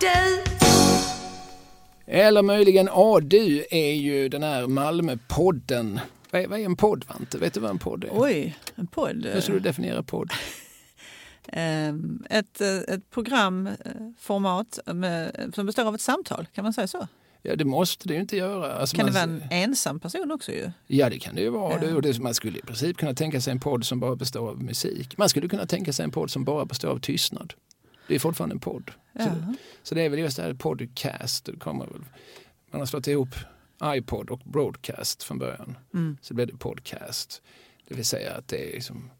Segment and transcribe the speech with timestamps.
[0.00, 0.42] du.
[2.06, 6.00] Eller möjligen ADU är ju den här Malmöpodden.
[6.30, 7.38] Vad är, vad är en podd, Vante?
[7.38, 8.08] Vet du vad en podd är?
[8.12, 9.26] Oj, en podd.
[9.32, 10.30] Hur skulle du definiera podd?
[11.52, 17.08] Ehm, Ett, eh, ett programformat med, som består av ett samtal, kan man säga så?
[17.42, 18.72] Ja, det måste det ju inte göra.
[18.72, 20.70] Alltså Kan det man- vara en ensam person också ju?
[20.86, 21.72] Ja, det kan det ju vara.
[21.74, 21.78] Ja.
[21.80, 24.48] Det, och det, man skulle i princip kunna tänka sig en podd som bara består
[24.50, 25.18] av musik.
[25.18, 27.54] Man skulle kunna tänka sig en podd som bara består av tystnad.
[28.10, 28.90] Det är fortfarande en podd.
[29.12, 29.54] Så, Ja.
[29.82, 31.44] så det är väl just det här podcast.
[31.44, 32.04] Det kommer väl,
[32.70, 33.28] man har slått ihop
[33.84, 35.76] iPod och broadcast från början.
[35.94, 36.16] Mm.
[36.20, 37.42] Så blev det podcast.
[37.88, 39.10] Det vill säga att det är liksom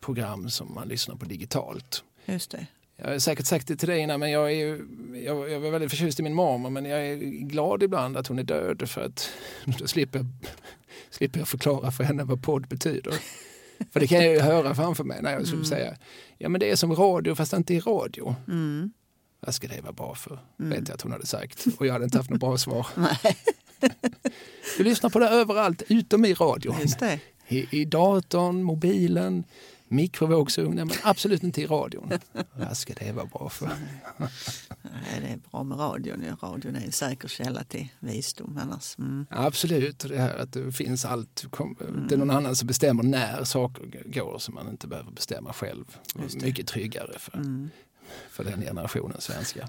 [0.00, 2.04] program som man lyssnar på digitalt.
[2.24, 2.66] Just det.
[2.96, 4.86] Jag har säkert sagt det till dig innan, men jag är, ju,
[5.26, 8.38] jag, jag var väldigt förtjust i min mormor men jag är glad ibland att hon
[8.38, 9.30] är död för att
[9.78, 10.26] då slipper jag,
[11.10, 13.14] slipper jag förklara för henne vad podd betyder.
[13.90, 15.96] För det kan jag ju höra framför mig när jag skulle säga
[16.38, 18.34] ja men det är som radio fast inte i radio.
[18.48, 18.92] Mm.
[19.40, 20.38] Vad ska det vara bra för?
[20.56, 21.66] Vet jag att hon hade sagt.
[21.78, 22.86] Och jag hade inte haft något bra svar.
[22.94, 23.36] Nej,
[24.76, 26.76] Du lyssnar på det överallt utom i radion.
[27.48, 29.44] I, I datorn, mobilen,
[29.92, 32.10] mikrovågsugnen men absolut inte i radion.
[32.54, 33.70] Vad ska det vara bra för?
[34.82, 36.24] Nej, det är bra med radion.
[36.42, 38.98] Radion är en säker källa till visdom annars.
[38.98, 39.26] Mm.
[39.30, 41.44] Absolut, det här att det finns allt.
[42.08, 45.96] Det är någon annan som bestämmer när saker går som man inte behöver bestämma själv.
[46.42, 47.70] Mycket tryggare för, Mm.
[48.30, 49.68] för den generationen svenska.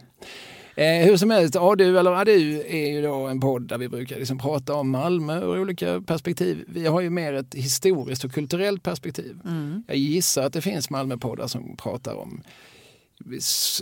[0.75, 4.17] Eh, hur som helst, ADU eller ADU är ju då en podd där vi brukar
[4.17, 6.65] liksom prata om Malmö ur olika perspektiv.
[6.67, 9.39] Vi har ju mer ett historiskt och kulturellt perspektiv.
[9.45, 9.83] Mm.
[9.87, 12.43] Jag gissar att det finns Malmöpoddar som pratar om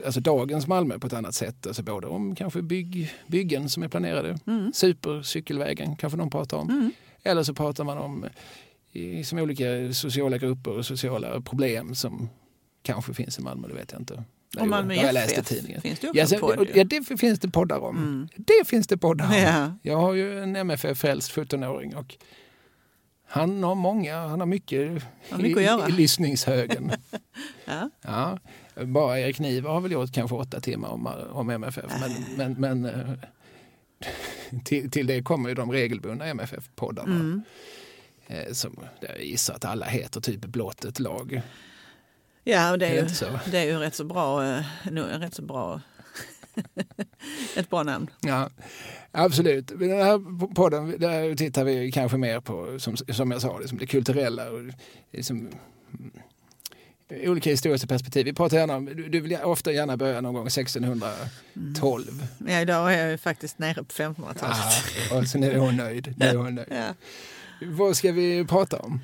[0.06, 1.68] alltså dagens Malmö på ett annat sätt.
[1.68, 4.72] Alltså både om kanske bygg, byggen som är planerade, Mm.
[4.74, 6.70] supercykelvägen kanske de pratar om.
[6.70, 6.92] Mm.
[7.24, 8.26] Eller så pratar man om
[8.92, 12.30] i, som olika sociala grupper och sociala problem som
[12.84, 14.24] kanske finns i Malmö, det vet jag inte.
[14.60, 15.82] Och Malmö har jag läst i FF tidningen.
[15.82, 16.68] finns det också Ja, sen, podd.
[16.76, 17.98] ja, det finns det poddar om.
[17.98, 18.28] Mm.
[18.38, 19.34] Det finns det poddar om.
[19.34, 19.78] Ja.
[19.82, 22.16] Jag har ju en MFF-frälst 17-åring och
[23.28, 26.92] han har många, han har mycket, Har mycket i, i lyssningshögen.
[27.66, 27.90] Ja.
[28.02, 28.40] ja,
[28.86, 31.86] bara Erik Niva har väl gjort kanske åtta timmar om, om MFF.
[32.00, 33.14] Men, men, men eh,
[34.64, 37.16] till, till det kommer ju de regelbundna MFF-poddarna.
[37.16, 37.42] Mm.
[38.28, 41.42] Eh, som jag gissar att alla heter typ blott ett lag.
[42.44, 43.40] Ja, och det Är är, det ju, så?
[43.52, 44.46] det är ju rätt så bra.
[44.46, 45.82] eh, nu- Rätt så bra
[47.56, 48.08] ett bra namn.
[48.22, 48.50] Ja,
[49.12, 49.68] absolut.
[49.68, 53.86] Den här podden där tittar vi kanske mer på, som, som jag sa, liksom det
[53.88, 54.50] kulturella.
[54.50, 54.60] Och
[55.12, 56.12] liksom, mm,
[57.30, 58.26] olika historiska perspektiv.
[58.26, 62.28] Vi pratar gärna om, du, du vill ofta gärna börja någon gång 1612.
[62.48, 64.58] Ja, idag är jag ju faktiskt nere på 1500-talet.
[65.12, 66.14] Ah, och sen är hon nöjd.
[66.18, 66.68] Nu är hon nöjd.
[66.72, 66.94] Ja.
[67.68, 69.00] Vad ska vi prata om?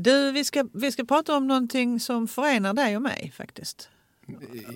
[0.00, 3.88] Du, vi ska, vi ska prata om någonting som förenar dig och mig faktiskt.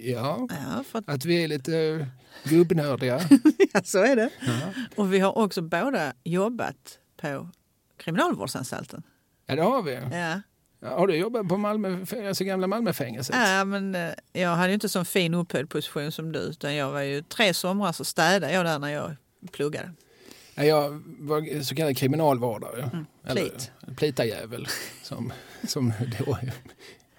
[0.00, 2.06] Ja, Ja, att, att vi är lite eh,
[2.50, 3.21] gubbnördiga.
[3.72, 4.31] ja så är det.
[4.41, 4.60] Ja.
[4.97, 7.49] Och vi har också båda jobbat på
[7.97, 9.03] Kriminalvårdsanstalten.
[9.47, 9.94] ja, det har vi.
[9.94, 10.41] Ja.
[10.81, 13.37] Ja, Har du jobbat på Malmö, alltså gamla Malmöfängelset?
[13.37, 16.93] Ja, men eh, jag hade ju inte så fin upphöjd position som du utan jag
[16.93, 19.16] var ju tre somrar så städade jag där när jag
[19.53, 19.91] pluggade.
[20.54, 22.82] Ja, jag var så kallad kriminalvårdare.
[22.92, 23.70] Mm, Eller plit.
[23.96, 24.66] plitajävel
[25.02, 25.32] som,
[25.68, 26.38] som då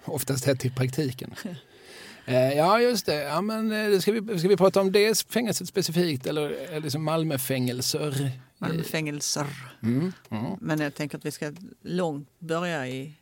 [0.04, 1.34] oftast hette i praktiken.
[2.26, 3.14] Eh, Ja, just det.
[3.22, 7.04] Ja, men, eh, ska, vi, ska vi prata om det fängelset specifikt eller, eller liksom
[7.04, 8.30] Malmöfängelser?
[8.58, 9.46] Malmöfängelser.
[9.82, 10.44] Mm, mm.
[10.60, 11.52] Men jag tänker att vi ska
[11.82, 13.12] långt börja i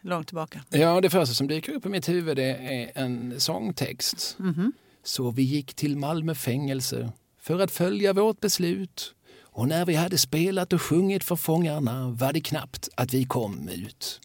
[0.00, 0.64] långt tillbaka.
[0.70, 4.36] Ja, det första som dyker upp i mitt huvud är en sångtext.
[4.38, 4.72] Mhm.
[5.02, 7.12] Så vi gick till Malmö fängelse
[7.48, 9.14] för att följa vårt beslut.
[9.40, 13.68] Och när vi hade spelat och sjungit för fångarna var det knappt att vi kom
[13.68, 14.20] ut.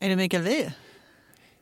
[0.00, 0.72] Är det Mikael Wiehe?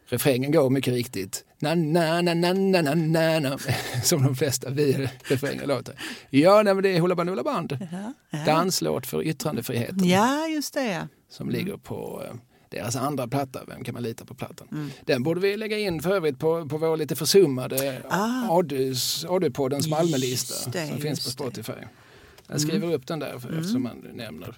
[0.07, 1.45] Refrängen går mycket riktigt.
[1.59, 3.59] Na, na, na, na, na, na, na, na.
[4.05, 5.95] Som de flesta vi refränger låter.
[6.31, 7.79] Ja, nej, men det är Hoola Bandoola Band.
[7.93, 8.45] Ja, ja.
[8.45, 10.09] Danslåt för yttrandefriheten.
[10.09, 11.09] ja just det.
[11.31, 12.35] Som ligger på eh,
[12.73, 14.69] deras andra platta, Vem kan man lita på plattan?
[14.73, 14.91] Mm.
[15.05, 18.49] Den borde vi lägga in för övrigt på, på vår lite försummade Ah.
[19.29, 21.45] AD-poddens Malmölista det, som finns på det.
[21.45, 21.65] Mm.
[21.65, 21.87] Spotify.
[22.47, 24.55] Jag skriver upp den där för, eftersom man nämner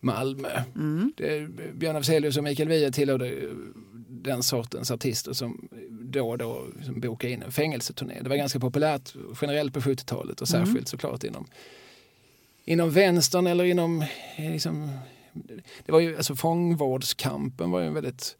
[0.00, 0.62] Malmö.
[0.74, 1.12] Mm.
[1.16, 3.34] Det, Björn Afzelius och Mikael Wiehe tillhörde
[4.08, 8.20] den sortens artister som då och då liksom bokade in en fängelseturné.
[8.22, 10.66] Det var ganska populärt generellt på 70-talet och Mm.
[10.66, 11.46] särskilt såklart inom,
[12.64, 14.04] inom vänstern eller inom
[14.38, 14.90] liksom,
[15.84, 18.36] det var ju, alltså fångvårdskampen var ju en väldigt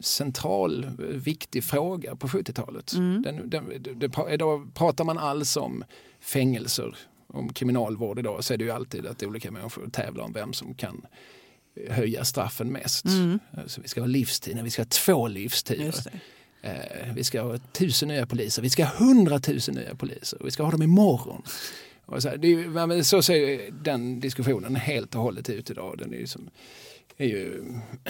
[0.00, 2.92] central, viktig fråga på 70-talet.
[2.92, 3.22] Mm.
[3.22, 5.84] Den, den, det, det, idag pratar man alls om
[6.20, 6.96] fängelser,
[7.26, 10.74] om kriminalvård idag så är det ju alltid att olika människor tävlar om vem som
[10.74, 11.06] kan
[11.76, 13.04] eh, höja straffen mest.
[13.04, 13.38] Mm.
[13.66, 15.94] Så vi ska ha livstid, nej, vi ska ha två livstider.
[16.62, 20.62] Eh, vi ska ha tusen nya poliser, vi ska ha hundratusen nya poliser, vi ska
[20.62, 21.42] ha dem imorgon.
[22.06, 25.98] Och så, här, det så ser den diskussionen helt och hållet ut idag.
[25.98, 26.50] Den är ju, som,
[27.16, 27.64] är ju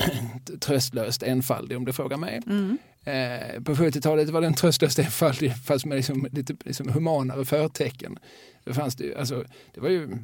[0.61, 2.43] tröstlöst enfaldig om du frågar mig.
[2.47, 2.79] Mm.
[3.05, 8.19] Eh, på 70-talet var den tröstlöst enfaldig fast med liksom, lite liksom humanare förtecken.
[8.65, 9.45] Det, fanns det, ju, alltså,
[9.75, 10.19] det var ju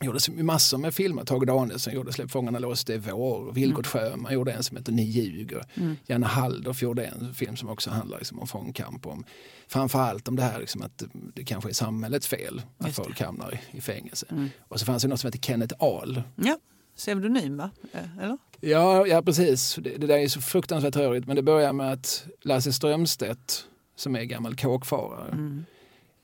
[0.00, 1.24] gjordes massor med filmer.
[1.24, 3.52] Tage Danielsson gjorde Släpp fångarna loss, det är vår.
[3.52, 5.64] Vilgot Sjöman gjorde en som heter Ni ljuger.
[5.74, 5.96] Mm.
[6.06, 9.06] Janne Halldorf gjorde en film som också handlar liksom om fångkamp.
[9.06, 9.24] Om,
[9.68, 11.02] framförallt om det här liksom att
[11.34, 14.26] det kanske är samhällets fel att folk hamnar i, i fängelse.
[14.30, 14.48] Mm.
[14.68, 16.22] Och så fanns det något som heter Kenneth Ahl.
[16.36, 16.58] Ja,
[16.96, 17.70] pseudonym va?
[17.92, 18.38] Eh, Eller?
[18.60, 19.74] Ja, ja precis.
[19.74, 21.26] Det, det där är så fruktansvärt rörigt.
[21.26, 23.64] Men det börjar med att Lasse Strömstedt,
[23.96, 25.64] som är gammal kåkfarare, Mm.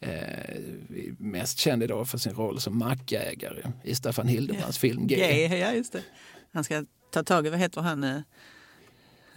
[0.05, 0.61] Eh,
[1.19, 5.17] mest känd idag för sin roll som mackägare i Staffan Hildebrands film G.
[5.17, 6.03] G, ja just det.
[6.53, 8.05] Han ska ta tag i, vad heter han?
[8.05, 8.21] eh,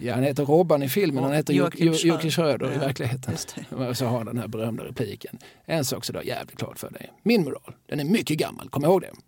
[0.00, 1.54] Ja, han heter Robban i filmen, han heter.
[1.54, 3.34] Jocke Schröder i verkligheten.
[3.70, 5.38] Och så har han den här berömda repliken.
[5.64, 7.12] En sak så du jävligt klart för dig.
[7.22, 9.10] Min moral, den är mycket gammal, kom ihåg det.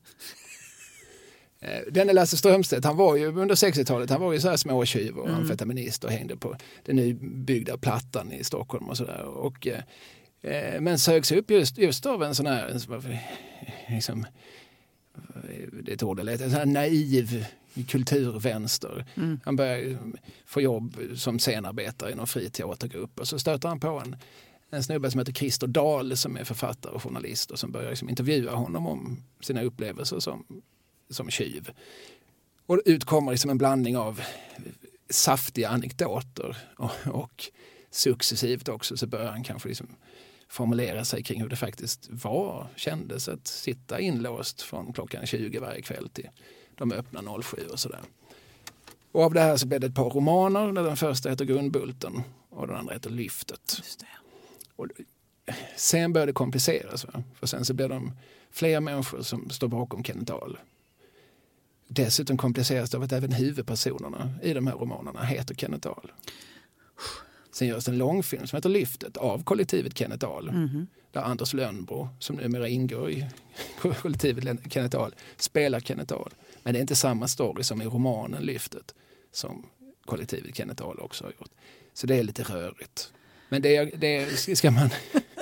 [1.63, 5.17] Eh, Denne Lasse Strömstedt, han var ju under 60-talet, han var ju så här småtjuv
[5.19, 5.41] och Mm.
[5.41, 9.23] amfetaminist och hängde på den nybyggda Plattan i Stockholm och sådär.
[9.25, 9.81] Och, eh,
[10.81, 12.73] men sögs upp just, just av en sån här,
[13.89, 14.27] liksom,
[15.83, 17.47] det är ett ord, en sån här naiv
[17.89, 19.07] kulturvänster.
[19.15, 19.41] Mm.
[19.45, 19.99] Han börjar
[20.45, 24.17] få jobb som scenarbetare i någon fri teatergrupp och så stöter han på en,
[24.71, 28.09] en snubbe som heter Christer Dahl som är författare och journalist och som börjar liksom
[28.09, 30.63] intervjua honom om sina upplevelser som,
[31.11, 31.71] som tjuv.
[32.67, 34.21] Och ut kommer liksom en blandning av
[35.11, 37.45] saftiga anekdoter och, och
[37.91, 39.89] successivt också så börjar han kanske liksom
[40.51, 45.83] formulera sig kring hur det faktiskt var, kändes att sitta inlåst från klockan 20 varje
[45.83, 46.29] kväll till
[46.75, 48.01] de öppnar 07 och sådär.
[49.13, 52.23] Och av det här så blev det ett par romaner där den första heter Grundbulten
[52.49, 53.83] och den andra heter Lyftet.
[54.77, 54.87] Och
[55.77, 57.05] sen började det kompliceras.
[57.05, 57.23] Va?
[57.35, 58.13] För sen så blev de
[58.51, 60.59] fler människor som står bakom Kenneth Ahl.
[61.89, 66.13] Dessutom kompliceras det av att även huvudpersonerna i de här romanerna heter Kenneth Ahl.
[67.61, 70.53] Sen görs en långfilm som heter Lyftet av kollektivet Kenneth Ahl.
[70.53, 70.87] Mhm.
[71.13, 73.27] Där Anders Lönnbro, som numera ingår i
[74.03, 76.31] kollektivet Kenneth Ahl, spelar Kenneth Ahl.
[76.63, 78.95] Men det är inte samma story som i romanen Lyftet
[79.33, 79.67] som
[80.05, 81.51] kollektivet Kenneth Ahl också har gjort.
[81.95, 83.13] Så det är lite rörigt.
[83.49, 84.91] Men det, det ska man,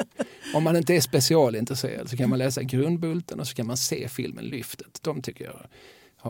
[0.54, 4.08] om man inte är specialintresserad så kan man läsa Grundbulten och så kan man se
[4.08, 4.98] filmen Lyftet.
[5.02, 5.66] De tycker jag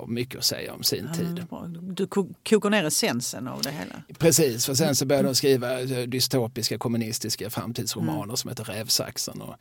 [0.01, 1.47] har mycket att säga om sin Ja, tid.
[1.83, 4.03] Du ko- kokar ner essensen av det hela.
[4.19, 9.55] Precis, för sen så började de skriva dystopiska kommunistiska framtidsromaner som heter Rävsaxen och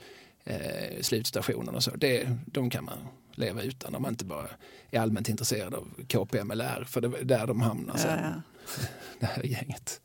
[0.51, 1.91] eh, Slutstationen och så.
[1.95, 2.97] Det, de kan man
[3.35, 4.47] leva utan om man inte bara
[4.91, 8.41] är allmänt intresserad av KPMLR för det är där de hamnar sen, Ja,
[9.19, 10.01] det här gänget.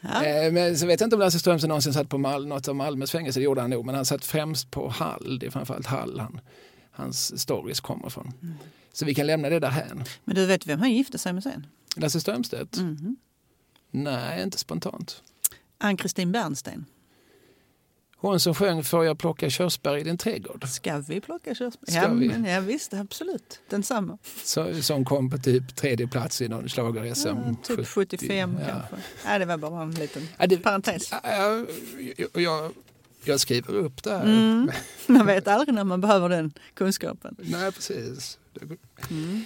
[0.00, 0.24] ja.
[0.24, 2.76] Eh, men så vet jag inte om Lasse Strömsen någonsin satt på Mal, något av
[2.76, 5.86] Malmös fängelse, det gjorde han nog, men han satt främst på Hall, det är framförallt
[5.86, 6.40] Hall han,
[6.90, 8.32] hans stories kommer från.
[8.42, 8.54] Mm.
[8.98, 10.04] Så vi kan lämna det där hän.
[10.24, 11.66] Men du vet vem han gifte sig med sen?
[11.96, 12.76] Lasse Strömstedt?
[12.76, 13.16] Mhm.
[13.90, 15.22] Nej, inte spontant.
[15.78, 16.84] Ann-Kristin Bernstein.
[18.16, 20.68] Hon som sjöng Får jag plocka körsbär i din trädgård?
[20.68, 21.90] Ska vi plocka körsbär?
[21.90, 22.28] Ska ja, vi?
[22.28, 23.60] Men, ja, visst, absolut.
[23.68, 24.18] Densamma.
[24.44, 27.28] Så, som kom på typ tredje plats i någon schlager-SM.
[27.28, 28.66] Ja, typ 75 ja.
[28.66, 28.96] kanske.
[29.26, 31.08] Ja, det var bara en liten Ja, det, parentes.
[31.10, 31.66] ja, ja,
[32.16, 32.72] jag, jag,
[33.24, 34.24] jag skriver upp det här.
[34.24, 34.70] Mm.
[35.06, 37.36] Man vet aldrig när man behöver den kunskapen.
[37.38, 38.38] Nej, precis.
[38.60, 38.76] Det,
[39.10, 39.44] Mm.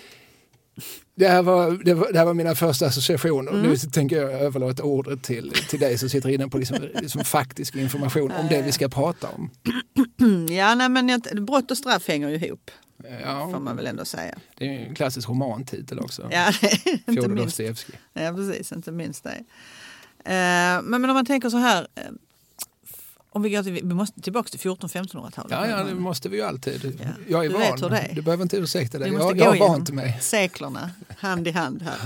[1.15, 3.53] det, här var, det, var, det här var mina första associationer.
[3.53, 3.63] Mm.
[3.71, 7.77] Nu tänker jag överlåta ordet till, till dig som sitter inne på liksom, liksom faktisk
[7.77, 9.51] information om det vi ska prata om.
[10.51, 14.05] Ja, nej, men jag- brott och straff hänger ju ihop, får Ja, man väl ändå
[14.05, 14.39] säga.
[14.59, 16.29] det är en klassisk romantitel också.
[16.33, 16.53] Ja,
[17.07, 17.37] Fjodor.
[17.37, 17.95] Dostojevskij.
[18.13, 18.73] Ja, precis.
[18.73, 19.31] Inte minst det.
[20.25, 21.87] Eh, men, men om man tänker så här.
[23.35, 25.51] Om vi, går till, vi måste tillbaka till 14-1500-talet.
[25.51, 27.01] Ja, ja, det måste vi ju alltid.
[27.03, 27.09] Ja.
[27.29, 27.63] Jag är Du van.
[27.63, 28.15] vet är.
[28.15, 29.13] Du behöver inte ursäkta dig.
[29.13, 30.19] Jag, jag har igenom vant mig.
[30.21, 31.99] Seklerna, hand i hand här.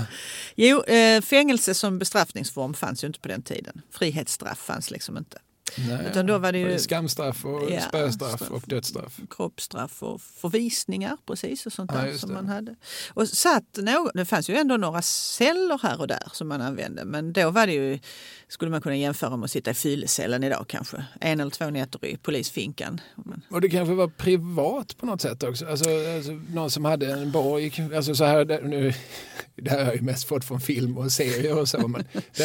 [0.55, 3.81] Jo, eh, fängelse som bestraffningsform fanns ju inte på den tiden.
[3.91, 5.37] Frihetsstraff fanns liksom inte.
[5.75, 8.51] Nej, Utan då var det ju- Skamstraff och Ja, spöstraff straff.
[8.51, 9.19] och dödsstraff.
[9.29, 12.35] Kroppsstraff och förvisningar precis och sånt Ja, där som det.
[12.35, 12.75] man hade.
[13.13, 17.05] Och satt någon, det fanns ju ändå några celler här och där som man använde
[17.05, 17.99] men då var det ju,
[18.47, 21.05] skulle man kunna jämföra med att sitta i fyllecellen idag kanske.
[21.21, 23.01] En eller två nätter i polisfinkan.
[23.49, 25.65] Och det kanske var privat på något sätt också.
[25.67, 27.91] Alltså, alltså någon som hade en borg.
[27.95, 28.93] Alltså så här, nu,
[29.55, 31.87] det här har jag ju mest fått från film och serier och så.
[31.87, 32.03] Men
[32.37, 32.43] det,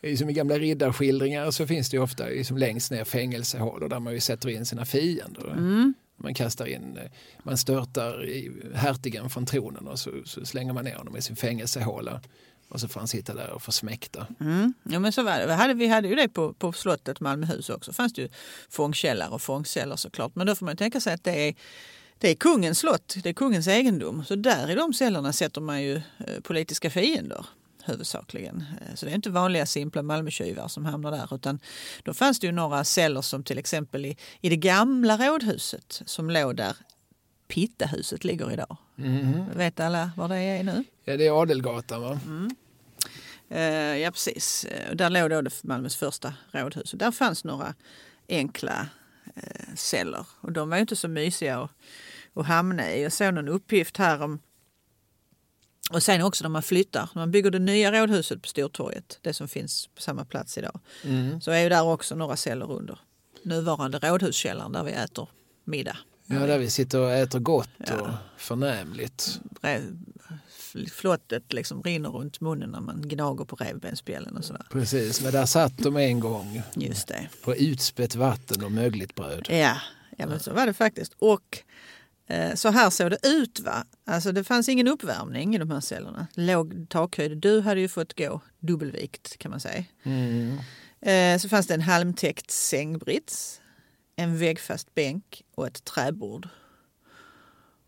[0.00, 3.88] är ju som i gamla riddarskildringar så finns det ju ofta liksom längst ner fängelsehålor
[3.88, 5.52] där man ju sätter in sina fiender.
[5.52, 6.98] mm, Man kastar in,
[7.42, 11.36] man störtar i hertigen från tronen och så, så slänger man ner honom i sin
[11.36, 12.20] fängelsehåla.
[12.68, 14.26] Och så får han sitta där och försmäkta.
[14.40, 14.74] Mm.
[14.82, 15.46] Ja, men så var det.
[15.46, 17.92] Vi hade, vi hade ju det på, på slottet Malmöhus också.
[17.92, 18.28] fanns det ju
[18.70, 20.34] fångkällare och fångceller såklart.
[20.34, 21.54] Men då får man tänka sig att det är,
[22.18, 24.24] det är kungens slott, det är kungens egendom.
[24.24, 27.46] Så där i de cellerna sätter man ju eh, politiska fiender
[27.84, 28.64] huvudsakligen.
[28.80, 31.58] Eh, så det är inte vanliga simpla Malmötjuvar som hamnar där utan
[32.02, 36.30] då fanns det ju några celler som till exempel i, i det gamla rådhuset som
[36.30, 36.76] låg där
[37.48, 38.76] Pittahuset ligger idag.
[38.98, 39.44] Mm.
[39.56, 40.84] Vet alla var det är nu?
[41.04, 42.20] Ja, det är Adelgatan va?
[42.26, 42.50] Mm.
[43.48, 46.92] Eh, ja precis, Eh, där låg då det Malmös första rådhus.
[46.92, 47.74] Och där fanns några
[48.28, 48.88] enkla
[49.36, 51.70] eh, celler och de var ju inte så mysiga att,
[52.34, 53.02] att hamna i.
[53.02, 54.40] Jag såg någon uppgift här om
[55.94, 59.34] och sen också när man flyttar, när man bygger det nya rådhuset på Stortorget, det
[59.34, 61.40] som finns på samma plats idag, Mm.
[61.40, 62.98] så är ju där också några celler under
[63.42, 65.28] nuvarande rådhuskällaren där vi äter
[65.64, 65.96] middag.
[66.26, 68.00] Ja, där vi sitter och äter gott Ja.
[68.00, 69.40] och förnämligt.
[70.92, 74.66] Flottet liksom rinner runt munnen när man gnager på revbensspjällen och sådär.
[74.70, 77.28] Precis, men där satt de en gång Just det.
[77.44, 79.46] på utspätt vatten och mögligt bröd.
[79.50, 79.76] Ja,
[80.16, 81.12] ja men så var det faktiskt.
[81.18, 81.58] Och
[82.54, 83.60] så här såg det ut.
[83.60, 83.84] va.
[84.04, 86.26] Alltså det fanns ingen uppvärmning i de här cellerna.
[86.34, 87.38] Låg takhöjd.
[87.38, 89.84] Du hade ju fått gå dubbelvikt kan man säga.
[90.02, 90.58] Mm.
[91.00, 93.60] Eh, så fanns det en halmtäckt sängbrits,
[94.16, 96.48] en väggfast bänk och ett träbord.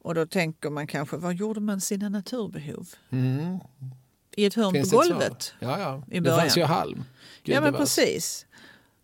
[0.03, 2.89] Och då tänker man kanske, var gjorde man sina naturbehov?
[3.11, 3.59] Mm.
[4.37, 5.55] I ett hörn Finns på golvet.
[5.59, 6.03] Ja, ja.
[6.11, 6.69] i Det fanns början.
[6.69, 7.05] ju halm.
[7.43, 8.46] Ja men precis.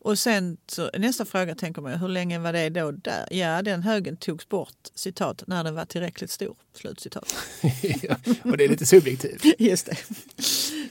[0.04, 3.28] Och sen så, nästa fråga tänker man, hur länge var det då där?
[3.30, 6.56] Ja, den högen togs bort, citat, när den var tillräckligt stor.
[6.74, 7.34] Slutcitat.
[8.02, 9.44] ja, och det är lite subjektivt.
[9.58, 9.96] Just det.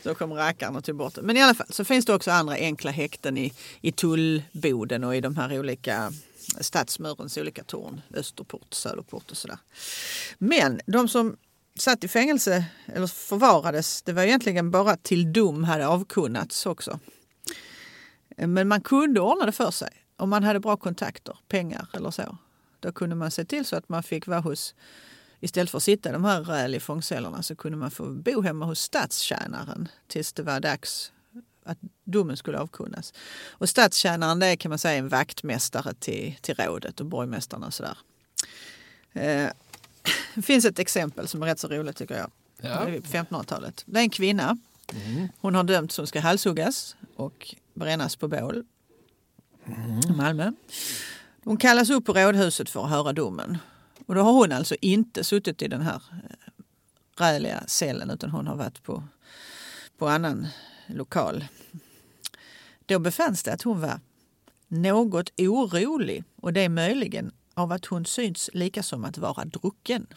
[0.04, 1.22] Så kom rackaren och tog bort det.
[1.22, 5.16] Men i alla fall så finns det också andra enkla häkten i, i tullboden och
[5.16, 6.14] i de här olika
[6.60, 8.02] stadsmurens olika torn.
[8.14, 9.58] Österport, Söderport och sådär.
[10.38, 11.38] Men de som
[11.80, 17.00] satt i fängelse eller förvarades, det var egentligen bara till dom hade avkunnats också.
[18.38, 22.38] Men man kunde ordna det för sig om man hade bra kontakter, pengar eller så.
[22.80, 24.76] Då kunde man se till så att man fick vara hos
[25.44, 28.42] Istället för att sitta i de här räl i fångcellerna så kunde man få bo
[28.42, 31.12] hemma hos stadstjänaren tills det var dags
[31.66, 33.14] att domen skulle avkunnas.
[33.50, 37.74] Och stadstjänaren det är kan man säga en vaktmästare till, till rådet och borgmästarna och
[37.74, 37.98] sådär.
[39.14, 39.50] Eh,
[40.36, 42.32] det finns ett exempel som är rätt så roligt tycker jag.
[42.62, 42.86] Ja.
[42.86, 43.84] Det är på 1500-talet.
[43.86, 44.58] Det är en kvinna.
[44.94, 45.28] Mm.
[45.40, 48.64] Hon har dömts som ska halshuggas och brännas på bål
[50.10, 50.52] i Malmö.
[51.44, 53.58] Hon kallas upp på rådhuset för att höra domen.
[54.06, 56.64] Och då har hon alltså inte suttit i den här eh,
[57.18, 59.04] räliga cellen utan hon har varit på,
[59.98, 60.48] på annan
[60.88, 61.46] lokal.
[62.86, 64.00] Då befanns det att hon var
[64.68, 70.08] något orolig och det är möjligen av att hon syns lika som att vara drucken.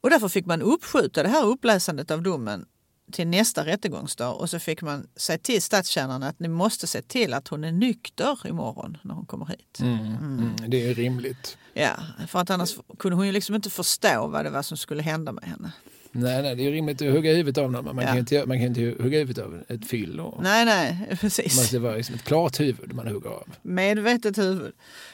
[0.00, 2.66] Och därför fick man uppskjuta det här uppläsandet av domen
[3.12, 7.34] till nästa rättegångsdag och så fick man säga till stadstjänarna att ni måste se till
[7.34, 9.78] att hon är nykter imorgon när hon kommer hit.
[9.80, 10.06] Mm.
[10.06, 10.54] Mm.
[10.66, 11.58] Det är rimligt.
[11.74, 11.96] Ja,
[12.28, 15.32] för att annars kunde hon ju liksom inte förstå vad det var som skulle hända
[15.32, 15.72] med henne.
[16.18, 17.84] Nej, nej, det är rimligt att hugga huvudet av någon.
[17.84, 18.06] Man, Ja.
[18.08, 20.20] kan, inte, man kan inte hugga huvudet av ett fyll.
[20.20, 21.56] Och Nej, nej, precis.
[21.56, 23.48] måste vara liksom ett klart huvud man hugger av.
[23.62, 24.72] Medvetet huvud.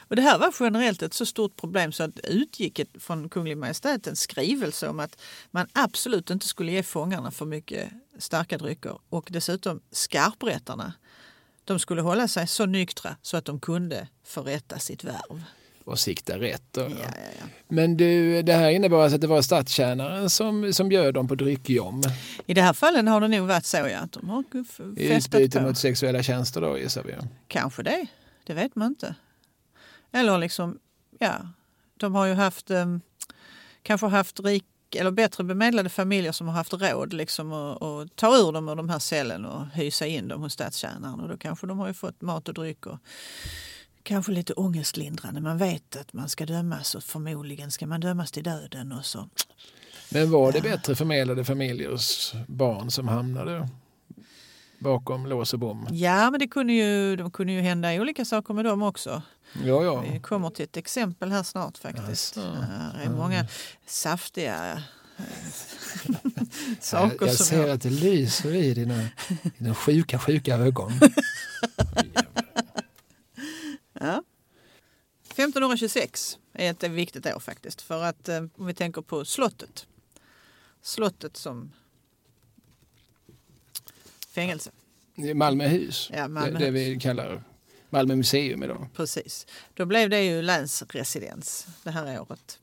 [0.09, 3.57] Och det här var generellt ett så stort problem så att utgick ett- från Kunglig
[3.57, 8.99] Majestät en skrivelse om att man absolut inte skulle ge fångarna för mycket starka drycker.
[9.09, 10.93] Och dessutom skarprättarna.
[11.65, 15.43] De skulle hålla sig så nyktra så att de kunde förrätta sitt värv.
[15.85, 16.63] Och sikta rätt.
[16.73, 17.47] Ja, ja, ja.
[17.69, 21.35] Men du, det här innebar alltså att det var stadstjänaren som, som bjöd dem på
[21.35, 22.03] dryckjom.
[22.47, 24.45] I det här fallet har det nog varit så ja, att de har
[25.09, 25.67] festat utbyte på.
[25.67, 27.15] mot sexuella tjänster då gissar vi.
[27.49, 28.07] Kanske det,
[28.45, 29.15] det vet man inte.
[30.13, 30.79] Eller liksom,
[31.19, 31.35] ja,
[31.97, 32.97] de har ju haft, eh,
[33.83, 34.65] kanske haft rik
[34.97, 38.77] eller bättre bemedlade familjer som har haft råd liksom att att ta ur dem ur
[38.77, 41.21] de här cellen och hysa in dem hos stadstjänaren.
[41.21, 42.99] Och då kanske de har ju fått mat och dryck och
[44.03, 45.41] kanske lite ångestlindrande.
[45.41, 49.29] Man vet att man ska dömas och förmodligen ska man dömas till döden och så.
[50.11, 53.69] Men var det bättre förmedlade familjers barn som hamnade
[54.79, 55.87] bakom lås och bom?
[55.91, 59.23] Ja, men det kunde ju, de kunde ju hända olika saker med dem också.
[59.65, 60.05] Ja, ja.
[60.13, 62.37] Vi kommer till ett exempel här snart faktiskt.
[62.37, 62.57] Jaså.
[62.99, 63.47] Det är många
[63.87, 65.25] saftiga eh,
[66.81, 67.71] saker Jag, jag ser jag...
[67.71, 69.09] att det lyser i dina,
[69.59, 70.93] dina sjuka, sjuka ögon.
[74.03, 74.23] Ja.
[75.29, 77.83] 1526 är ett viktigt år faktiskt.
[77.83, 79.87] För att eh, om vi tänker på slottet.
[80.83, 81.73] Slottet som
[84.29, 84.71] fängelse.
[85.35, 86.59] Malmöhus, Ja, Malmöhus.
[86.59, 87.43] Det, det vi kallar
[87.91, 88.89] Malmö museum idag.
[88.95, 89.47] Precis.
[89.75, 92.59] Då blev det ju länsresidens det här året.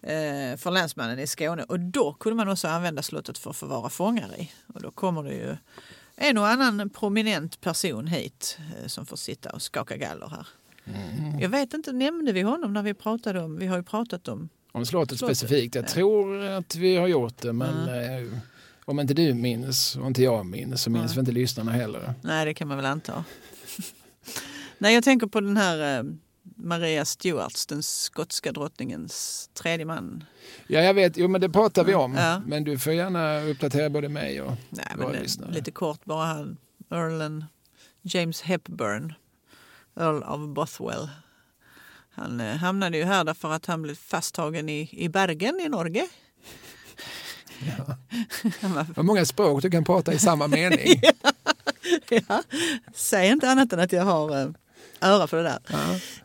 [0.00, 1.62] eh, för länsmannen i Skåne.
[1.62, 4.52] Och då kunde man också använda slottet för att förvara fångar i.
[4.74, 5.56] Och då kommer det ju
[6.16, 10.46] en och annan prominent person hit eh, som får sitta och skaka galler här.
[10.84, 11.40] Mm.
[11.40, 14.48] Jag vet inte, nämnde vi honom när vi pratade om, vi har ju pratat om
[14.72, 15.74] Om slottet, Slottet, specifikt.
[15.74, 15.88] Jag ja.
[15.88, 18.32] tror att vi har gjort det men eh,
[18.84, 21.14] om inte du minns och inte jag minns så minns Nej.
[21.14, 22.14] vi inte lyssnarna heller.
[22.22, 23.24] Nej, det kan man väl anta.
[24.78, 26.04] Nej, jag tänker på den här eh,
[26.56, 30.24] Maria Stuarts, den skotska drottningens tredje man.
[30.66, 31.16] Ja, jag vet.
[31.16, 32.14] Jo, men det pratar vi om.
[32.14, 32.42] Ja.
[32.46, 35.52] Men du får gärna uppdatera både mig och Nej, våra men det, lyssnare.
[35.52, 36.26] lite kort bara.
[36.26, 36.56] Han,
[36.90, 37.44] Earlen
[38.02, 39.12] James Hepburn,
[40.00, 41.08] Earl of Bothwell.
[42.14, 46.08] Han eh, hamnade ju här därför att han blev fasttagen i, i Bergen i Norge.
[48.60, 51.00] Var, Vad många språk du kan prata i samma mening.
[52.08, 52.42] ja,
[52.94, 54.48] säg inte annat än att jag har eh,
[55.00, 55.60] öra för det där.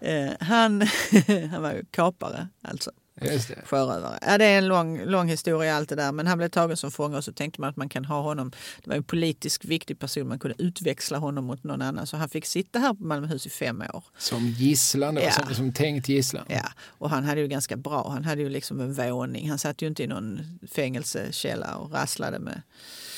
[0.02, 0.82] Eh, han,
[1.52, 2.92] han var ju kapare, alltså.
[3.22, 3.56] just det.
[3.66, 4.20] sjörövare.
[4.22, 6.12] Ja, det är en lång, lång historia allt det där.
[6.12, 8.52] Men han blev tagen som fånge och så tänkte man att man kan ha honom.
[8.84, 10.28] Det var en politiskt viktig person.
[10.28, 12.08] Man kunde utväxla honom mot någon annan.
[12.08, 14.04] Så han fick sitta här på Malmöhus i fem år.
[14.18, 15.32] Som gisslan, Ja.
[15.32, 16.46] som, som tänkt gisslan.
[16.50, 18.10] Ja, och han hade ju ganska bra.
[18.10, 19.50] Han hade ju liksom en våning.
[19.50, 22.62] Han satt ju inte i någon fängelsekälla och rasslade med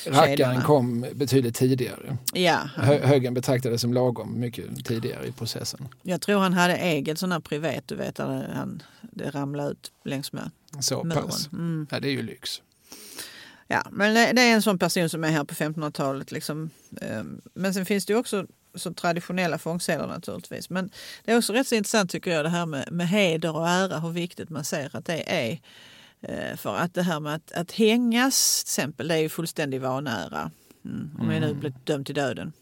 [0.06, 2.16] Rackaren kom betydligt tidigare.
[2.32, 5.88] Ja, Hö högern betraktade det som lagom mycket tidigare i processen.
[6.02, 9.92] jag tror han hade eget sån här privat, du vet, där han, det ramlade ut
[10.04, 11.22] längs med Så muren.
[11.22, 11.48] pass.
[11.52, 11.86] Mm.
[11.90, 12.62] Ja, det är ju lyx.
[13.66, 16.32] Ja, men det det är en sån person som är här på 1500-talet.
[16.32, 16.70] Liksom.
[17.02, 20.70] Ehm, Men sen finns det ju också så traditionella fångsedlar naturligtvis.
[20.70, 20.90] Men
[21.24, 23.98] det är också rätt så intressant tycker jag det här med, med heder och ära,
[23.98, 25.58] hur viktigt man ser att det är.
[26.20, 29.80] Eh, För att det här med att, att hängas till exempel, det är ju fullständig
[29.80, 30.50] vanära.
[30.84, 31.10] Mm.
[31.20, 32.52] Om jag nu blir dömd till döden.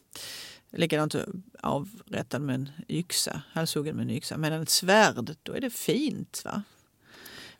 [0.71, 1.15] Likadant
[1.62, 4.37] avrättad med en yxa, halshuggen med en yxa.
[4.37, 6.43] Medan ett svärd, då är det fint.
[6.45, 6.62] va?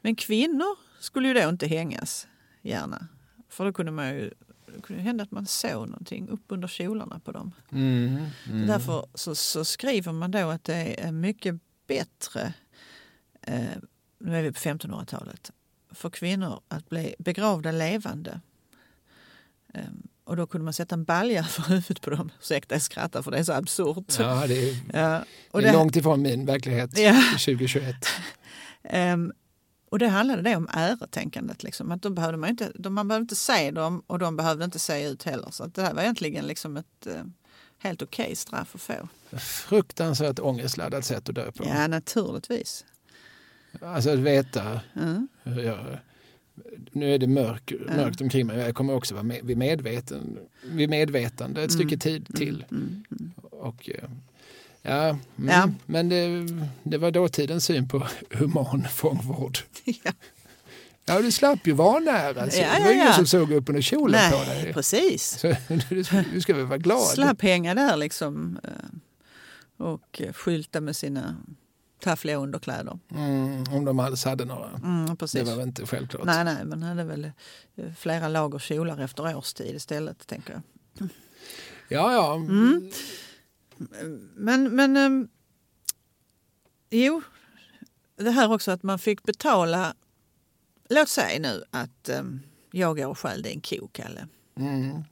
[0.01, 2.27] Men kvinnor skulle ju då inte hängas
[2.63, 3.07] gärna.
[3.49, 4.31] För då kunde man ju
[4.75, 7.53] det kunde hända att man såg någonting upp under kjolarna på dem.
[7.73, 8.27] Mm.
[8.45, 8.67] Så Mm.
[8.67, 11.55] därför så, så skriver man då att det är mycket
[11.87, 12.53] bättre,
[13.43, 13.77] eh,
[14.19, 15.53] nu är vi på 1500-talet,
[15.91, 18.41] för kvinnor att bli begravda levande.
[19.75, 19.81] Eh,
[20.25, 22.31] och då kunde man sätta en balja för huvudet på dem.
[22.41, 24.17] Ursäkta jag skrattar för det är så absurt.
[24.19, 27.23] Ja, det är, Ja, det är det- långt ifrån min verklighet Ja.
[27.33, 27.95] 2021.
[28.83, 29.33] Ehm,
[29.91, 31.63] och det handlade det om äretänkandet.
[31.63, 31.93] Liksom.
[31.93, 34.79] Att de behövde man, inte, de, man behövde inte se dem och de behövde inte
[34.79, 35.49] se ut heller.
[35.51, 37.23] Så det här var egentligen liksom ett eh,
[37.79, 39.09] helt okej straff att få.
[39.39, 41.65] Fruktansvärt ångestladdat sätt att dö på.
[41.67, 42.85] Ja, naturligtvis.
[43.81, 45.29] Alltså att veta Mm.
[45.43, 45.79] hur jag,
[46.93, 48.59] nu är det mörk, mörkt omkring mig.
[48.59, 52.65] Jag kommer också vara med, vid, medveten, vid medvetande ett stycke tid till.
[52.71, 53.05] Mm.
[53.11, 53.33] Mm.
[53.43, 54.09] Och, eh,
[54.83, 55.71] ja, mm, Ja.
[55.87, 56.47] Men det,
[56.83, 59.59] det var dåtidens syn på human fångvård.
[60.05, 60.13] Ja.
[61.11, 62.43] Ja, du slapp ju vanära.
[62.43, 62.61] Alltså.
[62.61, 63.13] Ja, det var ja, ingen ja.
[63.13, 64.73] som såg upp under kjolen på Nej, dig.
[64.73, 65.39] precis.
[65.41, 65.47] Så,
[65.89, 67.07] du, du ska väl vara glad.
[67.07, 71.37] Slapp hänga där liksom eh, och skylta med sina
[72.01, 72.99] taffliga underkläder.
[73.11, 74.71] Mm, om de alls hade några.
[74.71, 76.25] Mm, Det var väl inte självklart.
[76.27, 77.25] Nej, nej, men hade väl
[77.77, 80.63] eh, flera lager kjolar efter årstid istället, tänker jag.
[81.89, 82.35] Ja, ja.
[82.35, 82.91] Mm.
[84.35, 85.29] Men, men ehm,
[86.91, 87.23] jo,
[88.17, 89.95] det här också att man fick betala.
[90.89, 94.29] Låt säga nu att ehm, jag går och stjäl din ko, Kalle.
[94.59, 95.05] Mm.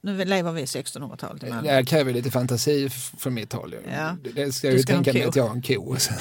[0.00, 1.70] Nu lever vi i 1600-talet i Det Malmö.
[1.70, 3.74] här kräver lite fantasi från mitt håll.
[3.92, 4.16] Ja.
[4.34, 5.96] Det ska Du jag ju ska tänka mig att jag har en ko.
[5.98, 6.18] Sen,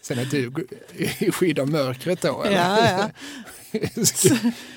[0.00, 0.52] sen att du
[1.18, 2.42] i skydd av mörkret då.
[2.42, 2.56] eller?
[2.56, 3.10] Ja,
[3.72, 4.04] ja.
[4.04, 4.28] ska,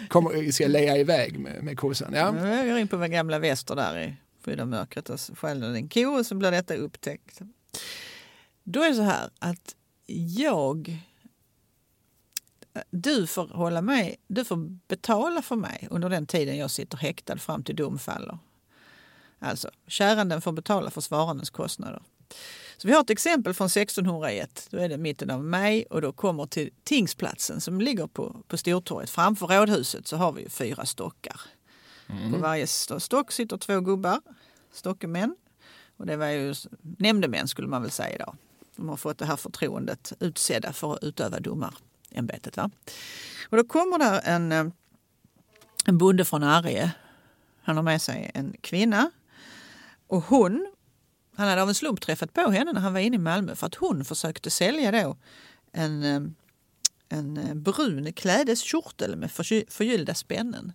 [0.07, 2.13] kommer, ska leja iväg med, med kossan.
[2.13, 2.47] Ja.
[2.55, 5.89] Jag går in på min gamla väster där i skydd av mörkret och stjäl en
[5.89, 7.41] ko och så blir detta upptäckt.
[8.63, 9.75] Då är det så här att
[10.35, 10.97] jag
[12.89, 14.55] du får hålla mig, du får
[14.87, 18.39] betala för mig under den tiden jag sitter häktad fram till dom faller.
[19.39, 22.01] Alltså, käranden får betala för svarandens kostnader.
[22.77, 24.67] Så vi har ett exempel från 1601.
[24.71, 28.57] Då är det mitten av maj och då kommer till tingsplatsen som ligger på, på
[28.57, 29.09] Stortorget.
[29.09, 31.41] Framför rådhuset så har vi ju fyra stockar.
[32.07, 34.21] På varje st- stock sitter två gubbar,
[34.71, 35.35] stockemän.
[35.97, 38.35] Och det var ju nämndemän skulle man väl säga idag.
[38.75, 41.39] De har fått det här förtroendet utsedda för att utöva
[42.17, 42.57] domarämbetet.
[42.57, 42.69] Va?
[43.49, 44.65] Och då kommer där en, eh,
[45.85, 46.91] en bonde från Arje.
[47.63, 49.11] Han har med sig en kvinna.
[50.07, 50.67] Och hon,
[51.35, 53.67] han hade av en slump träffat på henne när han var inne i Malmö för
[53.67, 55.17] att hon försökte sälja då
[55.71, 56.21] en, eh,
[57.09, 60.73] en eh, brun klädeskjortel med förgy- förgyllda spännen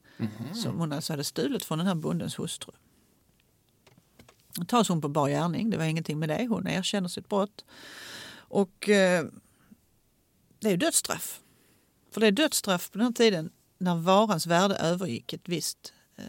[0.54, 2.72] som hon alltså hade stulit från den här bondens hustru.
[4.54, 6.46] Då tas hon på bar gärning, det var ingenting med det.
[6.48, 7.64] Hon erkänner sitt brott.
[8.34, 9.24] Och eh,
[10.62, 11.40] det är ju dödsstraff.
[12.12, 16.24] För det är dödsstraff på den här tiden när varans värde övergick ett visst eh,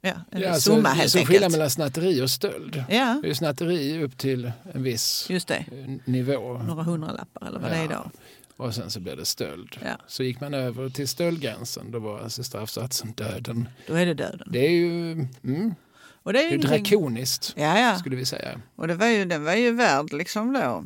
[0.00, 1.52] ja, en Ja, alltså, summa helt så skillnad enkelt.
[1.52, 2.84] mellan snatteri och stöld.
[2.88, 5.62] Ja, Det är snatteri upp till en viss eh,
[6.04, 6.58] nivå.
[6.58, 7.84] Några hundralappar eller vad det är Ja.
[7.84, 8.10] idag.
[8.56, 9.76] Och sen så blir det stöld.
[9.84, 9.96] Ja.
[10.06, 13.68] Så gick man över till stöldgränsen, då var alltså straffsatsen döden.
[13.86, 14.48] Då är det döden.
[14.52, 15.74] Det är ju mm,
[16.22, 17.98] Och det är det är ingenting- drakoniskt, Ja, ja.
[17.98, 18.60] skulle vi säga.
[18.76, 20.84] Och det var ju, den var ju värd liksom då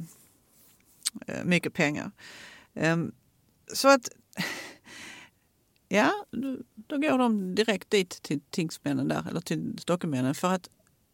[1.27, 2.11] Eh, mycket pengar.
[2.75, 3.13] Ehm,
[3.73, 4.09] så att
[5.89, 10.69] ja, då, då går de direkt dit till tingsmännen där, eller till stockemännen för att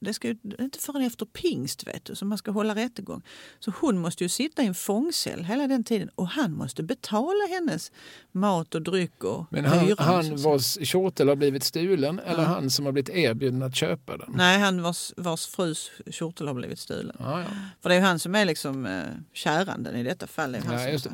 [0.04, 3.22] det ska ju inte förrän efter pingst vet du, som man ska hålla rättegång.
[3.60, 7.46] Så hon måste ju sitta i en fångcell hela den tiden och han måste betala
[7.50, 7.92] hennes
[8.32, 10.06] mat och dryck och Men han, hyran.
[10.06, 12.48] han vars kjortel har blivit stulen eller Ja.
[12.48, 14.32] han som har blivit erbjuden att köpa den?
[14.36, 17.16] Nej, han vars, vars frus kjortel har blivit stulen.
[17.18, 17.46] Ja, ja.
[17.82, 20.52] För det är ju han som är liksom eh, käranden i detta fall.
[20.52, 21.10] Det ja just det.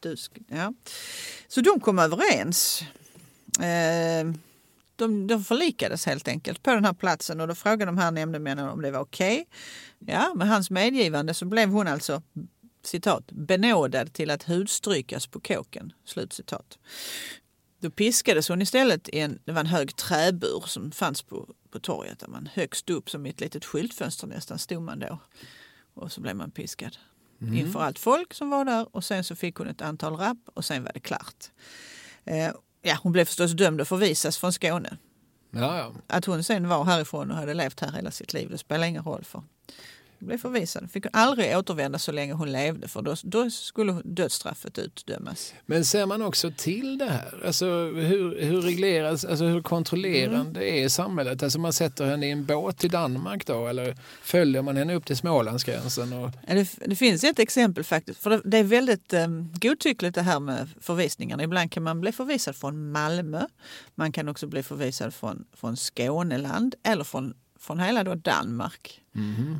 [0.00, 0.72] Du, sk- ja.
[1.48, 2.82] Så de kom överens.
[3.58, 4.32] Eh,
[5.00, 8.68] de, de förlikades helt enkelt på den här platsen och då frågade de här nämndemännen
[8.68, 9.46] om det var okej.
[9.98, 12.22] Ja, med hans medgivande så blev hon alltså
[12.82, 15.92] citat, benådad till att hudstrykas på kåken.
[16.04, 16.78] Slut citat.
[17.80, 21.80] Då piskades hon istället i en, det var en hög träbur som fanns på, på
[21.80, 22.18] torget.
[22.18, 25.18] Där man högst upp som i ett litet skyltfönster nästan stod man då.
[25.94, 26.96] Och så blev man piskad
[27.40, 30.64] inför allt folk som var där och sen så fick hon ett antal rapp och
[30.64, 31.50] sen var det klart.
[32.24, 32.50] Eh,
[32.82, 34.96] ja, hon blev förstås dömd att förvisas från Skåne.
[35.50, 35.92] Ja, ja.
[36.06, 39.04] Att hon sen var härifrån och hade levt här hela sitt liv, det spelar ingen
[39.04, 39.42] roll för.
[40.20, 40.90] Blev förvisad.
[40.90, 45.54] Fick aldrig återvända så länge hon levde för då, då skulle dödsstraffet utdömas.
[45.66, 47.42] Men ser man också till det här?
[47.46, 51.42] Alltså hur, hur regleras, alltså hur kontrollerande är samhället?
[51.42, 55.06] Alltså man sätter henne i en båt i Danmark då eller följer man henne upp
[55.06, 56.12] till Smålandsgränsen?
[56.12, 58.22] Och, Det, det finns ett exempel faktiskt.
[58.22, 61.42] För det, det är väldigt um, godtyckligt det här med förvisningarna.
[61.42, 63.42] Ibland kan man bli förvisad från Malmö.
[63.94, 69.00] Man kan också bli förvisad från, från Skåneland eller från, från hela då Danmark.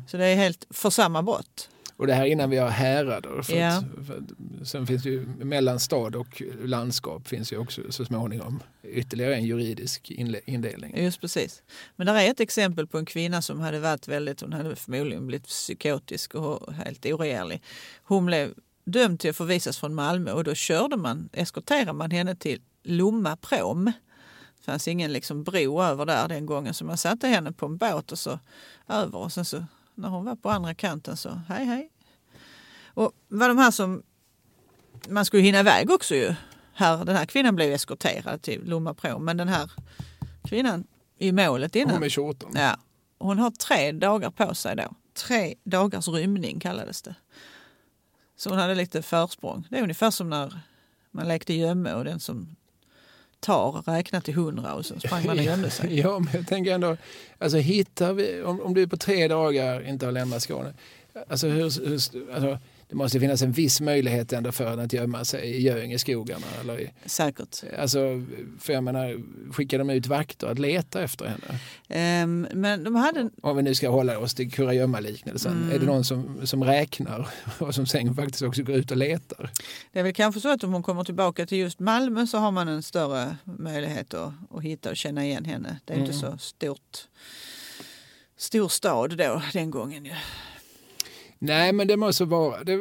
[0.07, 1.69] Så det är helt för samma brott.
[1.97, 3.41] och det här innan vi har härader.
[3.41, 3.67] För Ja.
[3.77, 4.17] att, för
[4.61, 9.35] att, sen finns det ju mellan stad och landskap finns ju också så småningom ytterligare
[9.35, 10.11] en juridisk
[10.45, 11.03] indelning.
[11.03, 11.63] Just precis.
[11.95, 15.27] Men där är ett exempel på en kvinna som hade varit väldigt, hon hade förmodligen
[15.27, 17.61] blivit psykotisk och helt oregerlig.
[18.03, 18.53] Hon blev
[18.85, 23.35] dömd till att förvisas från Malmö och då körde man, eskorterade man henne till Lomma
[23.35, 23.91] prom.
[24.61, 27.77] Det fanns ingen liksom bro över där den gången så man satte henne på en
[27.77, 28.39] båt och så
[28.87, 31.89] över och sen så när hon var på andra kanten så hej hej.
[32.85, 34.03] Och var de här som
[35.07, 36.35] man skulle hinna iväg också ju.
[36.73, 39.71] Här, den här kvinnan blev eskorterad till Lomma prom men den här
[40.43, 41.91] kvinnan i målet innan.
[41.91, 42.51] Hon med kjorteln.
[42.55, 42.77] Ja.
[43.17, 44.95] Hon har tre dagar på sig då.
[45.13, 47.15] Tre dagars rymning kallades det.
[48.35, 49.67] Så hon hade lite försprång.
[49.69, 50.59] Det är ungefär som när
[51.11, 52.55] man lekte gömme och den som
[53.41, 55.99] tar räknar till hundra och så sprang man och gömde sig.
[55.99, 56.97] Ja, men jag tänker ändå,
[57.37, 60.73] alltså hittar vi, om, om du på tre dagar inte har lämnat Skåne,
[61.27, 62.57] alltså, hur, hur, alltså
[62.91, 66.45] det måste finnas en viss möjlighet ändå för henne att gömma sig i Göingeskogarna.
[66.61, 67.63] Eller i, Säkert.
[67.79, 67.99] alltså,
[68.59, 69.17] för jag menar,
[69.53, 71.59] skickar de ut vakter att leta efter henne?
[71.89, 73.29] Ehm, men de hade...
[73.41, 75.51] Om vi nu ska hålla oss till kurragömma-liknelsen.
[75.63, 75.71] Mm.
[75.75, 77.27] Är det någon som, som räknar
[77.59, 79.51] och som sen faktiskt också går ut och letar?
[79.91, 82.51] Det är väl kanske så att om hon kommer tillbaka till just Malmö så har
[82.51, 85.79] man en större möjlighet att, att hitta och känna igen henne.
[85.85, 86.19] Det är inte Mm.
[86.21, 86.97] så stort,
[88.37, 90.07] stor stad då den gången.
[91.43, 92.75] Nej, men det måste vara, det,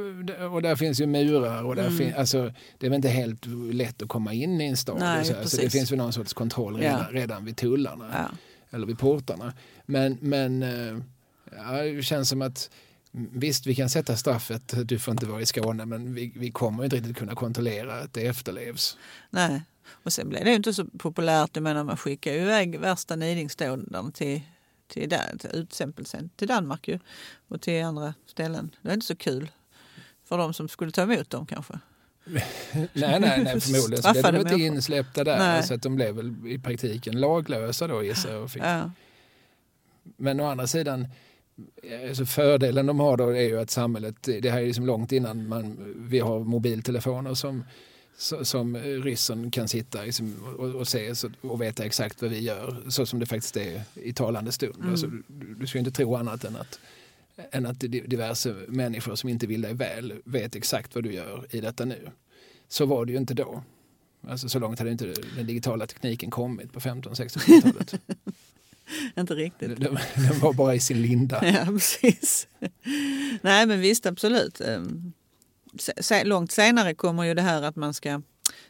[0.47, 1.99] och där finns ju murar och där Mm.
[1.99, 4.97] fin, alltså, det är väl inte helt lätt att komma in i en stad.
[5.01, 6.91] Nej, så, så det finns väl någon sorts kontroll Ja.
[6.91, 8.37] redan, redan vid tullarna Ja.
[8.71, 9.53] eller vid portarna.
[9.87, 10.99] Men, men eh,
[11.57, 12.71] ja, det känns som att
[13.13, 16.85] visst, vi kan sätta straffet, du får inte vara i Skåne, men vi, vi kommer
[16.85, 18.97] inte riktigt kunna kontrollera att det efterlevs.
[19.31, 19.63] Nej.
[20.05, 21.51] Och sen blev det ju inte så populärt.
[21.55, 24.41] Jag menar, man skickar ju iväg värsta nidingsdådarna till,
[24.91, 26.99] till, till utsämpelsen till Danmark ju,
[27.49, 28.75] och till andra ställen.
[28.83, 29.51] Det är inte så kul
[30.25, 31.79] för de som skulle ta emot dem kanske.
[32.25, 32.45] Nej,
[32.93, 35.39] nej, nej förmodligen så blev de inte insläppta där.
[35.39, 35.63] Nej.
[35.63, 38.51] Så att de blev väl i praktiken laglösa då gissar jag.
[38.57, 38.91] Ja.
[40.17, 41.07] Men å andra sidan,
[42.09, 45.49] alltså fördelen de har då är ju att samhället, det här är liksom långt innan
[45.49, 47.65] man, vi har mobiltelefoner som,
[48.17, 52.83] som ryssen kan sitta liksom och, och se så, och veta exakt vad vi gör,
[52.89, 54.77] så som det faktiskt är i talande stund.
[54.77, 54.91] Mm.
[54.91, 56.79] Alltså, du, du ska inte tro annat än att,
[57.51, 61.47] än att di- diverse människor som inte vill dig väl vet exakt vad du gör
[61.51, 62.11] i detta nu.
[62.69, 63.65] Så var det ju inte då.
[64.29, 67.95] Alltså så långt hade inte den digitala tekniken kommit på 15-1600-talet.
[69.17, 69.69] Inte riktigt.
[69.81, 71.41] den, den var bara i sin linda.
[71.47, 72.49] Ja, precis.
[73.43, 74.61] Nej, men visst, absolut.
[75.79, 78.23] Se- långt senare kommer ju det här att man ska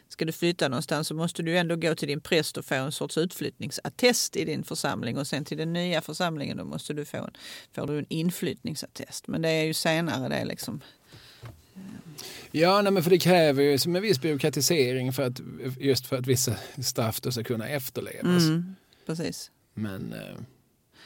[0.09, 2.91] Ska du flytta någonstans så måste du ändå gå till din präst och få en
[2.91, 7.17] sorts utflyttningsattest i din församling och sen till den nya församlingen då måste du få
[7.17, 7.31] en,
[7.75, 9.27] får du en inflyttningsattest.
[9.27, 10.81] Men det är ju senare det är liksom.
[12.51, 15.41] Ja, nej, men för det kräver ju som en viss byråkratisering för att,
[15.79, 18.43] just för att vissa straff då ska kunna efterlevas.
[18.43, 19.51] Mm, precis.
[19.73, 20.41] Men eh,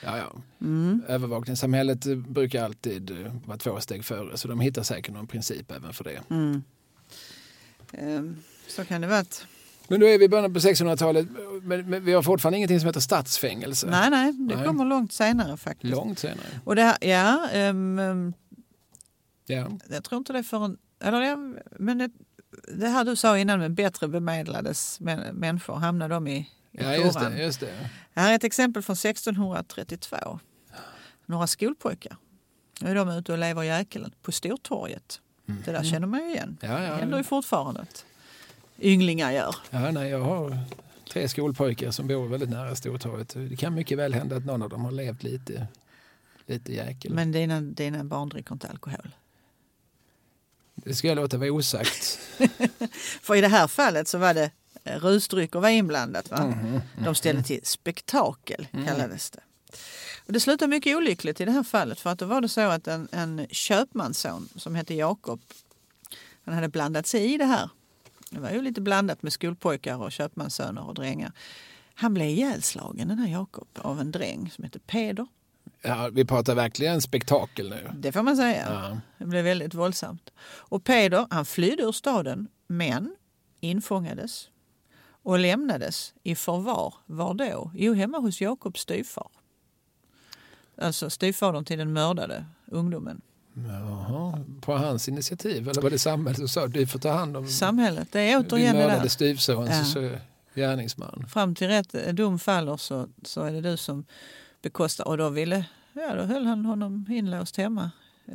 [0.04, 0.36] ja, ja.
[0.62, 1.02] Mm.
[1.08, 5.94] övervakningssamhället brukar alltid eh, vara två steg före så de hittar säkert någon princip även
[5.94, 6.22] för det.
[6.30, 6.64] Mm.
[7.94, 9.26] Ehm, Så kan det vara.
[9.88, 11.28] Men då är vi i början på 1600-talet
[11.62, 13.88] men, men vi har fortfarande ingenting som heter stadsfängelse.
[13.88, 14.66] nej, nej, det Nej.
[14.66, 15.92] kommer långt senare faktiskt.
[15.96, 16.48] Långt senare.
[16.64, 18.34] Och det här, ja, ehm,
[19.48, 19.68] Ja.
[19.90, 21.38] jag tror inte det är förrän, eller ja,
[21.80, 22.10] men det,
[22.78, 26.50] det här du sa innan med bättre bemedlades män- människor, hamnar de i
[26.80, 27.90] Ja, just det, just det.
[28.16, 30.40] Här är ett exempel från 1632.
[31.26, 32.18] Några skolpojkar.
[32.82, 35.22] Nu är de ute och lever djäkulen på Stortorget.
[35.46, 36.58] Det där känner man ju igen.
[36.62, 36.76] Mm.
[36.76, 36.96] Ja, Det ja.
[36.96, 38.06] händer ju fortfarande att
[38.80, 39.56] ynglingar gör.
[39.70, 40.58] Ja, nej, jag har
[41.14, 43.34] tre skolpojkar som bor väldigt nära Stortorget.
[43.50, 45.68] Det kan mycket väl hända att någon av dem har levt lite,
[46.46, 47.14] lite jäkel.
[47.14, 49.16] Men dina, dina barn dricker inte alkohol.
[50.76, 52.20] Det ska jag låta vara osagt.
[53.22, 54.52] För i det här fallet så var det
[54.86, 56.32] rusdrycker var inblandat.
[56.32, 56.46] Va?
[56.46, 59.40] Mhm, De ställde till spektakel kallades det.
[60.28, 62.62] Och det slutade mycket olyckligt i det här fallet för att då var det så
[62.62, 65.42] att en, en köpmansson som hette Jakob
[66.46, 67.70] han hade blandat sig i det här.
[68.30, 71.32] Det var ju lite blandat med skolpojkar och köpmanssöner och drängar.
[71.94, 75.28] Han blev ihjälslagen den här Jakob av en dräng som hette Peder.
[75.82, 77.92] Ja, vi pratar verkligen spektakel nu.
[77.96, 78.68] Det får man säga.
[78.70, 79.00] Ja.
[79.18, 80.30] Det blev väldigt våldsamt.
[80.46, 83.16] Och Peder han flydde ur staden men
[83.60, 84.50] infångades
[85.26, 86.94] och lämnades i förvar.
[87.06, 87.72] Var då?
[87.76, 89.28] Jo, hemma hos Jakobs styvfar.
[90.78, 93.22] Alltså styvfadern till den mördade ungdomen.
[93.54, 95.70] Jaha, på hans initiativ?
[95.70, 98.76] Eller var det samhället som sa du får ta hand om Samhället, det är återigen
[98.76, 99.08] det mördade där.
[99.10, 100.10] styvson, Ja.
[100.54, 101.26] gärningsman.
[101.30, 104.06] Fram till rätt dom faller så, så är det du som
[104.62, 105.08] bekostar.
[105.08, 107.92] Och då, ville, ja, då höll han honom inlåst hemma
[108.26, 108.34] eh,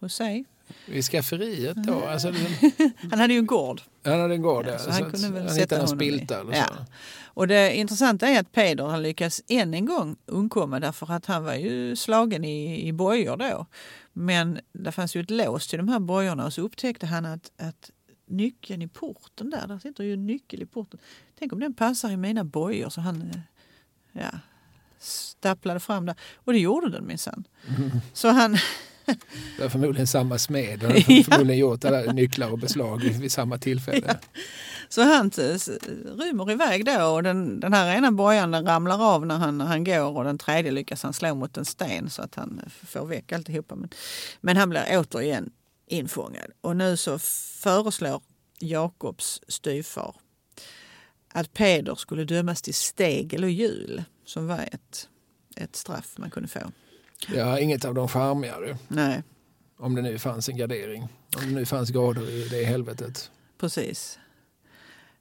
[0.00, 0.44] hos sig.
[0.86, 2.04] I skafferiet då?
[2.04, 2.32] Alltså,
[3.10, 3.82] Han hade ju en gård.
[4.04, 4.78] han hade en gård Ja, där.
[4.78, 6.66] så han kunde väl han sätta honom i- Ja.
[6.68, 6.84] så.
[7.24, 11.44] Och det intressanta är att Peder har lyckats än en gång undkomma därför att han
[11.44, 13.66] var ju slagen i, i bojor då.
[14.12, 17.50] Men det fanns ju ett lås till de här bojorna och så upptäckte han att,
[17.58, 17.90] att
[18.28, 21.00] nyckeln i porten där, där sitter ju en nyckel i porten.
[21.38, 23.40] Tänk om den passar i mina bojor så han eh,
[24.22, 24.38] ja,
[24.98, 26.14] stapplade fram där.
[26.34, 27.44] Och det gjorde den minsann.
[28.12, 28.56] Så han,
[29.56, 30.82] Det var förmodligen samma smed.
[30.82, 31.02] Han Ja.
[31.16, 34.18] har förmodligen gjort alla nycklar och beslag vid samma tillfälle.
[34.88, 35.30] Så han
[36.18, 39.84] rymmer iväg då och den, den här ena bojan ramlar av när han, när han
[39.84, 43.32] går och den tredje lyckas han slå mot en sten så att han får väck
[43.32, 43.74] alltihopa.
[43.74, 43.88] Men,
[44.40, 45.50] men han blir återigen
[45.86, 46.50] infångad.
[46.60, 47.18] Och nu så
[47.62, 48.20] föreslår
[48.58, 50.16] Jakobs styvfar
[51.32, 55.08] att Peder skulle dömas till stegel och hjul som var ett,
[55.56, 56.60] ett straff man kunde få.
[57.28, 58.76] Ja, inget av de charmigare.
[58.88, 59.22] Nej,
[59.78, 61.02] Om det nu fanns en gardering.
[61.36, 63.30] Om det nu fanns grader i det helvetet.
[63.58, 64.18] precis.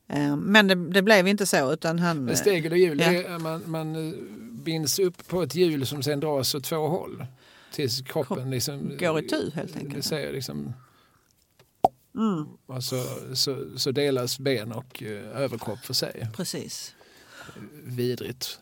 [0.07, 2.25] Eh, Men det, det blev inte så utan han...
[2.25, 3.39] Men stegel och hjul, Ja.
[3.39, 4.13] man, man eh,
[4.51, 7.25] binds upp på ett hjul som sen dras åt två håll.
[7.73, 8.97] Tills kroppen Kropp- liksom...
[8.99, 10.05] går itu, helt enkelt.
[10.05, 10.73] säger liksom...
[12.15, 13.03] Mm, Och så,
[13.33, 16.27] så, så delas ben och eh, överkropp för sig.
[16.35, 16.95] precis.
[17.83, 18.59] Vidrigt.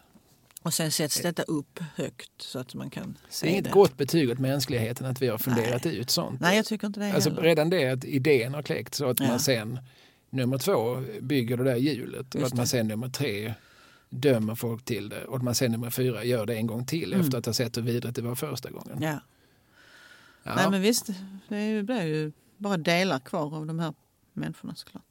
[0.63, 3.69] Och sen sätts detta upp högt så att man kan Det är se inget det.
[3.69, 6.39] gott betyg åt mänskligheten att vi har funderat ut sånt.
[6.41, 7.41] Nej, jag tycker inte det Alltså heller.
[7.41, 9.27] redan det att idén har kläckt så att Ja.
[9.27, 9.79] man sen
[10.29, 13.53] nummer två bygger det där hjulet och att man sen nummer tre
[14.09, 17.13] dömer folk till det och att man sen nummer fyra gör det en gång till
[17.13, 17.25] Mm.
[17.25, 18.97] efter att ha sett hur vidrigt det var första gången.
[19.01, 19.19] Ja.
[20.43, 20.55] Ja.
[20.55, 21.07] Nej, men visst,
[21.49, 23.93] det blir ju bara delar kvar av de här
[24.33, 25.03] människorna såklart.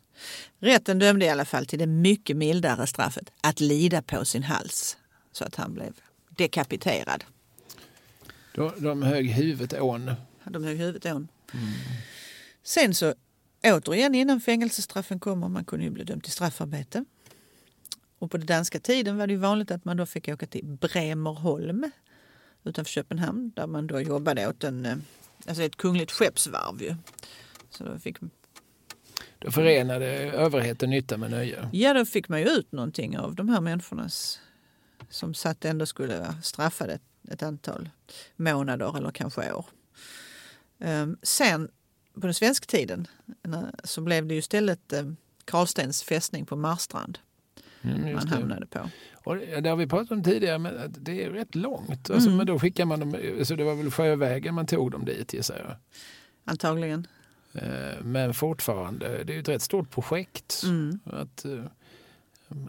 [0.59, 4.97] Rätten dömde i alla fall till det mycket mildare straffet att lida på sin hals
[5.33, 5.93] så att han blev
[6.29, 7.25] dekapiterad.
[8.55, 10.11] Då, de högg huvudet ån.
[10.45, 11.29] De högg huvudet ån.
[11.55, 11.69] Mm.
[12.63, 13.15] Sen så
[13.65, 17.05] återigen innan fängelsestraffen kommer, man kunde ju bli dömd till straffarbete.
[18.19, 21.91] Och på den danska tiden var det vanligt att man då fick åka till Bremerholm
[22.65, 24.97] utanför Köpenhamn där man då jobbade åt en, eh,
[25.47, 26.83] alltså ett kungligt skeppsvarv.
[26.83, 26.95] Ju.
[27.71, 28.17] Så då fick,
[29.39, 31.69] Då förenade överheten nytta med nöje.
[31.73, 34.41] ja, då fick man ju ut någonting av de här människornas
[35.13, 36.99] som satt ändå skulle vara straffade
[37.29, 37.89] ett, antal
[38.37, 39.67] månader eller kanske år.
[40.79, 41.69] Ehm, sen
[42.15, 43.07] på den svenska tiden
[43.43, 45.05] när- så blev det ju istället eh,
[45.45, 47.19] Karlstens fästning på Marstrand
[47.85, 48.89] Mm, man hamnade på.
[49.25, 52.11] Och det har vi pratat om tidigare, men att det är rätt långt.
[52.11, 52.37] Alltså, Mm.
[52.37, 55.59] Men då skickar man dem, så det var väl sjövägen man tog dem dit gissar
[55.59, 55.77] jag.
[56.45, 57.07] Antagligen.
[57.53, 60.63] Eh, Men fortfarande, det är ju ett rätt stort projekt.
[60.65, 61.01] Mm.
[61.05, 61.65] Att, eh,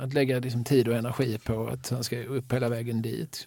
[0.01, 3.45] att lägga liksom tid och energi på att han ska upp hela vägen dit.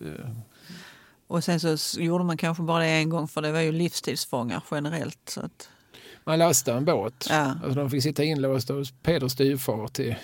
[1.27, 4.63] Och sen så gjorde man kanske bara det en gång för det var ju livstidsfångar
[4.71, 5.19] generellt.
[5.29, 5.69] Så att,
[6.25, 7.27] Man lastade en båt.
[7.31, 7.37] ja.
[7.65, 10.15] Alltså de fick sitta inlåsta hos Peders styvfar till,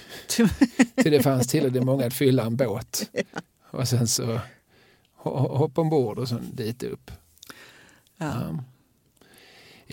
[0.96, 3.10] till det fanns tillräckligt många att fylla en båt.
[3.70, 4.40] Och sen så
[5.22, 7.10] ho- hoppa ombord och sen dit upp.
[8.16, 8.26] Ja.
[8.26, 8.64] Ja.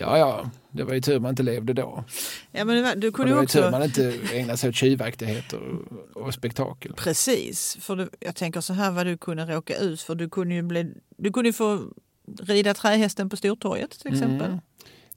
[0.00, 2.04] Ja, ja, det var ju tur man inte levde då.
[2.52, 3.70] ja, men det du Och kunde det var ju ju tur också...
[3.70, 5.60] man inte ägnade sig åt tjuvaktigheter
[6.14, 6.92] och, och spektakel.
[6.96, 10.14] Precis, för du, jag tänker så här vad du kunde råka ut för.
[10.14, 11.82] Du kunde ju, bli, du kunde ju få
[12.40, 14.46] rida trähästen på Stortorget till exempel.
[14.46, 14.60] Mm.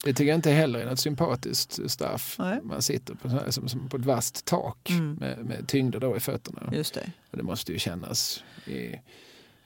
[0.04, 2.36] Det tycker jag inte heller är något sympatiskt straff.
[2.40, 2.60] Nej.
[2.64, 5.14] Man sitter på, här, som, som på ett vasst tak Mm.
[5.14, 6.70] med, med tyngder då i fötterna.
[6.72, 7.12] Just det.
[7.32, 8.96] Och det måste ju kännas i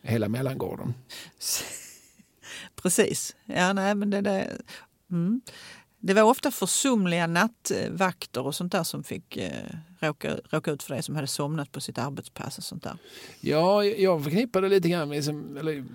[0.01, 0.93] hela mellangården.
[2.81, 3.35] Precis.
[3.45, 4.57] Ja, nej, men det, det,
[5.11, 5.41] mm.
[5.99, 9.51] det var ofta försumliga nattvakter och sånt där som fick eh,
[9.99, 12.97] råka, råka ut för det som hade somnat på sitt arbetspass och sånt där.
[13.41, 15.85] Ja, jag förknippar det lite grann med, liksom, eller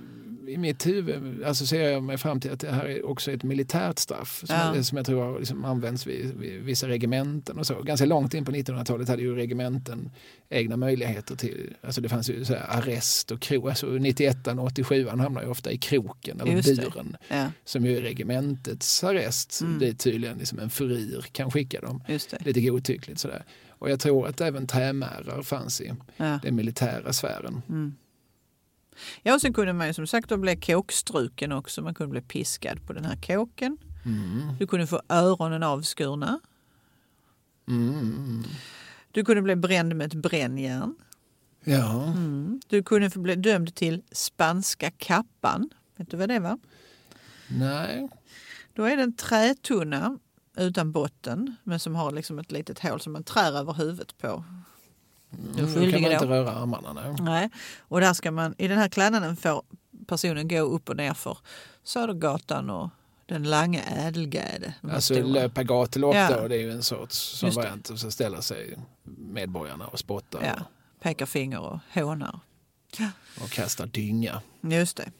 [0.48, 3.98] i mitt huvud associerar jag mig fram till att det här är också ett militärt
[3.98, 4.82] straff som, Ja.
[4.82, 7.82] som jag tror har liksom används vid, vid vissa regementen och så.
[7.82, 10.10] Ganska långt in på 1900-talet hade ju regementen
[10.50, 15.08] egna möjligheter till, alltså det fanns ju så arrest och krok, alltså 91 och 87
[15.08, 19.78] hamnar ju ofta i kroken eller Just buren Ja, som ju är regementets arrest Mm.
[19.78, 22.02] dit tydligen liksom en furir kan skicka dem.
[22.38, 23.44] Lite godtyckligt sådär.
[23.68, 26.38] Och jag tror att även trämärar fanns i Ja.
[26.42, 27.62] den militära sfären.
[27.68, 27.94] Mm.
[29.22, 31.82] Ja, och sen kunde man ju som sagt då bli kåkstruken också.
[31.82, 33.78] Man kunde bli piskad på den här kåken.
[34.04, 34.56] Mm.
[34.58, 36.40] Du kunde få öronen avskurna.
[37.68, 38.44] Mm.
[39.10, 40.94] Du kunde bli bränd med ett brännjärn.
[41.64, 42.60] Ja, Mm.
[42.66, 45.70] Du kunde få bli dömd till spanska kappan.
[45.96, 46.58] Vet du vad det var?
[47.48, 48.08] nej.
[48.74, 50.18] Då är det en trätunna
[50.56, 54.44] utan botten men som har liksom ett litet hål som man trär över huvudet på.
[55.54, 56.92] Du är Mm, då skyldig kan man inte röra armarna.
[56.92, 57.14] Nej.
[57.20, 57.50] Nej.
[57.88, 59.62] Och där ska man, I den här klädnaden får
[60.06, 61.38] personen gå upp och ner för
[61.84, 62.90] Södergatan och
[63.26, 64.74] den långa Ädelgärde.
[64.82, 66.40] de Alltså löpa gatulopp Ja.
[66.40, 67.88] då, det är ju en sorts som variant.
[67.90, 68.78] Och så ställer sig
[69.18, 70.64] medborgarna och spottar Ja,
[71.00, 72.40] pekar finger och hånar.
[73.42, 74.42] och kastar dynga.
[74.60, 75.10] Just det.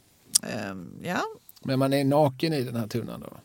[0.48, 1.22] Ehm, ja,
[1.62, 3.36] Men man är naken i den här tunnan då.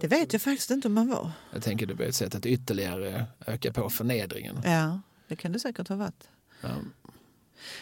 [0.00, 1.30] det vet jag faktiskt inte om man var.
[1.52, 4.56] Jag tänker det blir ett sätt att ytterligare öka på förnedringen.
[4.64, 5.00] Ja,
[5.36, 6.28] det kan det säkert ha varit.
[6.60, 6.68] Ja.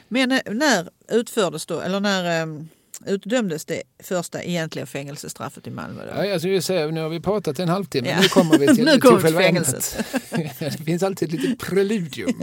[0.08, 2.68] Men eh, när utfördes då, eller när um,
[3.06, 6.02] utdömdes det första egentliga fängelsestraffet i Malmö?
[6.06, 6.10] Då?
[6.16, 8.20] Ja, jag skulle säga, nu har vi pratat en halvtimme, Ja.
[8.20, 10.04] nu kommer vi till, Nu kommer till själva fängelset.
[10.58, 12.42] det finns alltid ett litet preludium,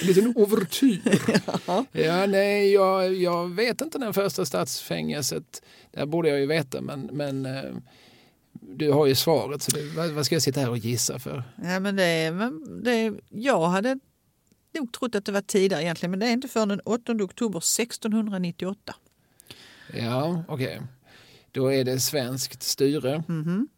[0.00, 1.00] en liten ouvertyr.
[1.92, 7.00] Ja, nej, jag, jag vet inte när första stadsfängelset, det borde jag ju veta, men,
[7.12, 7.62] men eh,
[8.52, 11.42] du har ju svaret, så det, vad, vad ska jag sitta här och gissa för?
[11.62, 13.98] Ja, men det, men det, jag hade
[14.74, 17.58] nog trott att det var tidigare egentligen, men det är inte förrän den 8 oktober
[17.58, 18.94] 1698.
[19.94, 20.82] Ja, okej.
[21.52, 23.24] Då är det svenskt styre.
[23.28, 23.68] Mhm.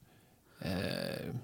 [0.60, 1.34] Eh,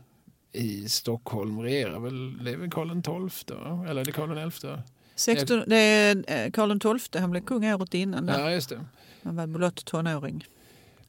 [0.52, 3.86] I Stockholm regerar väl, det är väl Karl XII, va?
[3.88, 4.66] eller är det Karl XI?
[5.14, 8.26] 16, det är eh, Karl XII, han blev kung året innan.
[8.26, 8.40] Där.
[8.40, 8.84] Ja, just det.
[9.22, 10.44] Han var blott tonåring.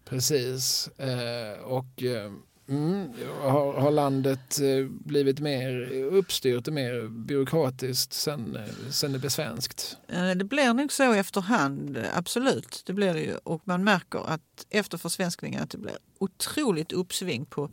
[0.06, 0.88] Precis.
[0.88, 2.32] Eh, och eh,
[2.70, 3.10] mm,
[3.42, 9.30] har, har landet eh, blivit mer uppstyrt och mer byråkratiskt sen, eh, sen det blev
[9.30, 9.98] svenskt?
[10.08, 12.84] Eh, Det blir nog så efterhand, absolut.
[12.86, 13.36] Det blir det ju.
[13.44, 17.70] Och man märker att efter försvenskningen att det blir otroligt uppsving på,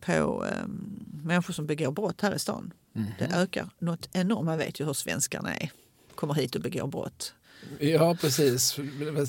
[0.00, 2.72] på um, människor som begår brott här i stan.
[2.92, 3.06] Mhm.
[3.18, 4.44] Det ökar något enormt.
[4.46, 5.70] Man vet ju hur svenskarna är.
[6.14, 7.34] Kommer hit och begår brott.
[7.80, 8.76] Ja, precis.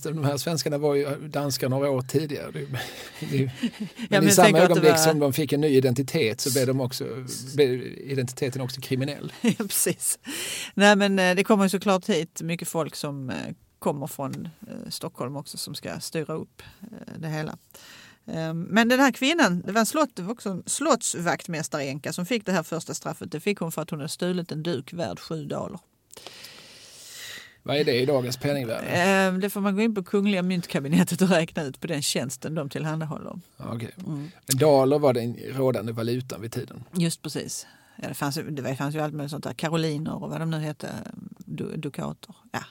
[0.04, 2.52] De här svenskarna var ju danskar några år tidigare.
[2.52, 2.60] Det-
[3.20, 3.52] det-
[3.98, 6.82] Men men i samma ögonblick var- som de fick en ny identitet så blev, de
[6.82, 7.06] också,
[7.56, 9.34] blev identiteten också kriminell.
[9.42, 10.20] Ja, precis.
[10.74, 13.36] Nej, men eh, det kommer ju såklart hit mycket folk som eh,
[13.80, 16.62] kommer från eh, Stockholm också som ska styra upp
[17.18, 17.58] det hela.
[18.28, 22.26] Eh, Men den här kvinnan, det var en, slott, det var också en slottsvaktmästaränka som
[22.26, 23.32] fick det här första straffet.
[23.32, 25.80] Det fick hon för att hon hade stulit en duk värd sju daler.
[27.66, 28.88] Vad är det i dagens penningvärde?
[28.88, 32.56] Eh, Det får man gå in på Kungliga myntkabinettet och räkna ut på den tjänsten
[32.56, 33.40] de tillhandahåller.
[33.58, 33.92] Okej.
[34.08, 34.32] Mm.
[34.48, 36.84] Daler var den rådande valutan vid tiden.
[36.92, 37.68] Just precis.
[38.02, 39.54] Ja, det, fanns, det fanns ju allt möjligt sånt där.
[39.54, 40.90] Karoliner och vad de nu hette.
[41.38, 42.36] Du, dukater.
[42.52, 42.64] Ja.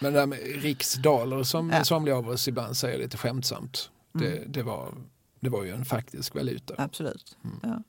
[0.00, 1.74] Men det där med riksdaler som Ja.
[1.74, 1.84] Mm.
[1.84, 3.90] somliga av oss ibland säger lite skämtsamt.
[4.12, 4.94] Det, det, var,
[5.40, 6.74] det var ju en faktisk valuta.
[6.78, 7.36] Absolut.
[7.62, 7.82] Ja.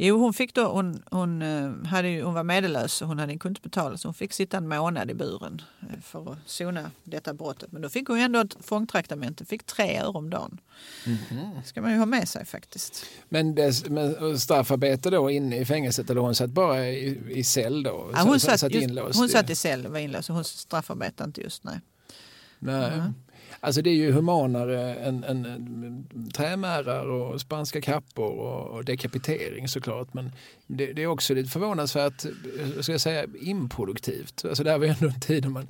[0.00, 3.48] Jo, hon fick då, hon, hon, eh, hade hon var medellös och hon hade inte
[3.62, 7.72] betala så hon fick sitta en månad i buren eh, för att sona detta brottet.
[7.72, 10.60] Men då fick hon ändå ett fångtraktamente, fick tre öre om dagen.
[11.04, 13.04] Det ska man ju ha med sig faktiskt.
[13.28, 17.82] Men, det, men straffarbete då inne i fängelset eller hon satt bara i, i cell
[17.82, 18.10] då?
[18.12, 20.28] Ja, hon, satt, satt just, hon i- satt i cell och var inlåst.
[20.28, 21.80] Hon straffarbetade inte just nej.
[22.58, 22.92] Nej.
[22.92, 23.14] Mm.
[23.60, 30.14] Alltså det är ju humanare än, än, trämärar och spanska kappor och, och dekapitering såklart.
[30.14, 30.32] Men
[30.66, 32.24] det, det är också lite förvånansvärt,
[32.74, 34.44] vad ska jag säga, improduktivt.
[34.44, 35.68] Alltså det här var ju ändå en tid då man,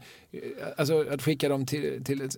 [0.77, 2.37] alltså att skicka dem till, till ett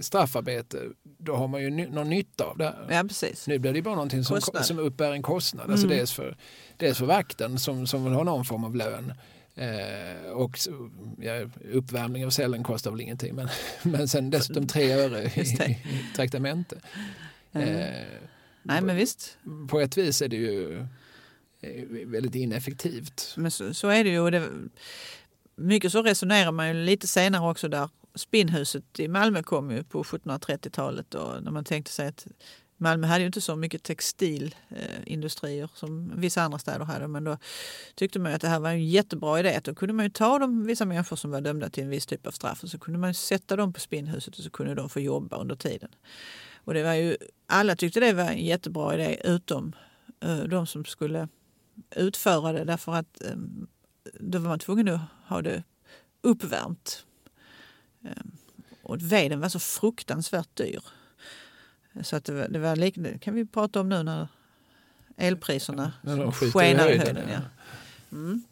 [0.00, 0.78] straffarbete,
[1.18, 2.74] då har man ju ny, någon nytta av det.
[2.90, 3.46] Ja, precis.
[3.46, 4.66] Nu blir det bara någonting som, Kostnad.
[4.66, 5.70] som uppbär en kostnad.
[5.70, 5.98] Alltså Mm.
[5.98, 6.36] dels, för,
[6.76, 9.12] dels för vakten som, som vill ha någon form av lön.
[9.60, 10.58] Eh, och
[11.18, 11.32] ja,
[11.72, 13.48] uppvärmning av cellen kostar väl ingenting men,
[13.82, 15.78] men sen dessutom tre öre i
[16.16, 16.76] traktamente.
[17.52, 17.62] Eh,
[18.62, 19.38] Nej, men visst.
[19.68, 20.78] på ett vis är det ju
[21.60, 23.34] eh, väldigt ineffektivt.
[23.36, 24.20] Men så, så är det ju.
[24.20, 24.48] Och det,
[25.56, 30.02] mycket så resonerar man ju lite senare också där spinnhuset i Malmö kom ju på
[30.02, 32.26] 1730-talet och när man tänkte sig att
[32.80, 37.36] Malmö hade ju inte så mycket textilindustrier som vissa andra städer hade men då
[37.94, 39.60] tyckte man ju att det här var en jättebra idé.
[39.64, 42.26] Då kunde man ju ta de, vissa människor som var dömda till en viss typ
[42.26, 44.88] av straff och så kunde man ju sätta dem på spinnhuset och så kunde de
[44.88, 45.88] få jobba under tiden.
[46.64, 47.16] Och det var ju,
[47.46, 49.72] alla tyckte det var en jättebra idé utom
[50.20, 51.28] eh, de som skulle
[51.96, 53.66] utföra det därför att ehm,
[54.20, 55.62] då var man tvungen att ha det
[56.22, 57.06] uppvärmt.
[58.04, 58.30] Ehm,
[58.82, 60.82] och veden var så fruktansvärt dyr.
[62.02, 64.28] Så att det var, det var lik, det kan vi prata om nu när
[65.16, 67.40] elpriserna När skenar i höjden, ja.
[68.12, 68.42] Mm.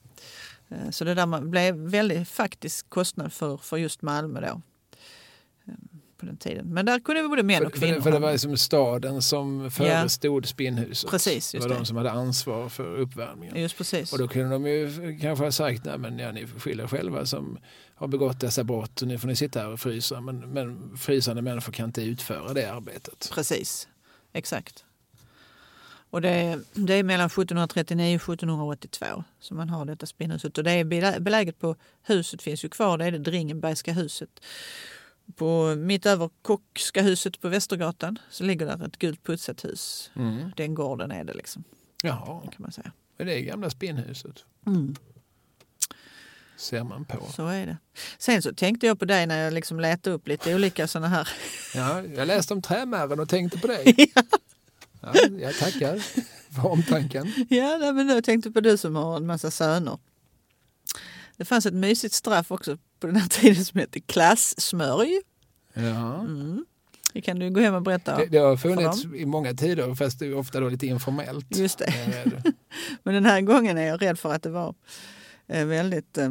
[0.69, 4.63] Eh, Så det där blev väldigt faktisk kostnad för, för just Malmö då.
[6.19, 6.67] På den tiden.
[6.75, 7.95] Men där kunde vi både män och kvinnor.
[7.95, 11.11] för, för det var liksom staden som förestod spinnhuset.
[11.11, 11.75] Precis, det var det.
[11.75, 13.57] de som hade ansvar för uppvärmningen.
[13.61, 14.13] Just precis.
[14.13, 16.89] Och då kunde de ju kanske ha sagt, nej men ja, ni får skylla er
[16.89, 17.59] själva som
[17.95, 20.21] har begått dessa brott och nu får ni sitta här och frysa.
[20.21, 23.31] Men, men frysande människor kan inte utföra det arbetet.
[23.35, 23.89] Precis,
[24.33, 24.85] exakt.
[26.11, 30.59] Och det, det är mellan 1739 och 1782 som man har detta spinnhuset.
[30.59, 34.31] Och det är belä- beläget på, huset finns ju kvar, det är det Dringenbergska huset.
[35.37, 40.11] På, mitt över Kockska huset på Västergatan så ligger där ett gult putsat hus.
[40.17, 40.51] Mm.
[40.57, 41.65] Den gården är det liksom,
[42.03, 42.93] Jaha, kan man säga.
[43.17, 44.45] det är gamla spinnhuset.
[46.57, 47.27] Ser man på.
[47.33, 47.79] Så är det.
[48.19, 51.29] Sen så tänkte jag på dig när jag liksom letade upp lite olika sådana här
[51.75, 54.13] Ja, jag läste om trämären och tänkte på dig.
[55.01, 55.99] Ja, jag tackar
[56.55, 57.33] för omtanken.
[57.49, 59.99] Ja, men jag tänkte på du som har en massa söner.
[61.37, 65.21] Det fanns ett mysigt straff också på den här tiden som hette klassmörj.
[65.73, 66.27] Ja.
[67.13, 68.17] Det kan du gå hem och berätta.
[68.17, 71.57] Det, det har funnits i många tider fast det är ofta då lite informellt.
[71.57, 71.85] Just det.
[72.07, 72.53] Är rädd.
[73.03, 74.75] Men den här gången är jag rädd för att det var
[75.47, 76.31] eh, väldigt eh,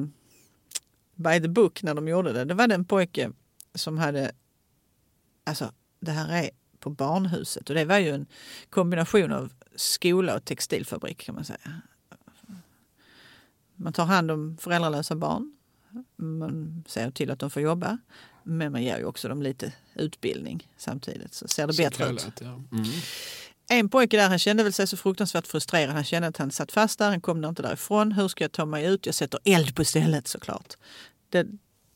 [1.16, 2.46] by the book när de gjorde det.
[2.46, 3.32] Det var den pojke
[3.76, 4.32] som hade,
[5.44, 6.50] alltså det här är
[6.80, 8.26] på barnhuset och det var ju en
[8.70, 11.82] kombination av skola och textilfabrik kan man säga.
[13.76, 15.57] Man tar hand om föräldralösa barn,
[16.16, 17.98] man ser till att de får jobba
[18.44, 22.28] men man ger ju också dem lite utbildning samtidigt så ser det Så bättre ut.
[22.42, 22.62] ja.
[22.72, 22.86] Mm.
[23.70, 25.94] En pojke där han kände väl sig så fruktansvärt frustrerad.
[25.94, 28.12] Han kände att han satt fast där, han kom inte därifrån.
[28.12, 29.06] Hur ska jag ta mig ut?
[29.06, 30.74] Jag sätter eld på stället såklart.
[31.30, 31.48] Det,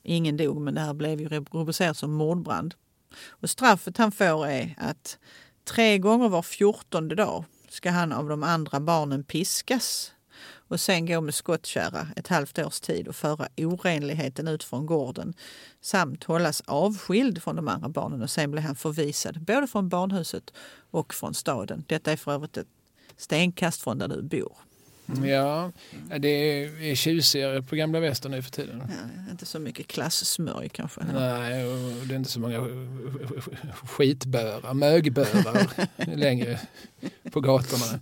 [0.03, 2.75] ingen dog men det här blev ju rubricerat som mordbrand.
[3.29, 5.17] Och straffet han får är att
[5.63, 10.11] tre gånger var fjortonde dag ska han av de andra barnen piskas
[10.71, 15.33] och sen gå med skottkärra ett halvt års tid och föra orenligheten ut från gården
[15.81, 20.53] samt hållas avskild från de andra barnen och sen blir han förvisad både från barnhuset
[20.91, 21.83] och från staden.
[21.87, 22.67] Detta är för övrigt ett
[23.17, 24.53] stenkast från där du bor.
[25.25, 25.71] Ja,
[26.19, 28.83] det är tjusigare på gamla väster nu för tiden.
[28.87, 31.01] Ja, inte så mycket klassmörj kanske.
[31.13, 32.67] Nej, och det är inte så många
[33.83, 36.59] skitbörar, mögbörar längre
[37.31, 37.99] på gatorna.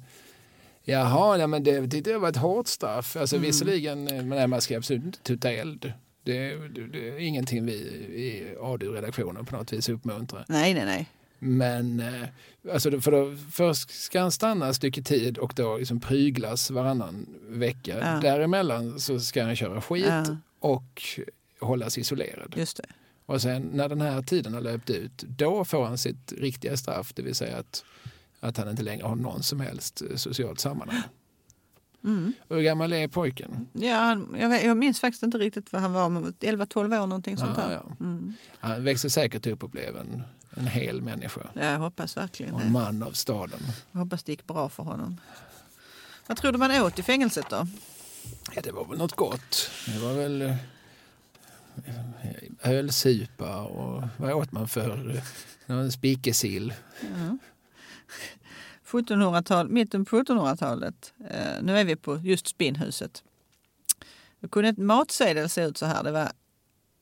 [0.92, 3.16] Jaha, nej, men det tyckte jag var ett hårt straff.
[3.16, 3.48] Alltså, Mm.
[3.48, 5.94] Visserligen, men nej, man ska absolut inte tuta eld.
[6.24, 10.46] Det, det, det är ingenting vi i ADU-redaktionen på något vis uppmuntrar.
[10.48, 11.10] Nej, nej, nej.
[11.40, 12.28] Men eh,
[12.74, 17.26] alltså, för då, först ska han stanna ett stycke tid och då liksom pryglas varannan
[17.48, 17.98] vecka.
[18.00, 18.20] Ja.
[18.30, 20.38] Däremellan så ska han köra skit Ja.
[20.60, 21.02] och
[21.60, 22.54] hållas isolerad.
[22.58, 22.86] Just det.
[23.26, 27.14] Och sen när den här tiden har löpt ut, då får han sitt riktiga straff,
[27.16, 27.86] det vill säga att,
[28.40, 31.02] att han inte längre har någon som helst eh, socialt sammanhang.
[32.04, 32.34] Mm.
[32.50, 33.68] Hur gammal är pojken?
[33.74, 37.38] Ja, han- jag, jag minns faktiskt inte riktigt vad han var, men 11-12 år någonting
[37.38, 37.72] sånt Ja, där.
[37.74, 37.96] ja.
[38.00, 38.34] Mm.
[38.60, 40.24] Han växer säkert upp och blev en,
[40.56, 41.42] en hel människa.
[41.54, 43.60] Ja, jag hoppas verkligen Och en man av staden.
[43.92, 45.18] Jag hoppas det gick bra för honom.
[46.28, 47.68] Vad tror du man åt i fängelset då?
[48.56, 49.72] Ja, det var väl något gott.
[49.88, 50.56] Det var väl eh,
[52.64, 55.22] ölsupa och vad åt man för?
[55.66, 56.74] Någon Spikesill.
[57.02, 57.38] Ja.
[58.92, 61.14] 1700-tal, mitten på 1700-talet.
[61.30, 63.24] Eh, nu är vi på just spinnhuset.
[64.40, 66.04] Då kunde ett matsedel se ut så här.
[66.04, 66.32] Det var,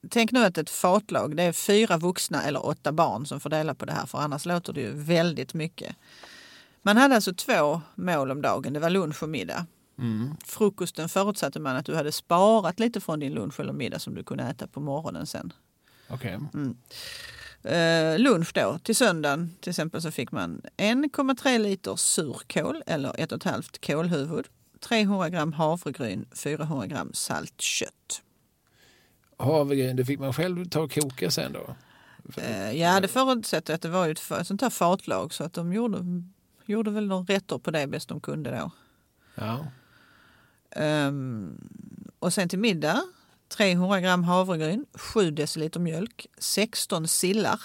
[0.10, 3.76] tänk nu att ett fatlag, det är fyra vuxna eller åtta barn som får dela
[3.76, 5.96] på det här för annars låter det ju väldigt mycket.
[6.82, 8.74] Man hade alltså två mål om dagen.
[8.74, 9.66] Det var lunch och middag.
[9.98, 10.36] Mm.
[10.46, 14.24] Frukosten förutsatte man att du hade sparat lite från din lunch eller middag som du
[14.24, 15.54] kunde äta på morgonen sen.
[16.10, 16.40] Okej.
[17.68, 23.86] Eh, lunch då, till söndagen till exempel så fick man 1,3 liter surkål eller 1,5
[23.88, 24.46] kålhuvud,
[24.80, 28.22] 300 gram havregryn, 400 gram salt kött.
[29.38, 31.76] Havregryn, det fick man själv ta och koka sen då?
[32.42, 35.74] Eh, ja, det förutsätter att det var ett, ett sånt här fatlag så att de
[35.74, 36.24] gjorde,
[36.66, 38.72] gjorde väl några rätter på det bäst de kunde då.
[39.36, 39.66] Ja.
[40.72, 41.70] Ehm,
[42.20, 43.04] och sen till middag
[43.50, 47.62] 300 gram havregryn, 7 deciliter mjölk, 16 sillar,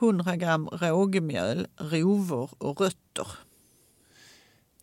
[0.00, 3.26] 100 gram rågmjöl, rovor och rötter.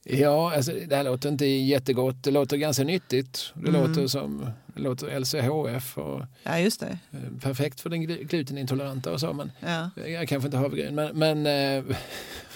[0.03, 2.23] Ja, alltså, det här låter inte jättegott.
[2.23, 3.51] Det låter ganska nyttigt.
[3.53, 3.81] Det Mm.
[3.87, 6.97] låter som det låter LCHF och Ja, just det.
[7.11, 9.33] eh, perfekt för den glu- glutenintoleranta och så.
[9.33, 9.89] Men Ja.
[10.05, 10.95] jag kanske inte havregryn.
[10.95, 11.95] Men, men, eh,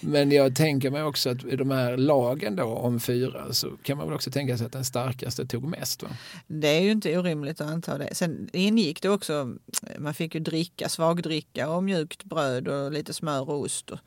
[0.00, 3.98] men jag tänker mig också att i de här lagen då om fyra så kan
[3.98, 6.02] man väl också tänka sig att den starkaste tog mest.
[6.02, 6.08] Va?
[6.46, 8.14] Det är ju inte orimligt att anta det.
[8.14, 9.56] Sen ingick det också,
[9.98, 13.90] man fick ju dricka, svagdricka och mjukt bröd och lite smör och ost.
[13.90, 13.98] Och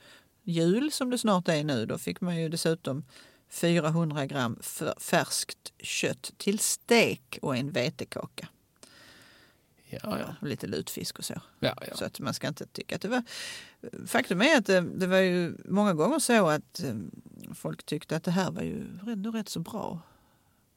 [0.44, 3.04] jul som det snart är nu, då fick man ju dessutom
[3.50, 4.60] 400 gram
[4.98, 8.48] färskt kött till stek och en vetekaka.
[9.90, 10.36] Ja, ja.
[10.42, 11.42] Och lite lutfisk och så.
[11.60, 11.96] ja, ja.
[11.96, 13.24] Så att man ska inte tycka att det var...
[14.08, 16.96] Faktum är att det, det var ju många gånger så att eh,
[17.54, 20.02] folk tyckte att det här var ju ändå rätt så bra.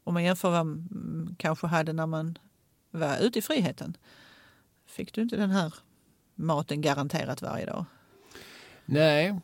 [0.05, 2.39] Om man jämför vad man kanske hade när man
[2.91, 3.97] var ute i friheten.
[4.87, 5.75] Fick du inte den här
[6.35, 7.85] maten garanterat varje dag?
[8.85, 9.41] Nej,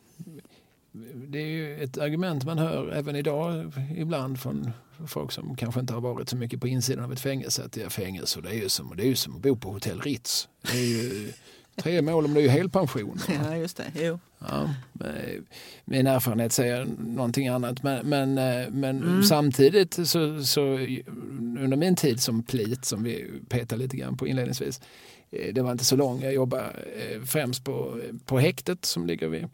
[1.14, 4.70] det är ju ett argument man hör även idag ibland från
[5.06, 7.64] folk som kanske inte har varit så mycket på insidan av ett fängelse.
[7.64, 9.56] Att det är fängelse och det är ju som, det är ju som att bo
[9.56, 10.48] på hotell Ritz.
[10.62, 11.32] Det är ju
[11.78, 13.18] tre mål om det är ju helpension.
[13.44, 13.84] Ja, just det.
[13.94, 14.18] Jo.
[14.38, 15.14] Ja, men
[15.84, 17.82] min erfarenhet säger någonting annat.
[17.82, 19.22] Men, men, eh, men Mm.
[19.22, 20.62] samtidigt så, så
[21.58, 24.80] under min tid som plit som vi petade lite grann på inledningsvis.
[25.30, 26.22] eh, Det var inte så lång.
[26.22, 29.46] Jag jobbade eh, främst på, på häktet som ligger vid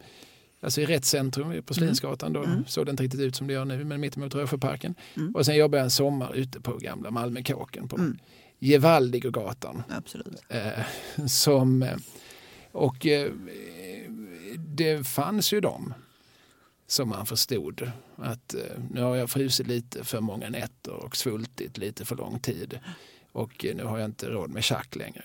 [0.61, 2.33] Alltså i rättscentrum på Slinsgatan.
[2.33, 2.65] Då Mm.
[2.67, 4.95] såg det inte riktigt ut som det gör nu, men mittemot Rösjöparken.
[5.17, 5.35] Mm.
[5.35, 8.17] Och sen jobbade jag en sommar ute på gamla Malmökåken på Mm.
[8.59, 9.83] Gevaldigergatan.
[9.89, 10.41] Absolut.
[10.49, 10.85] Eh,
[11.27, 11.97] som, eh,
[12.71, 13.31] och eh,
[14.57, 15.93] det fanns ju de
[16.87, 21.77] som man förstod att eh, nu har jag frusit lite för många nätter och svultit
[21.77, 22.79] lite för lång tid
[23.31, 25.23] och eh, nu har jag inte råd med tjack längre.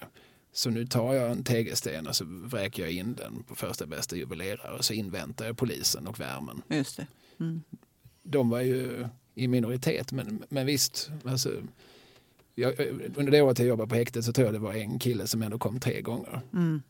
[0.52, 4.16] Så nu tar jag en tegelsten och så vräker jag in den på första bästa
[4.16, 6.62] juvelerare och så inväntar jag polisen och värmen.
[6.68, 7.06] Just det.
[7.40, 7.62] Mm.
[8.22, 11.50] De var ju i minoritet men, men visst, alltså,
[12.54, 12.74] jag,
[13.16, 15.42] under det året jag jobbade på häktet så tror jag det var en kille som
[15.42, 16.40] ändå kom tre gånger.
[16.52, 16.82] Mm.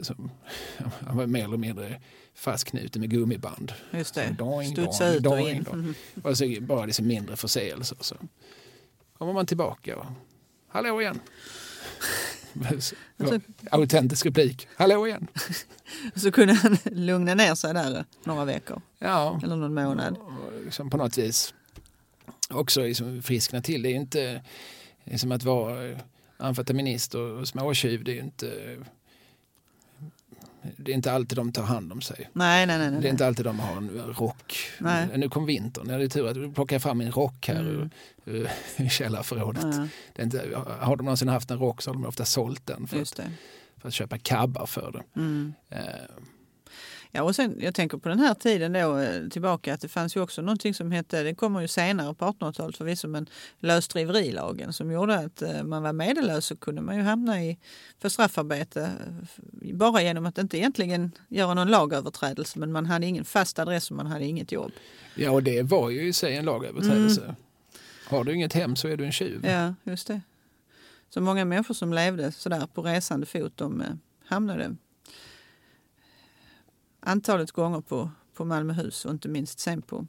[0.00, 0.30] Som,
[1.06, 2.00] han var mer eller mindre
[2.34, 3.72] fastknuten med gummiband.
[3.90, 4.36] Just det.
[4.72, 5.66] Studsa ut och in.
[5.72, 5.94] Mm.
[6.22, 7.96] Och så bara liksom mindre förseelser.
[8.00, 8.16] Så
[9.18, 10.06] kommer man tillbaka och
[10.68, 11.20] hallå igen.
[12.70, 12.94] Alltså-
[13.70, 14.68] Autentisk replik.
[14.76, 15.26] Hallå igen.
[16.14, 20.16] Så kunde han lugna ner sig där några veckor Ja, eller någon månad.
[20.64, 21.54] liksom på något vis
[22.50, 23.82] också liksom friskna till.
[23.82, 24.42] Det är inte
[25.04, 25.98] det är som att vara eh,
[26.36, 28.04] amfetaminist och småtjuv.
[28.04, 28.76] Det är ju inte
[30.76, 32.30] det är inte alltid de tar hand om sig.
[32.32, 32.90] Nej, nej, nej.
[32.90, 33.00] nej.
[33.00, 34.54] Det är inte alltid de har en rock.
[34.80, 35.06] Nej.
[35.16, 35.86] Nu kom vintern.
[35.86, 37.90] Jag hade tur att du plockade fram min rock här Mm.
[38.24, 39.62] ur, ur källarförrådet.
[39.64, 42.66] Ja, Det är inte, har de någonsin haft en rock så har de ofta sålt
[42.66, 43.20] den för, att,
[43.76, 45.20] för att köpa kabbar för det.
[45.20, 45.54] Mm.
[45.70, 45.78] Eh,
[47.16, 50.16] Ja, och sen, jag tänker på den här tiden då eh, tillbaka att det fanns
[50.16, 54.90] ju också någonting som hette, det kommer ju senare på 1800-talet förvisso, men lösdriverilagen som
[54.90, 57.58] gjorde att eh, man var medellös så kunde man ju hamna i
[57.98, 58.90] för straffarbete
[59.62, 63.90] eh, bara genom att inte egentligen göra någon lagöverträdelse men man hade ingen fast adress
[63.90, 64.72] och man hade inget jobb.
[65.14, 67.34] ja, och det var ju i sig en lagöverträdelse.
[68.06, 69.44] Har du inget hem så är du en tjuv.
[69.44, 69.50] Mm.
[69.50, 70.20] Ja, just det.
[71.10, 73.86] Så många människor som levde sådär på resande fot de eh,
[74.26, 74.76] hamnade
[77.06, 80.06] antalet gånger på, på Malmöhus och inte minst sen på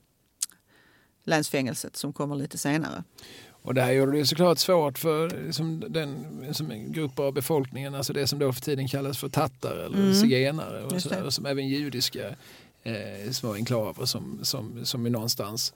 [1.24, 3.04] länsfängelset som kommer lite senare.
[3.50, 8.14] Och det här gjorde det såklart svårt för liksom, den som grupper av befolkningen, alltså
[8.14, 10.14] det som då för tiden kallas för tattare eller Mm.
[10.14, 12.36] zigenare och, sådär, och som även judiska
[12.84, 15.74] eh, små enklaver som, som, som är någonstans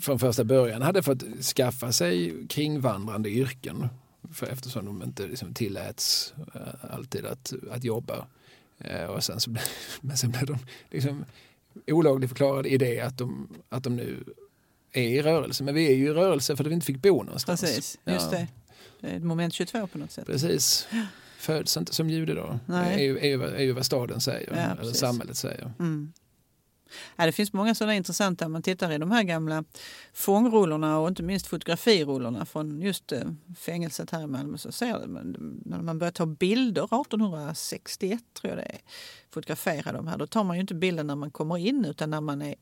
[0.00, 3.88] från första början hade fått skaffa sig kringvandrande yrken
[4.32, 8.26] för eftersom de inte liksom tilläts eh, alltid att, att jobba.
[8.84, 9.54] Eh, och sen så,
[10.00, 10.58] men sen blev de
[10.90, 11.24] liksom
[11.86, 14.24] olagligt förklarade i det att de, att de nu
[14.92, 15.64] är i rörelse.
[15.64, 17.60] Men vi är ju i rörelse för att vi inte fick bo någonstans.
[17.60, 18.46] Precis, just det.
[19.00, 20.26] Det är moment 22 på något sätt.
[20.26, 20.88] Precis.
[21.38, 22.46] Föds inte som jude då.
[22.66, 22.94] Det Nej.
[22.94, 25.72] är ju, är, ju, vad- är ju vad staden säger, Ja, eller samhället säger.
[25.78, 26.12] Mm.
[27.16, 29.64] Ja, det finns många sådana intressanta, om man tittar i de här gamla
[30.12, 33.20] fångrullorna och inte minst fotografirullorna från just eh,
[33.58, 38.58] fängelset här i Malmö så ser man när man börjar ta bilder 1861 tror jag
[38.58, 38.78] det är,
[39.30, 42.20] fotografera de här, då tar man ju inte bilden när man kommer in utan när
[42.20, 42.54] man är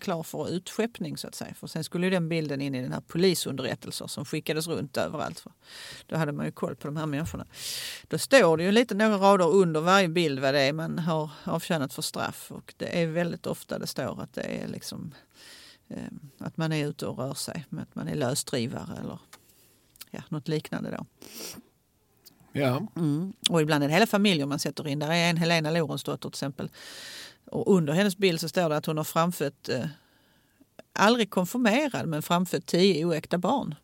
[0.00, 1.54] klar för utskeppning så att säga.
[1.54, 5.40] För sen skulle ju den bilden in i den här polisunderrättelser som skickades runt överallt.
[5.40, 5.52] För
[6.06, 7.46] då hade man ju koll på de här människorna.
[8.08, 11.30] Då står det ju lite några rader under varje bild vad det är man har
[11.44, 12.52] avtjänat för straff.
[12.52, 15.14] Och det är väldigt ofta det står att det är liksom
[15.88, 15.96] eh,
[16.38, 19.18] att man är ute och rör sig, med att man är lösdrivare eller
[20.10, 21.06] ja, något liknande då.
[22.52, 23.32] Ja, Mm.
[23.50, 24.98] Och ibland är det hela familjer man sätter in.
[24.98, 26.70] Där är en Helena Lorentzdotter till exempel.
[27.50, 29.84] Och under hennes bild så står det att hon har framfött, eh,
[30.92, 33.74] aldrig konfirmerad, men framfött tio oäkta barn.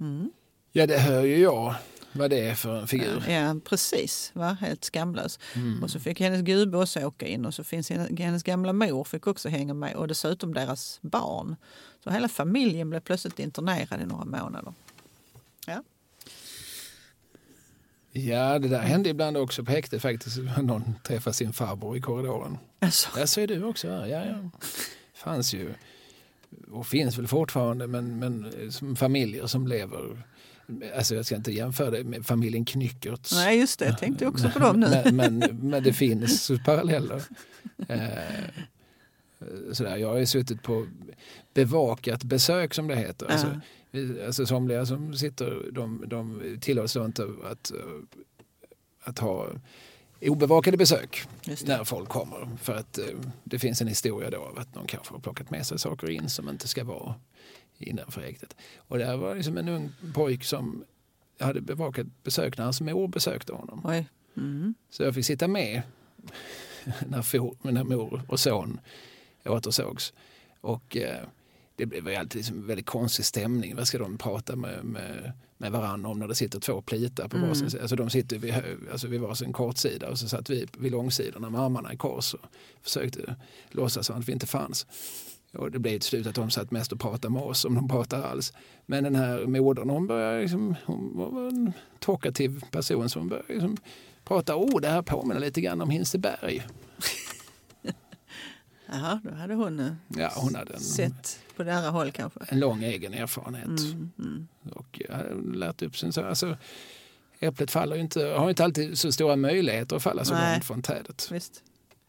[0.00, 0.30] Mm.
[0.72, 1.74] ja, det hör ju jag
[2.12, 3.24] vad det är för en figur.
[3.28, 4.30] Ja, precis.
[4.34, 4.56] Va?
[4.60, 5.38] Helt skamlös.
[5.54, 5.82] Mm.
[5.82, 9.04] Och så fick hennes gubbe också åka in och så finns hennes, hennes gamla mor
[9.04, 11.56] fick också hänga med och dessutom deras barn.
[12.04, 14.74] Så hela familjen blev plötsligt internerad i några månader.
[15.66, 15.82] Ja.
[18.16, 20.38] Ja, det där hände ibland också på häktet faktiskt.
[20.62, 22.58] Någon träffar sin farbror i korridoren.
[22.78, 24.06] Alltså, Ja, så är du också här.
[24.06, 24.50] Ja, ja.
[25.14, 25.74] fanns ju
[26.70, 30.22] och finns väl fortfarande, men, men som familjer som lever
[30.96, 33.32] Alltså jag ska inte jämföra det med familjen Knyckertz.
[33.32, 35.02] nej just det, jag tänkte också på dem nu.
[35.12, 37.22] Men, men, men det finns paralleller.
[37.88, 38.00] Eh,
[39.72, 40.86] sådär, jag har ju suttit på
[41.54, 43.26] bevakat besök som det heter.
[43.26, 43.60] Alltså,
[44.26, 47.72] alltså somliga som sitter, de, de tillåts inte att,
[49.02, 49.48] att ha
[50.20, 51.28] obevakade besök
[51.64, 52.48] när folk kommer.
[52.62, 53.04] För att eh,
[53.44, 56.28] det finns en historia då av att någon kanske har plockat med sig saker in
[56.28, 57.14] som inte ska vara
[57.78, 58.56] innanför häktet.
[58.76, 60.84] Och det var liksom en ung pojk som
[61.38, 64.04] hade bevakat besök när hans mor besökte honom.
[64.36, 64.74] Mm.
[64.90, 65.82] Så jag fick sitta med
[67.06, 68.80] när, for, när mor och son
[69.44, 70.12] återsågs.
[70.60, 71.24] Och eh,
[71.76, 73.76] det blev alltid liksom väldigt konstig stämning.
[73.76, 77.36] Vad ska de prata med, med, med varandra om när det sitter två plitar på
[77.36, 77.48] Mm.
[77.48, 77.82] varsin sida?
[77.82, 78.54] Alltså de sitter vid,
[78.92, 82.40] alltså vid varsin kortsida och så satt vi vid långsidorna med armarna i kors och
[82.82, 83.36] försökte
[83.70, 84.86] låtsas som att vi inte fanns.
[85.52, 87.88] Och det blev till slut att de satt mest och pratade med oss, om de
[87.88, 88.52] pratade alls.
[88.86, 93.76] Men den här modern, hon, började liksom, hon var en talkativ person som började liksom
[94.24, 96.66] prata, oh det här påminner lite grann om Hinseberg.
[98.86, 102.40] Jaha, då hade hon eh, Ja, hon hade en, sett på nära håll kanske.
[102.48, 103.66] en lång egen erfarenhet.
[103.66, 104.48] Mm, mm.
[104.74, 105.02] Och
[105.54, 106.56] lärt upp sin, så- alltså,
[107.40, 111.28] äpplet faller inte, har inte alltid så stora möjligheter att falla så långt från trädet.
[111.32, 111.62] Visst.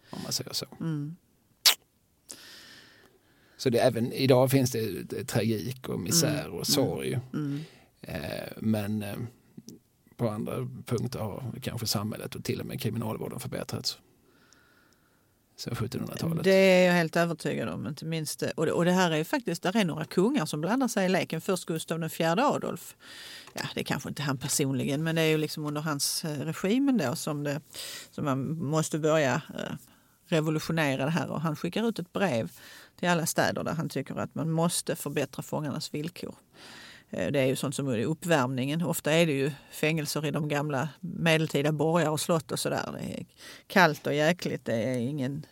[0.09, 0.65] Om man säger så.
[0.79, 1.15] Mm.
[3.57, 7.19] Så det, även idag finns det, tragik och misär och sorg.
[7.33, 7.59] Mm.
[8.01, 8.19] Eh,
[8.57, 9.15] men eh,
[10.15, 13.99] på andra punkter har kanske samhället och till och med kriminalvården förbättrats.
[15.57, 16.43] Sen 1700-talet.
[16.43, 17.87] Det är jag helt övertygad om.
[17.87, 20.61] Inte minst, och, det, och det här är ju faktiskt, där är några kungar som
[20.61, 21.41] blandar sig i leken.
[21.41, 22.95] Först Gustav IV Adolf.
[23.53, 26.29] Ja, det är kanske inte han personligen, men det är ju liksom under hans eh,
[26.29, 27.61] regimen regim då som, det,
[28.11, 29.75] som man måste börja eh,
[30.25, 31.29] revolutionera det här.
[31.29, 32.51] Och han skickar ut ett brev
[32.99, 36.35] till alla städer där han tycker att man måste förbättra fångarnas villkor.
[37.09, 38.81] Eh, det är ju sånt som är uppvärmningen.
[38.81, 42.89] Ofta är det ju fängelser i de gamla medeltida borgar och slott och sådär.
[42.99, 43.25] Det är
[43.67, 44.65] kallt och jäkligt.
[44.65, 45.45] Det är ingen...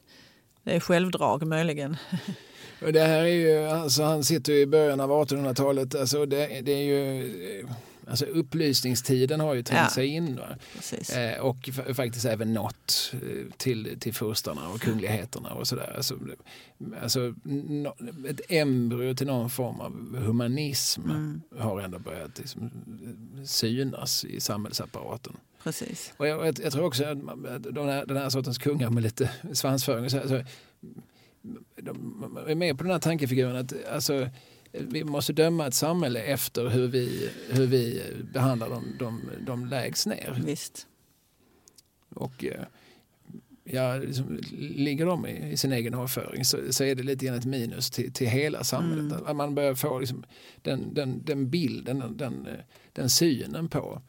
[0.63, 1.97] Det är självdrag möjligen.
[2.81, 5.95] Och det här är ju, alltså han sitter ju i början av 1800-talet.
[5.95, 7.67] Alltså det, det är ju,
[8.07, 9.89] alltså upplysningstiden har ju trängt Ja.
[9.89, 10.39] sig in.
[11.15, 13.19] Eh, och fa- faktiskt även nått eh,
[13.57, 15.93] till, till furstarna och kungligheterna och sådär.
[15.97, 16.19] Alltså,
[17.01, 17.95] alltså, no,
[18.29, 22.71] ett embryo till någon form av humanism Mm, har ändå börjat liksom,
[23.45, 25.33] synas i samhällsapparaten.
[25.63, 26.13] precis.
[26.17, 28.89] Och jag, jag, jag tror också att man- att de här, den här sortens kungar
[28.89, 30.43] med lite svansföring, så, så,
[31.81, 34.29] de är med på den här tankefiguren att alltså,
[34.79, 38.01] vi måste döma ett samhälle efter hur vi, hur vi
[38.33, 40.41] behandlar de, de, de lägst ner.
[40.45, 40.87] Visst.
[42.09, 42.65] Och eh,
[43.63, 47.37] ja, liksom, ligger de i, i sin egen avföring så, så är det lite grann
[47.37, 49.21] ett minus till, till hela samhället.
[49.21, 49.37] Mm.
[49.37, 50.23] Man börjar få liksom,
[50.61, 52.47] den, den, den bilden, den, den,
[52.93, 54.01] den synen på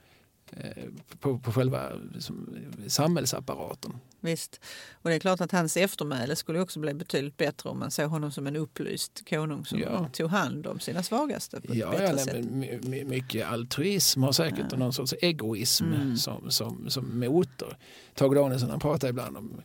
[0.51, 0.85] eh,
[1.21, 2.57] på, på själva som,
[2.87, 3.93] samhällsapparaten.
[4.27, 4.61] Visst.
[5.03, 8.11] Och det är klart att hans eftermäle skulle också bli betydligt bättre om man såg
[8.11, 10.09] honom som en upplyst konung som Ja.
[10.12, 14.72] tog hand om sina svagaste på Ja, ja men my- my- mycket altruism har säkert
[14.72, 16.16] och någon sorts egoism Mm.
[16.16, 17.77] som, som, som motor.
[18.14, 19.61] Tage Danielsson han pratar ibland om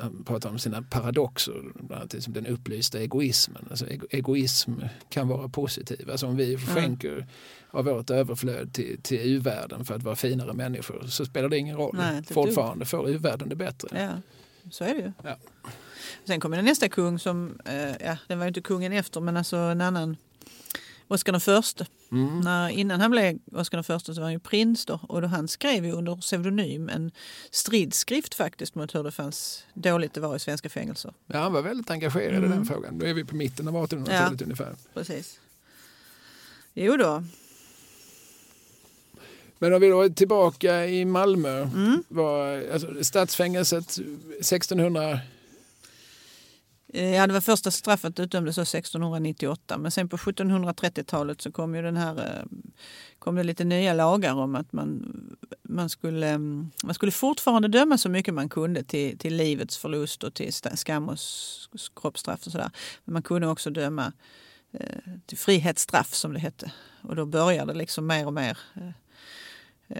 [0.00, 3.66] han pratar om sina paradoxer, bland annat liksom den upplysta egoismen.
[3.70, 4.72] Alltså ego- egoism
[5.08, 6.10] kan vara positiv.
[6.10, 7.26] Alltså om vi skänker
[7.70, 11.76] av vårt överflöd till, till u-världen för att vara finare människor så spelar det ingen
[11.76, 11.94] roll.
[11.96, 13.88] Nej, inte ett Fortfarande får u-världen det bättre.
[14.02, 14.10] Ja,
[14.70, 15.12] så är det ju.
[15.24, 15.36] Ja.
[16.24, 19.36] Sen kommer det nästa kung som, eh, ja den var ju inte kungen efter men
[19.36, 20.16] alltså en annan,
[21.10, 21.86] Oscar den förste.
[22.12, 22.40] Mm.
[22.40, 25.28] När, innan han blev Oscar den förste så var han ju prins då och då
[25.28, 27.10] han skrev ju under pseudonym en
[27.50, 31.12] stridsskrift faktiskt mot hur det fanns dåligt det var i svenska fängelser.
[31.26, 32.50] Ja, han var väldigt engagerad i Mm.
[32.50, 32.98] den frågan.
[32.98, 34.74] Då är vi på mitten av 1800-talet ungefär.
[34.94, 35.40] Precis.
[36.74, 37.24] Jo då.
[39.58, 41.62] Men om vi då är tillbaka i Malmö.
[41.62, 42.02] Mm.
[42.08, 43.98] Var, alltså, stadsfängelset
[44.40, 45.18] 1600.
[46.92, 51.82] Eh, ja, det var första straffet utdömdes 1698 men sen på 1730-talet så kom ju
[51.82, 52.44] den här eh,
[53.18, 55.14] kom det lite nya lagar om att man,
[55.62, 60.24] man, skulle, mm, man skulle fortfarande döma så mycket man kunde till, till livets förlust
[60.24, 61.18] och till skam och
[62.00, 62.70] kroppsstraff och sådär.
[63.04, 64.12] Men man kunde också döma
[64.72, 66.72] eh, till frihetsstraff som det hette.
[67.02, 68.58] Och då började det liksom mer och mer.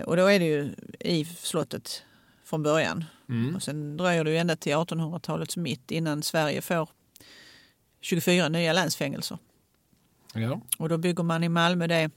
[0.05, 2.03] Och då är det ju i slottet
[2.51, 3.05] från början.
[3.29, 3.57] Mm.
[3.57, 6.89] Och sen dröjer det ju ända till 1800-talets mitt innan Sverige får
[8.01, 9.39] 24 nya länsfängelser.
[10.35, 10.61] Ja.
[10.79, 12.11] Och då bygger man i Malmö det.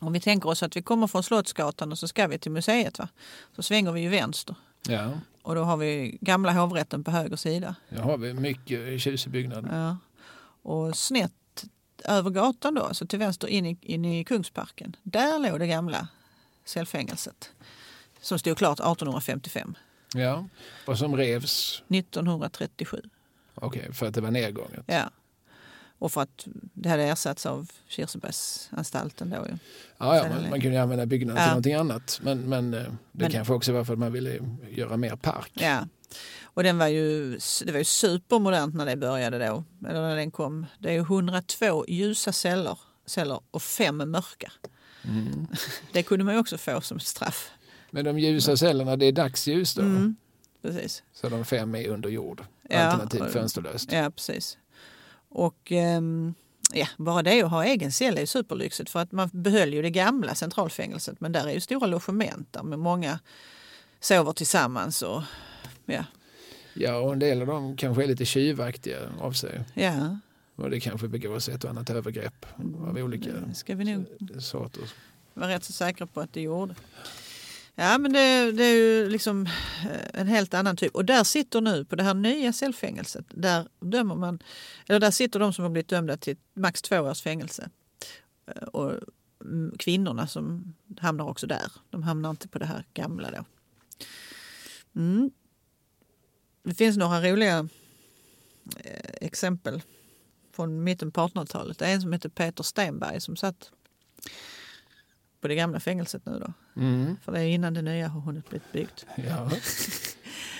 [0.00, 2.98] Om vi tänker oss att vi kommer från Slottsgatan och så ska vi till museet.
[2.98, 3.08] Va?
[3.56, 4.54] Så svänger vi ju vänster.
[4.88, 5.10] ja,
[5.42, 7.74] Och då har vi gamla hovrätten på höger sida.
[7.88, 9.68] där har vi mycket tjusig byggnad.
[9.72, 9.96] Ja.
[10.62, 11.64] Och snett
[12.04, 14.96] över gatan då, så till vänster in i, in i Kungsparken.
[15.02, 16.08] Där låg det gamla
[16.64, 17.50] cellfängelset.
[18.20, 19.74] Som stod klart 1855.
[20.14, 20.48] Ja.
[20.86, 23.02] Och som revs 1937.
[23.54, 24.84] okej, för att det var nedgånget.
[24.86, 25.10] Ja.
[26.00, 29.58] Och för att det hade ersatts av Kirsebergsanstalten då ju.
[29.98, 31.44] Ja, ja, man, man kunde ju använda byggnaden Ja.
[31.44, 32.20] till någonting annat.
[32.22, 34.38] Men, men eh, det Men- kanske också var för att man ville
[34.70, 35.50] göra mer park.
[35.54, 35.86] Ja.
[36.42, 37.30] Och den var ju,
[37.64, 39.64] det var ju supermodernt när det började då.
[39.88, 40.66] Eller när den kom.
[40.78, 44.52] Det är ju 102 ljusa celler, celler och fem mörka.
[45.04, 45.46] Mm.
[45.92, 47.50] Det kunde man ju också få som straff.
[47.90, 49.82] Men de ljusa cellerna, det är dagsljus då.
[49.82, 50.16] Mm.
[50.62, 51.02] Precis.
[51.12, 52.44] Så de fem är under jord.
[52.68, 53.92] Ja, Alternativt fönsterlöst.
[53.92, 54.58] Ja, precis.
[55.28, 56.34] Och ehm,
[56.72, 59.82] ja, bara det att ha egen cell är ju superlyxigt för att man behöll ju
[59.82, 63.18] det gamla centralfängelset men där är ju stora logement där med många
[64.00, 65.22] sover tillsammans och
[65.86, 66.04] ja,
[66.74, 69.60] Ja, och en del av dem kanske är lite tjuvaktiga av sig.
[69.74, 70.18] ja
[70.56, 72.46] Och det kanske begås ett och annat övergrepp
[72.88, 74.06] av olika det ska vi nog
[74.42, 74.82] sorter.
[75.34, 76.74] vara rätt så säkra på att det gjorde.
[77.80, 79.46] Ja men det, det är ju liksom
[79.84, 80.94] eh, en helt annan typ.
[80.94, 84.38] Och där sitter nu på det här nya cellfängelset, där dömer man,
[84.86, 87.70] eller där sitter de som har blivit dömda till max två års fängelse.
[88.46, 88.94] Eh, och
[89.78, 91.72] kvinnorna som hamnar också där.
[91.90, 93.44] De hamnar inte på det här gamla då.
[95.00, 95.30] Mm.
[96.62, 97.68] Det finns några roliga
[98.76, 99.82] eh, exempel
[100.52, 101.78] från mitten på 1800-talet.
[101.78, 103.70] Det är en som heter Peter Stenberg som satt
[105.40, 106.52] på det gamla fängelset nu då.
[106.82, 107.16] Mm.
[107.24, 109.06] För det är innan det nya har hunnit bli byggt.
[109.16, 109.50] Ja.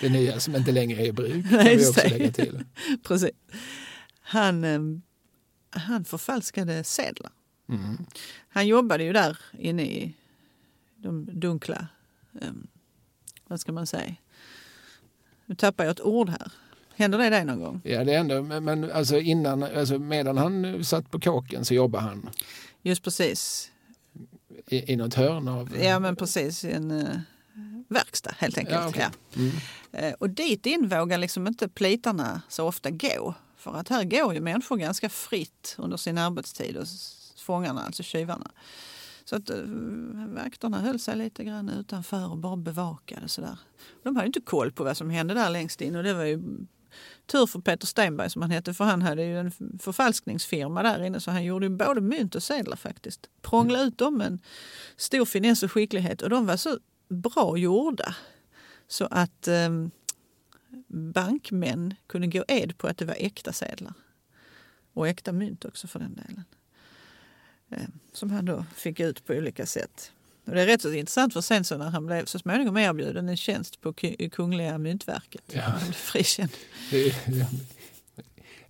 [0.01, 2.65] Det nya som inte längre är i bruk kan vi också lägga till.
[3.03, 3.31] Precis.
[4.21, 4.81] Han, eh,
[5.71, 7.33] han förfalskade sedlar.
[7.69, 8.07] Mm.
[8.49, 10.15] Han jobbade ju där inne i
[10.97, 11.89] de dunkla,
[12.41, 12.49] eh,
[13.47, 14.15] vad ska man säga?
[15.47, 16.53] Nu tappar jag ett ord här.
[16.95, 17.81] Händer det dig någon gång?
[17.85, 22.05] Ja, det ändå, men, men alltså innan, alltså medan han satt på kåken så jobbade
[22.05, 22.31] han
[22.83, 23.71] Just precis.
[24.67, 25.77] I, i något hörn av...
[25.81, 27.19] Ja men precis, i en eh,
[27.89, 28.77] verkstad helt enkelt.
[28.77, 29.09] Ja, okej.
[29.33, 29.41] Ja.
[29.41, 29.53] Mm.
[29.93, 33.35] Eh, Och dit in vågar liksom inte plitarna så ofta gå.
[33.57, 36.87] För att här går ju människor ganska fritt under sin arbetstid, och
[37.37, 38.51] fångarna, alltså tjuvarna.
[39.25, 39.57] Så att eh,
[40.27, 43.59] vakterna höll sig lite grann utanför och bara bevakade sådär.
[44.03, 46.43] De hade inte koll på vad som hände där längst in och det var ju
[47.27, 51.21] tur för Peter Stenberg som han hette för han hade ju en förfalskningsfirma där inne
[51.21, 53.29] så han gjorde ju både mynt och sedlar faktiskt.
[53.43, 54.41] Prånglade ut dem med en
[54.97, 56.79] stor finess och skicklighet och de var så
[57.09, 58.15] bra gjorda
[58.89, 59.69] så att eh,
[60.89, 63.95] bankmän kunde gå ed på att det var äkta sedlar.
[64.93, 66.45] Och äkta mynt också för den delen.
[67.69, 70.13] Eh, som han då fick ut på olika sätt.
[70.49, 73.29] Och det är rätt så intressant för sen så när han blev så småningom erbjuden
[73.29, 75.43] en tjänst på Ku- Kungliga myntverket.
[75.53, 75.61] Ja.
[75.61, 76.51] Han blev frikänd.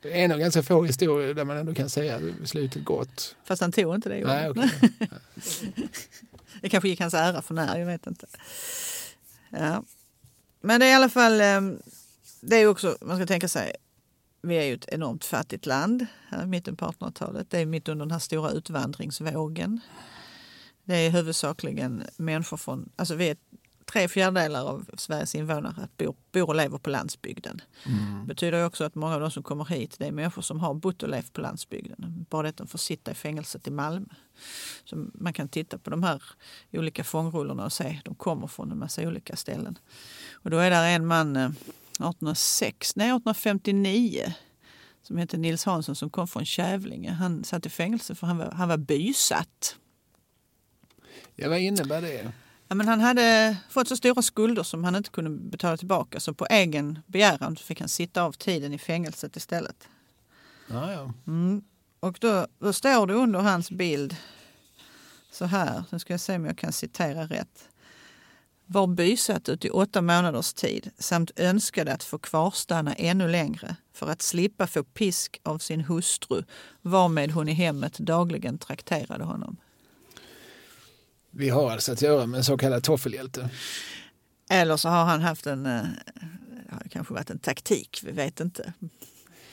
[0.03, 3.37] Det, är nog ganska få historier där man ändå kan säga att slutet gott.
[3.45, 4.26] Fast han tog inte det.
[4.26, 4.70] Nej, jobbet.
[4.83, 5.09] okej.
[6.61, 8.26] Det kanske gick hans ära för när, jag vet inte.
[9.51, 9.83] Ja.
[10.61, 11.61] Men det är i alla fall, eh,
[12.41, 13.72] det är också, man ska tänka sig,
[14.43, 17.51] vi är ju ett enormt fattigt land här i mitten på 1800-talet.
[17.51, 19.81] Det är mitt under den här stora utvandringsvågen.
[20.89, 23.36] Det är huvudsakligen människor från, alltså vi är
[23.93, 27.61] tre fjärdedelar av Sveriges invånare bor, bor och lever på landsbygden.
[27.86, 28.20] Mm.
[28.20, 30.74] Det betyder också att många av de som kommer hit det är människor som har
[30.74, 32.26] bott och levt på landsbygden.
[32.30, 34.07] Bara det att de får sitta i fängelset i Malmö.
[34.84, 36.22] Så man kan titta på de här
[36.72, 39.78] olika fångrullorna och se de kommer från en massa olika ställen.
[40.32, 44.34] Och då är det en man 1806, eh, nej 1859
[45.03, 47.11] som hette Nils Hansson som kom från Kävlinge.
[47.11, 49.76] Han satt i fängelse för han var, han var bysatt.
[51.37, 52.33] Ja, vad innebär det?
[52.69, 56.35] Ja, men han hade fått så stora skulder som han inte kunde betala tillbaka så
[56.35, 59.89] på egen begäran fick han sitta av tiden i fängelset istället.
[60.66, 61.12] Ja, ja.
[61.27, 61.62] Mm.
[62.01, 64.16] Och då, då står det under hans bild
[65.31, 67.69] så här, nu ska jag se om jag kan citera rätt.
[68.66, 74.11] Var bysatt ut i åtta månaders tid samt önskade att få kvarstanna ännu längre för
[74.11, 76.43] att slippa få pisk av sin hustru
[76.83, 79.57] varmed hon i hemmet dagligen trakterade honom.
[81.31, 83.51] Vi har alltså att göra med en så kallad toffelhjälte.
[84.51, 85.83] Eller så har han haft en, eh,
[86.66, 88.72] det har kanske varit en taktik, vi vet inte.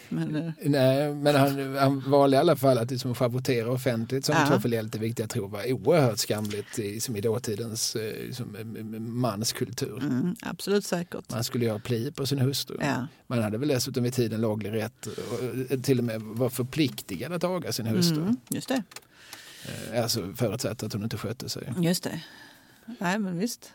[0.10, 4.36] Men, eh, Nej, men han, han valde i alla fall att liksom schavottera offentligt som
[4.36, 4.48] ja.
[4.48, 7.96] toffelhjälte, vilket jag tror var oerhört skamligt i, som i dåtidens
[8.26, 8.58] liksom,
[9.00, 9.98] manskultur.
[10.02, 11.32] Mm, absolut säkert.
[11.32, 12.78] Man skulle göra pli på sin hustru.
[12.82, 13.08] Ja.
[13.28, 17.44] Man hade väl dessutom vid tiden laglig rätt och till och med var förpliktigad att
[17.44, 18.22] aga sin hustru.
[18.22, 18.84] Mm, just det.
[19.68, 21.74] Eh, alltså förutsatt att hon inte skötte sig.
[21.82, 22.22] Just det.
[23.00, 23.74] Nej men visst.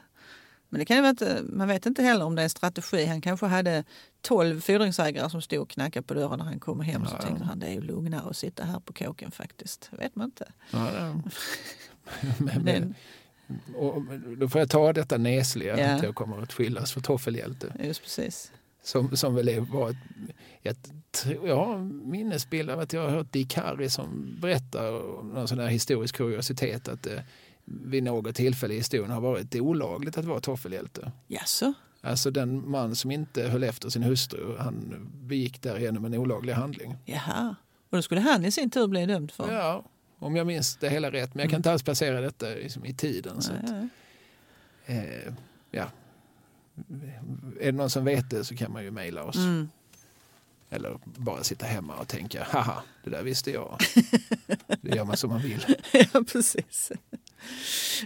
[0.68, 3.07] Men det kan ju vara man vet inte heller om det är en strategi.
[3.07, 3.84] Han kanske hade
[4.20, 7.03] tolv fordringsägare som stod och knackade på dörren när han kom hem.
[7.05, 7.11] Ja.
[7.11, 9.91] Så tänkte han det är ju lugnare att sitta här på kåken faktiskt.
[9.93, 10.53] Vet man inte.
[10.70, 11.22] Ja, ja.
[12.38, 12.95] men, men,
[13.76, 14.03] och
[14.36, 15.95] då får jag ta detta nesliga ja.
[15.95, 17.74] att jag kommer att skiljas för toffelhjälte.
[17.82, 18.53] Just precis.
[18.83, 19.97] Som, som väl var
[20.62, 20.93] ett,
[21.41, 24.93] har minnesbild av att jag har hört Dick Harry som berättar
[25.24, 27.24] någon sån här historisk kuriositet att det
[27.64, 31.12] vid något tillfälle i historien har varit olagligt att vara toffelhjälte.
[31.26, 31.72] Jaså?
[32.01, 36.97] Alltså den man som inte höll efter sin hustru, han begick därigenom en olaglig handling.
[37.05, 37.57] Jaha,
[37.91, 39.53] och då skulle han i sin tur bli dömd för?
[39.53, 39.85] Ja,
[40.18, 41.35] om jag minns det hela rätt.
[41.35, 43.43] Men jag kan inte alls placera detta liksom i tiden.
[43.43, 43.70] Så att,
[44.87, 45.35] eh,
[45.70, 45.87] ja,
[47.61, 49.37] är det någon som vet det så kan man ju mejla oss.
[49.37, 49.68] Mm.
[50.70, 53.78] Eller bara sitta hemma och tänka, haha, det där visste jag.
[54.83, 55.76] Det gör man som man vill.
[55.93, 56.93] ja, precis.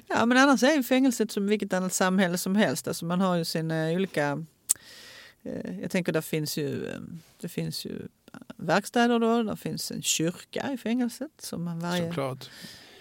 [0.09, 2.89] Ja, men annars är ju fängelset som vilket annat samhälle som helst.
[2.89, 4.45] Alltså man har ju sina olika...
[5.43, 7.01] Eh, jag tänker, där finns ju, eh,
[7.41, 8.09] det finns ju
[8.57, 11.31] verkstäder då, där finns en kyrka i fängelset.
[11.39, 12.51] Som man varje Såklart.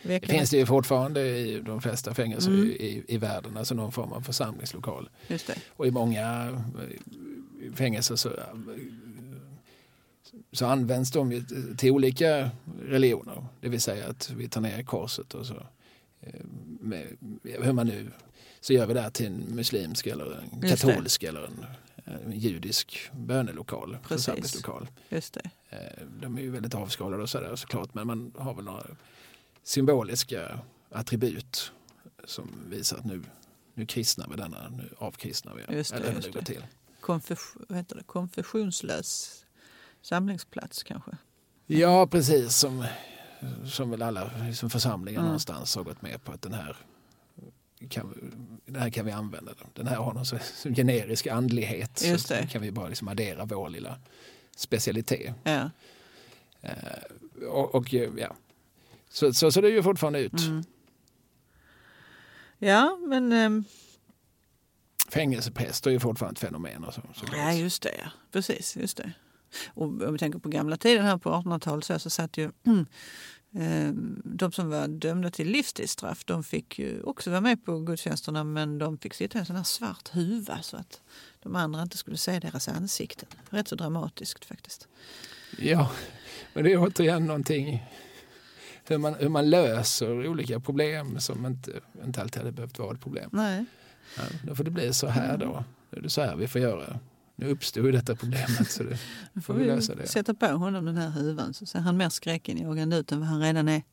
[0.04, 2.70] Det finns det ju fortfarande i de flesta fängelser mm.
[2.70, 5.10] i, i världen, alltså någon form av församlingslokal.
[5.28, 5.56] Just det.
[5.70, 6.58] Och i många
[7.76, 8.30] fängelser så,
[10.52, 11.46] så används de
[11.78, 12.50] till olika
[12.86, 13.46] religioner.
[13.62, 15.56] Det vill säga att vi tar ner korset och så
[16.22, 16.40] eh,
[16.80, 17.08] med,
[17.44, 18.12] hur man nu
[18.62, 21.66] så gör vi det till en muslimsk eller en katolsk eller en,
[22.06, 24.88] en judisk bönelokal, församlingslokal.
[25.10, 25.50] Just det.
[25.70, 28.86] Eh, de är ju väldigt avskalade och sådär såklart men man har väl några
[29.64, 30.60] symboliska
[30.92, 31.72] attribut
[32.24, 33.24] som visar att nu,
[33.74, 35.76] nu kristnar vi denna, nu avkristnar vi.
[35.76, 36.46] Just det, eller just det.
[36.46, 36.66] Till.
[37.00, 38.04] Konfes, det?
[38.06, 39.40] Konfessionslös
[40.02, 41.12] samlingsplats kanske?
[41.66, 42.56] Ja, precis.
[42.56, 42.86] Som,
[43.66, 45.26] som väl alla liksom församlingar mm.
[45.26, 46.78] någonstans har gått med på att den här
[47.90, 48.34] kan,
[48.66, 49.52] den här kan vi använda.
[49.74, 52.04] Den här har någon så, generisk andlighet.
[52.06, 54.00] Just så kan vi bara liksom addera vår lilla
[54.56, 55.34] specialitet.
[55.44, 55.70] Ja.
[56.64, 58.36] Uh, och, och, ja,
[59.14, 60.40] så, så ser det ju fortfarande ut.
[60.40, 60.64] Mm.
[62.60, 63.32] Ja, men...
[63.32, 63.66] Um...
[65.10, 66.84] Fängelsepest är ju fortfarande ett fenomen.
[66.84, 67.96] Och så, så ja, just det.
[68.04, 68.12] Ja.
[68.32, 69.12] Precis, just det.
[69.68, 72.52] Och om vi tänker på gamla tiden här på 1800-talet så, så satt ju
[73.56, 78.44] ehm, de som var dömda till livstidsstraff de fick ju också vara med på gudstjänsterna
[78.44, 81.02] men de fick sitta i en sån här svart huva så att
[81.40, 83.30] de andra inte skulle se deras ansikten.
[83.50, 84.88] Rätt så dramatiskt faktiskt.
[85.58, 85.92] Ja,
[86.54, 87.84] men det är återigen någonting
[88.88, 91.72] hur man, hur man löser olika problem som inte,
[92.06, 93.30] inte alltid hade behövt vara ett problem.
[93.34, 93.66] Nej.
[94.18, 95.64] Ja, då får det bli så här då.
[95.90, 97.00] Det är så här vi får göra.
[97.36, 98.84] Nu uppstod ju detta problemet så
[99.34, 100.08] det, får vi lösa det.
[100.08, 103.42] Sätta på honom den här huvan så ser han mer skräckinjagande ut än vad han
[103.42, 103.84] redan är.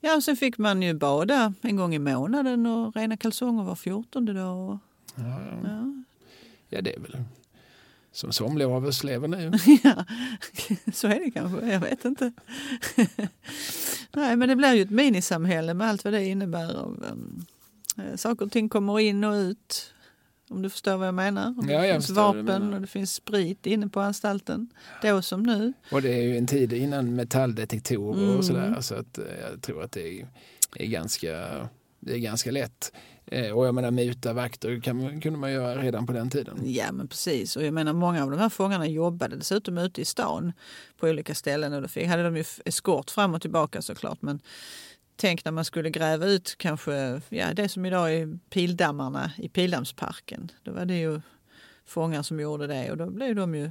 [0.00, 4.32] Ja, sen fick man ju bada en gång i månaden och rena kalsonger var fjortonde
[4.32, 4.78] dag.
[5.14, 5.58] Ja, ja.
[5.64, 6.02] ja.
[6.68, 7.16] ja, det är väl
[8.16, 9.52] som somliga av oss lever nu.
[9.84, 10.04] ja,
[10.92, 11.66] så är det kanske.
[11.72, 12.32] Jag vet inte.
[14.14, 16.74] Nej, men det blir ju ett minisamhälle med allt vad det innebär.
[16.74, 17.46] Av, um,
[17.98, 19.92] eh, saker och ting kommer in och ut.
[20.50, 21.46] Om du förstår vad jag menar.
[21.58, 24.68] Om Ja, det jag finns vapen och det finns sprit inne på anstalten.
[25.02, 25.72] Då som nu.
[25.92, 28.36] Och det är ju en tid innan metalldetektorer Mm.
[28.36, 28.80] och sådär.
[28.80, 30.26] Så att eh, jag tror att det är,
[30.76, 31.28] är, ganska,
[32.00, 32.92] det är ganska lätt.
[33.26, 36.60] Eh, och jag menar muta vakter kan, kunde man göra redan på den tiden.
[36.64, 37.56] Ja men precis.
[37.56, 40.52] Och jag menar många av de här fångarna jobbade dessutom ute i stan
[40.96, 41.72] på olika ställen.
[41.72, 44.22] Och då fick, hade de ju eskort fram och tillbaka såklart.
[44.22, 44.40] Men
[45.16, 50.50] tänk när man skulle gräva ut kanske ja, det som idag är pildammarna i Pildammsparken.
[50.62, 51.20] Då var det ju
[51.86, 53.70] fångar som gjorde det och då blev de ju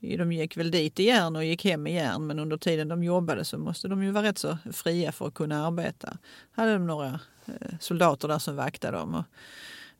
[0.00, 3.58] de gick väl dit igen och gick hem igen men under tiden de jobbade så
[3.58, 6.18] måste de ju vara rätt så fria för att kunna arbeta.
[6.52, 9.14] Hade de några eh, soldater där som vaktade dem.
[9.14, 9.24] Och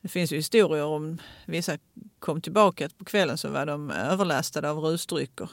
[0.00, 1.78] det finns ju historier om vissa
[2.18, 5.50] kom tillbaka på kvällen så var de överlastade av rusdrycker.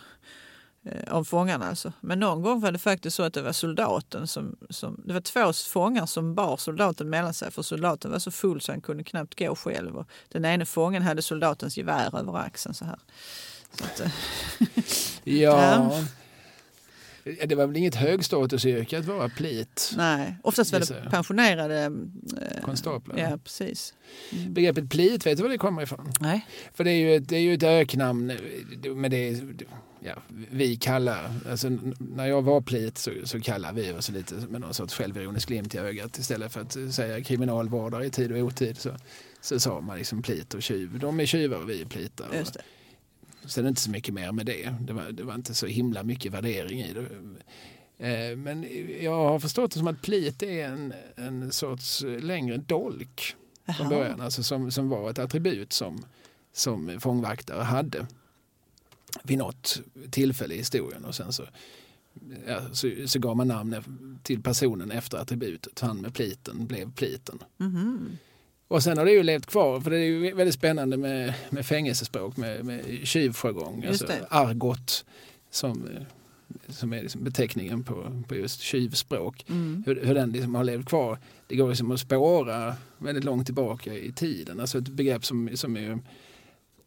[0.85, 1.93] eh, Av fångarna alltså.
[2.01, 5.21] Men någon gång var det faktiskt så att det var soldaten som, som det var
[5.21, 9.03] två fångar som bar soldaten mellan sig för soldaten var så full så han kunde
[9.03, 9.97] knappt gå själv.
[9.97, 12.99] Och den ene fången hade soldatens gevär över axeln så här.
[13.71, 14.11] Så att, eh,
[15.23, 15.91] Ja.
[17.45, 19.93] Det var väl inget högstatusyrke att vara plit.
[19.97, 23.17] nej, oftast var det pensionerade eh, Konstaplar.
[23.17, 23.93] Ja, precis.
[24.31, 24.53] Mm.
[24.53, 26.11] Begreppet plit, vet du var det kommer ifrån?
[26.19, 26.45] Nej.
[26.73, 28.33] För det är ju ett, det är ju ett öknamn.
[28.95, 29.39] Men det är,
[29.99, 30.13] ja,
[30.51, 31.69] vi kallar, alltså,
[31.99, 35.75] när jag var plit så, så kallar vi oss lite med någon sorts självironisk glimt
[35.75, 36.17] i ögat.
[36.17, 38.89] Istället för att säga kriminalvårdare i tid och otid så,
[39.41, 40.99] så sa man liksom plit och tjuv.
[40.99, 42.27] De är tjuvar och vi är plitar.
[43.47, 43.51] Det.
[43.51, 44.73] Så det är inte så mycket mer med det.
[44.81, 47.07] Det var, det var inte så himla mycket värdering i det.
[48.07, 48.67] Eh, Men
[49.01, 53.35] jag har förstått det som att plit är en, en sorts längre dolk
[53.65, 53.89] från Jaha.
[53.89, 54.21] början.
[54.21, 56.05] Alltså som, som var ett attribut som,
[56.53, 58.07] som fångvaktare hade
[59.23, 59.81] vid något
[60.11, 61.05] tillfälle i historien.
[61.05, 61.43] Och sen så,
[62.47, 65.79] ja, så, så gav man namn till personen efter attributet.
[65.79, 67.39] Han med pliten blev pliten.
[67.57, 68.17] Mhm.
[68.67, 71.65] Och sen har det ju levt kvar, för det är ju väldigt spännande med, med
[71.65, 75.05] fängelsespråk, med, med tjuvjargong, alltså argot
[75.49, 76.01] som, eh,
[76.69, 79.45] som är liksom beteckningen på, på just tjuvspråk.
[79.49, 79.83] Mm.
[79.85, 81.19] Hur, hur den liksom har levt kvar.
[81.47, 84.59] Det går liksom att spåra väldigt långt tillbaka i tiden.
[84.59, 85.99] Alltså ett begrepp som, som är,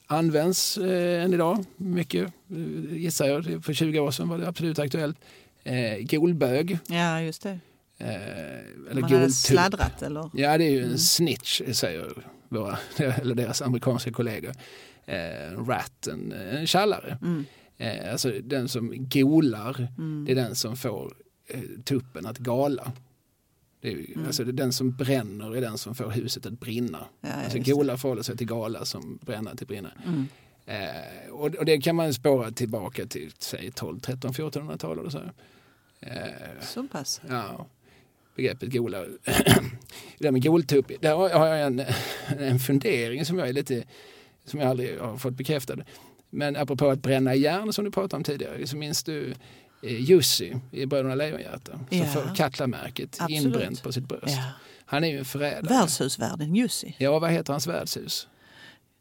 [0.06, 3.64] används eh, än idag mycket, eh, gissar jag.
[3.64, 5.16] För 20 år sedan var det absolut aktuellt.
[5.64, 6.78] Eh, golbög.
[6.86, 7.58] Ja, just det.
[8.00, 8.10] Eh,
[8.90, 9.32] eller Man hade goltupp.
[9.32, 10.30] sladdrat eller?
[10.34, 10.98] Ja, det är ju en Mm.
[10.98, 12.12] snitch, säger
[12.48, 14.52] våra, eller deras amerikanska kollegor.
[15.06, 17.18] Eh, rat, en, en tjallare.
[17.22, 17.44] Mm.
[17.78, 20.24] Eh, alltså den som golar, Mm.
[20.24, 21.12] det är den som får
[21.48, 22.92] eh, tuppen att gala.
[23.80, 24.26] Det är, ju- Mm.
[24.26, 27.04] Alltså det är den som bränner är den som får huset att brinna.
[27.20, 29.90] Ja, alltså gola förhåller sig till gala som bränna till brinna.
[30.06, 30.26] Mm.
[30.66, 35.22] Eh, och, och det kan man spåra tillbaka till säg 12, 13, 1400-tal eller så.
[36.00, 36.12] Eh,
[36.62, 37.20] Så pass.
[37.28, 37.66] Ja,
[38.40, 38.98] begreppet gola.
[39.24, 39.54] det
[40.18, 41.82] där med goltupp, där har jag en,
[42.38, 43.84] en fundering som jag är lite,
[44.44, 45.76] som jag aldrig har fått bekräftad.
[46.30, 49.34] Men apropå att bränna järn som du pratade om tidigare, så minns du
[49.82, 52.04] eh, Jussi i Bröderna Lejonhjärta som Ja.
[52.06, 53.42] får katlamärket Absolut.
[53.44, 54.24] inbränt på sitt bröst.
[54.26, 54.42] Ja.
[54.84, 55.74] Han är ju en förrädare.
[55.74, 56.94] Värdshusvärden Jussi.
[56.98, 58.28] Ja, vad heter hans värdshus?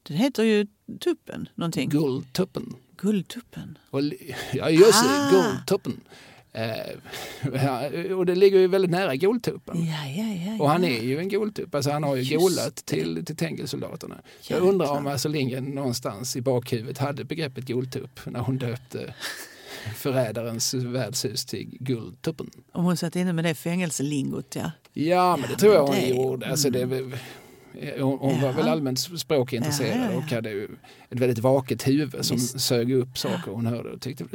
[0.04, 0.68] Den heter ju
[1.00, 1.90] Tuppen någonting.
[1.90, 2.76] Guldtuppen.
[2.98, 3.78] Guldtuppen.
[3.90, 4.02] Och,
[4.54, 5.30] ja, det, Ah.
[5.32, 6.02] Guldtuppen.
[6.54, 9.86] Eh, och det ligger ju väldigt nära Guldtuppen.
[9.86, 10.64] Ja, ja, ja.
[10.64, 14.22] Och han är ju en goltupp, alltså han har ju Just golat till, till Tengelsoldaterna.
[14.48, 19.14] Jag undrar om Astrid Lindgren någonstans i bakhuvudet hade begreppet goltupp när hon döpte
[19.96, 22.50] förrädarens värdshus till Guldtuppen.
[22.72, 24.72] Om hon satt inne med det fängelselingot, ja.
[24.94, 26.48] Ja, men det tror jag hon det- gjorde.
[26.50, 26.86] Alltså, det,
[28.00, 30.18] hon hon var väl allmänt språkintresserad Ja, ja, ja.
[30.18, 30.64] och hade
[31.10, 32.62] ett väldigt vaket huvud som Visst.
[32.62, 33.90] sög upp saker hon hörde.
[33.90, 34.26] Och tyckte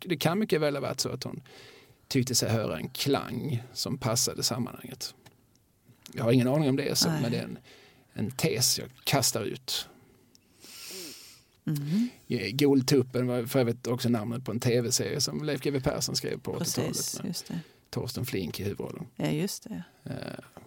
[0.00, 1.40] det, kan mycket väl ha varit så att hon
[2.08, 5.14] tyckte sig höra en klang som passade sammanhanget.
[6.12, 7.22] Jag har ingen aning om det är så, Nej.
[7.22, 7.58] men det är en,
[8.12, 9.88] en tes jag kastar ut.
[11.64, 12.08] Mhm.
[12.52, 16.52] Goltuppen var för övrigt också namnet på en tv-serie som Leif GW Persson skrev på
[16.52, 17.60] 80-talet Precis, med just det.
[17.90, 19.06] Torsten Flink i huvudrollen.
[19.16, 19.82] Ja, just det.
[20.04, 20.63] Eh,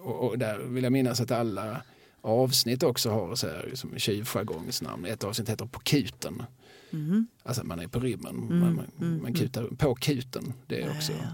[0.00, 1.82] och, och där vill jag minnas att alla
[2.20, 5.04] avsnitt också har så här, som tjuvjargongsnamn.
[5.04, 6.42] Ett avsnitt heter På kuten.
[6.90, 7.26] Mhm.
[7.42, 10.52] Alltså man är på rymmen, Mm, man, man, mm, man kutar på kuten.
[10.66, 11.28] Det är också ja, ja.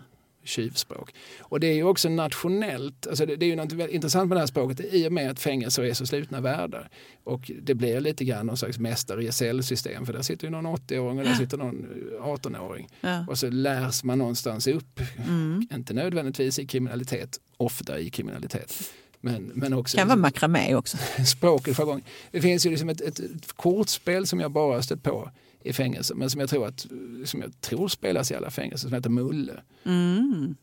[0.44, 1.14] Tjuvspråk.
[1.40, 4.36] Och det är ju också nationellt, alltså det, det är ju något väldigt intressant med
[4.36, 6.88] det här språket i och med att fängelser är så slutna världar.
[7.24, 11.18] Och det blir lite grann någon slags mästare system för där sitter ju någon 80-åring
[11.18, 11.86] och där sitter någon
[12.20, 12.88] 18-åring.
[13.00, 13.26] Ja.
[13.28, 15.68] Och så lärs man någonstans upp Mm.
[15.74, 18.92] inte nödvändigtvis i kriminalitet, ofta i kriminalitet.
[19.20, 20.96] Men, men också kan vara makramé också.
[21.26, 22.02] språk och jargong.
[22.30, 25.30] Det finns ju liksom ett, ett, ett kortspel som jag bara stött på
[25.64, 26.86] i fängelse men som jag tror, att,
[27.24, 29.62] som jag tror spelas i alla fängelser som heter Mulle.
[29.84, 30.54] Mm.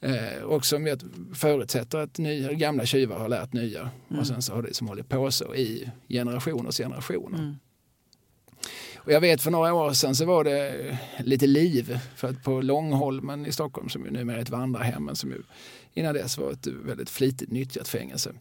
[0.00, 1.02] Eh, och som jag
[1.34, 4.20] förutsätter att nya, gamla tjuvar har lärt nya Mm.
[4.20, 7.38] och sen så har det som hållit på så i generationers generationer.
[7.38, 7.54] Mm.
[8.96, 12.60] Och jag vet för några år sedan så var det lite liv för att på
[12.60, 15.42] Långholmen i Stockholm som ju numera är ett vandrarhem men som ju
[15.94, 18.32] innan dess var ett väldigt flitigt nyttjat fängelse.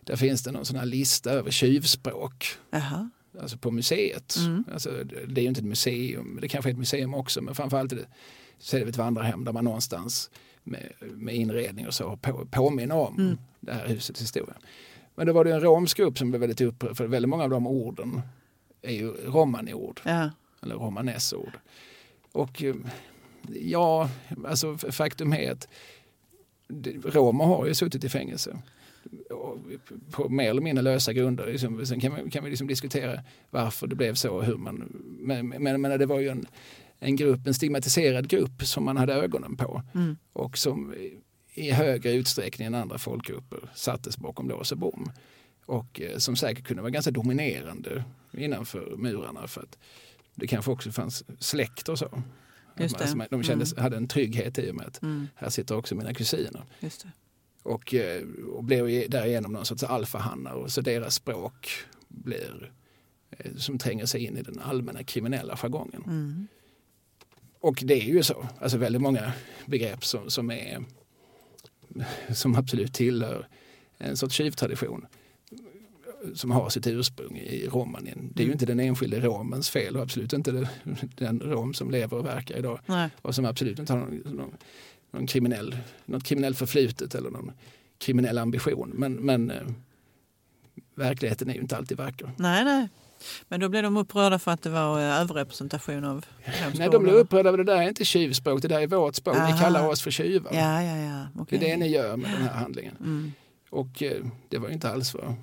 [0.00, 3.10] Där finns det någon sån här lista över tjuvspråk Jaha.
[3.40, 4.36] Alltså på museet.
[4.38, 4.64] Mm.
[4.72, 4.90] Alltså,
[5.28, 7.92] det är ju inte ett museum, det kanske är ett museum också men framförallt
[8.58, 10.30] så är det ett vandrarhem där man någonstans
[10.62, 13.38] med, med inredning och så på, påminner om Mm.
[13.60, 14.54] det här husets historia.
[15.14, 17.50] Men då var det en romsk grupp som blev väldigt upprörd för väldigt många av
[17.50, 18.22] de orden
[18.82, 20.30] är ju romani-ord Ja.
[20.62, 21.58] eller romanesord.
[22.32, 22.74] Och eh,
[23.60, 24.10] ja,
[24.46, 25.68] alltså faktum är att
[27.04, 28.58] romer har ju suttit i fängelse
[30.10, 31.46] på mer eller mindre lösa grunder.
[31.46, 34.76] Liksom, Sen kan, man, kan vi liksom diskutera varför det blev så och hur man...
[35.20, 36.46] Men, men, men det var ju en,
[36.98, 40.16] en grupp, en stigmatiserad grupp som man hade ögonen på Mm.
[40.32, 40.94] och som
[41.54, 45.10] i högre utsträckning än andra folkgrupper sattes bakom lås och bom.
[45.66, 49.78] Och eh, som säkert kunde vara ganska dominerande innanför murarna för att
[50.34, 52.22] det kanske också fanns släkt och så.
[52.78, 53.04] Just det.
[53.04, 55.28] Alltså, de kände, hade en trygghet i och med att Mm.
[55.34, 56.62] här sitter också mina kusiner.
[56.80, 57.08] Just det.
[57.64, 58.22] Och, eh,
[58.54, 61.68] och blev därigenom någon sorts alfahannar och så deras språk
[62.08, 62.72] blir
[63.30, 66.02] eh, som tränger sig in i den allmänna kriminella jargongen.
[66.06, 66.46] Mm.
[67.60, 69.32] Och det är ju så, alltså väldigt många
[69.66, 70.84] begrepp som, som, är,
[72.34, 73.48] som absolut tillhör
[73.98, 75.06] en sorts tjuvtradition
[76.34, 78.30] som har sitt ursprung i romanien.
[78.34, 78.52] Det är ju Mm.
[78.52, 80.66] inte den enskilde romens fel och absolut inte den,
[81.16, 83.10] den rom som lever och verkar idag Nej.
[83.22, 84.56] och som absolut inte har någon, någon,
[85.14, 87.52] någon kriminell, något kriminellt förflutet eller någon
[87.98, 88.90] kriminell ambition.
[88.94, 89.62] Men, men eh,
[90.94, 92.30] verkligheten är ju inte alltid vacker.
[92.36, 92.88] nej, nej.
[93.48, 96.26] Men då blev de upprörda för att det var eh, överrepresentation av
[96.74, 99.36] Nej, de blir upprörda över det där är inte tjuvspråk, det där är vårt språk.
[99.36, 99.58] Ni Aha.
[99.58, 100.52] kallar oss för tjuvar.
[100.54, 101.26] Ja, ja, ja.
[101.34, 101.58] Det Okej.
[101.58, 102.96] är det ni gör med den här handlingen.
[103.00, 103.32] Mm.
[103.70, 105.34] Och eh, det var ju inte alls vad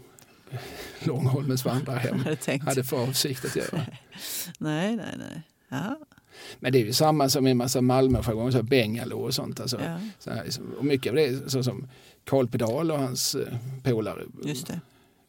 [1.00, 2.24] Långholmens vandrarhem
[2.66, 3.86] hade för avsikt att göra.
[4.58, 5.42] Nej, nej, nej.
[5.70, 6.00] Ja,
[6.60, 9.60] Men det är ju samma som en massa Malmöjargong, så bengalo och sånt.
[9.60, 10.74] Alltså, ja, så här, liksom.
[10.78, 11.88] och mycket av det är så som
[12.24, 14.80] Karl Pedal och hans eh, polare just det.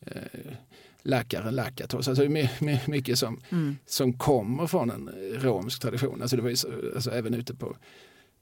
[0.06, 0.52] eh,
[1.02, 2.08] Lackare Lakatos.
[2.08, 3.76] Alltså my, my, mycket som, Mm.
[3.86, 5.10] som kommer från en
[5.40, 6.22] romsk tradition.
[6.22, 7.76] Alltså det var ju så, alltså även ute på,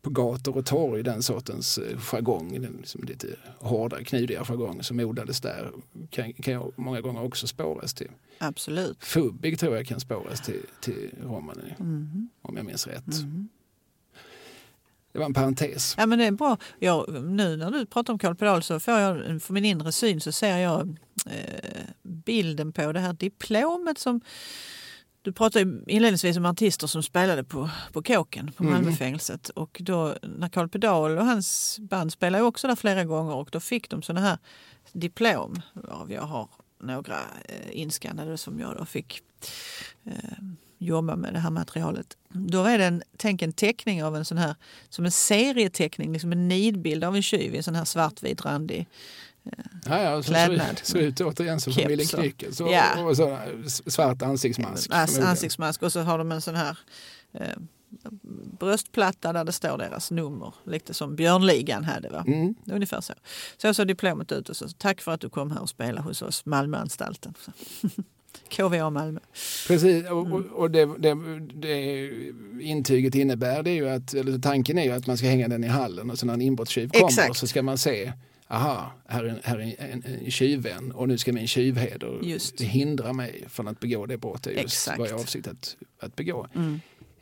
[0.02, 3.26] på gator och torg den sortens eh, jargong, den liksom lite
[3.58, 5.70] hårda, knudiga jargong som odlades där
[6.10, 8.08] kan, kan jag många gånger också spåras till.
[8.42, 9.04] Absolut.
[9.04, 12.28] Fubbig tror jag kan spåras till, till romani Mm.
[12.42, 13.14] om jag minns rätt.
[13.18, 13.48] Mm.
[15.12, 15.94] Det var en parentes.
[15.98, 16.56] Ja men det är bra.
[16.78, 20.20] Jag, nu när du pratar om Karl Pedal så får jag för min inre syn
[20.20, 24.20] så ser jag eh, bilden på det här diplomet som
[25.22, 28.74] du pratade inledningsvis om artister som spelade på, på kåken på Mm.
[28.74, 29.48] Malmöfängelset.
[29.48, 33.60] Och då när Karl Pedal och hans band spelade också där flera gånger och då
[33.60, 34.38] fick de sådana här
[34.92, 35.60] diplom.
[35.72, 36.48] Varav jag har
[36.80, 39.22] några eh, inskannade som jag då fick
[40.04, 40.12] eh,
[40.78, 42.16] jobba med det här materialet.
[42.28, 44.54] Då är det en, tänk en teckning av en sån här,
[44.88, 48.86] som en serieteckning, liksom en nidbild av en tjuv i en sån här svartvit randig.
[49.86, 50.78] Ja, ja, så Klädnad.
[50.78, 52.54] ser, ser ut återigen som familjen Knyckel.
[52.54, 53.04] Så, Ja.
[53.04, 53.38] Och så
[53.86, 54.90] svart ansiktsmask.
[54.92, 56.78] As, ansiktsmask och så har de en sån här
[57.32, 57.56] eh,
[58.58, 60.54] bröstplatta där det står deras nummer.
[60.64, 62.08] Lite som Björnligan hade.
[62.08, 62.24] Va?
[62.26, 62.54] Mm.
[62.66, 63.14] Ungefär så.
[63.56, 66.22] Så såg diplomet ut och så tack för att du kom här och spelade hos
[66.22, 67.34] oss, Malmöanstalten.
[68.48, 69.20] KVA Malmö.
[69.68, 70.42] Precis, och, Mm.
[70.42, 71.14] och, det, det,
[71.54, 72.10] det
[72.60, 75.64] intyget innebär det är ju att, eller tanken är ju att man ska hänga den
[75.64, 77.36] i hallen och så när en inbrottstjuv kommer Exakt.
[77.36, 78.12] så ska man se
[78.52, 82.60] Aha, här är, en, här är en, en, tjuvvän och nu ska min tjuvheder Just.
[82.60, 84.98] hindra mig från att begå det brottet just Exakt.
[84.98, 86.46] vad jag avsikt att, att begå.
[86.54, 86.80] Mm.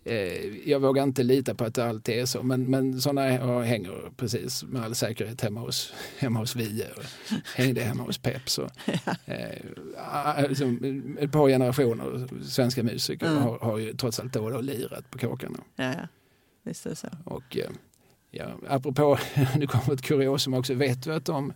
[0.08, 3.22] Eh, jag vågar inte lita på att det alltid är så men, men sådana
[3.62, 7.02] hänger precis med all säkerhet hemma hos, hemma hos Vie och
[7.56, 8.58] hängde hemma hos Peps.
[8.58, 8.70] Och,
[9.26, 9.58] eh,
[9.96, 10.64] alltså,
[11.18, 13.42] ett par generationer svenska musiker Mm.
[13.42, 15.58] har, har ju trots allt då och då lirat på kåkarna.
[15.76, 16.08] Ja, ja.
[16.62, 17.08] Visst är det så.
[17.24, 17.70] Och, eh,
[18.30, 19.18] ja, apropå,
[19.56, 21.52] nu kommer ett kuriosum också, vet du att de,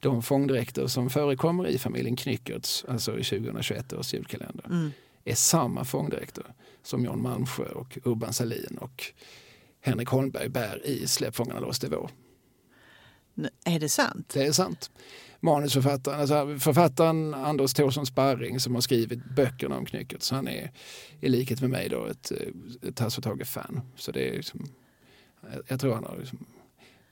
[0.00, 4.90] de fångdräkter som förekommer i familjen Knyckertz, alltså i 2021 års julkalender, Mm.
[5.24, 6.44] är samma fångdräkter
[6.84, 9.04] som Jan Malmsjö och Urban Salin och
[9.80, 12.10] Henrik Holmberg bär i Släpp låst i vår.
[13.38, 14.28] N- Är det sant?
[14.34, 14.90] Det är sant.
[15.40, 20.72] Manusförfattaren, alltså författaren Anders Thorsson Sparring som har skrivit böckerna om Knyckertz, han är
[21.20, 22.32] i likhet med mig då ett,
[22.82, 23.80] ett Hasse Tage-fan.
[23.96, 24.66] Så det är liksom,
[25.68, 26.46] jag tror han har liksom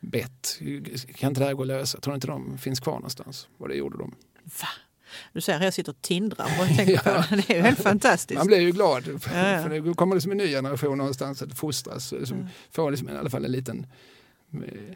[0.00, 0.58] bett.
[1.14, 2.00] Kan inte det här gå att lösa?
[2.00, 3.48] Tror ni inte de finns kvar någonstans?
[3.58, 4.14] Och det gjorde de.
[4.44, 4.68] Va?
[5.32, 7.42] Du ser här jag sitter och tindrar och tänker på det.
[7.46, 8.38] Det är ju helt fantastiskt.
[8.38, 9.08] Man blir ju glad.
[9.08, 9.18] ja.
[9.62, 12.06] För det kommer liksom en ny generation någonstans att fostras.
[12.08, 12.46] Som Mm.
[12.70, 13.86] får liksom i alla fall en liten...
[14.52, 14.94] eh,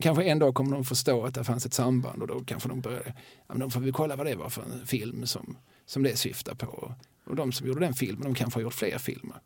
[0.00, 2.80] Kanske en dag kommer de förstå att det fanns ett samband och då kanske de
[2.80, 3.02] börjar...
[3.06, 3.14] Ja,
[3.46, 5.56] men då får vi kolla vad det var för en film som,
[5.86, 6.94] som det syftar på.
[7.26, 9.36] Och de som gjorde den filmen, de kanske har gjort fler filmer.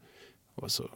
[0.55, 0.91] Och så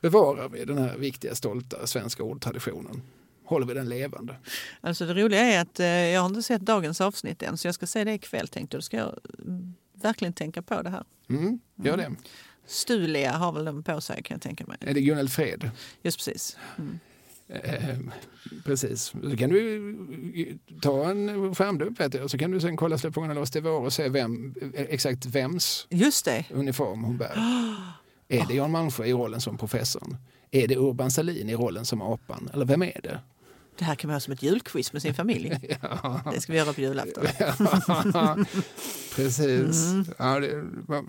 [0.00, 3.02] bevarar vi den här viktiga, stolta svenska ordtraditionen.
[3.48, 4.36] Håller vi den levande.
[4.80, 7.74] Alltså det roliga är att eh, jag har inte sett dagens avsnitt än så jag
[7.74, 8.78] ska se det ikväll tänkte jag.
[8.78, 11.04] Då ska jag mm, verkligen tänka på det här.
[11.28, 12.14] Mm, gör det.
[12.66, 14.76] Stulia har väl den på sig kan jag tänka mig.
[14.80, 15.70] Är det Gunnel Fred?
[16.02, 16.56] Just precis.
[16.78, 16.98] Mm.
[17.48, 17.98] Eh,
[18.64, 19.02] precis.
[19.02, 19.88] Så kan du
[20.34, 23.62] eh, ta en skärmdump vet jag, så kan du sen kolla Släpp fångarna loss till
[23.62, 26.44] vår och se vem, eh, exakt vems Just det.
[26.50, 27.32] uniform hon bär.
[28.28, 30.16] Är det Jan Malmsjö i rollen som professorn?
[30.50, 32.50] Är det Urban Salin i rollen som apan?
[32.52, 33.20] Eller vem är det?
[33.78, 35.58] Det här kan man ha som ett julquiz med sin familj.
[35.82, 37.24] Ja, Det ska vi göra på julafton.
[39.16, 39.84] precis.
[40.18, 40.64] Ja, det,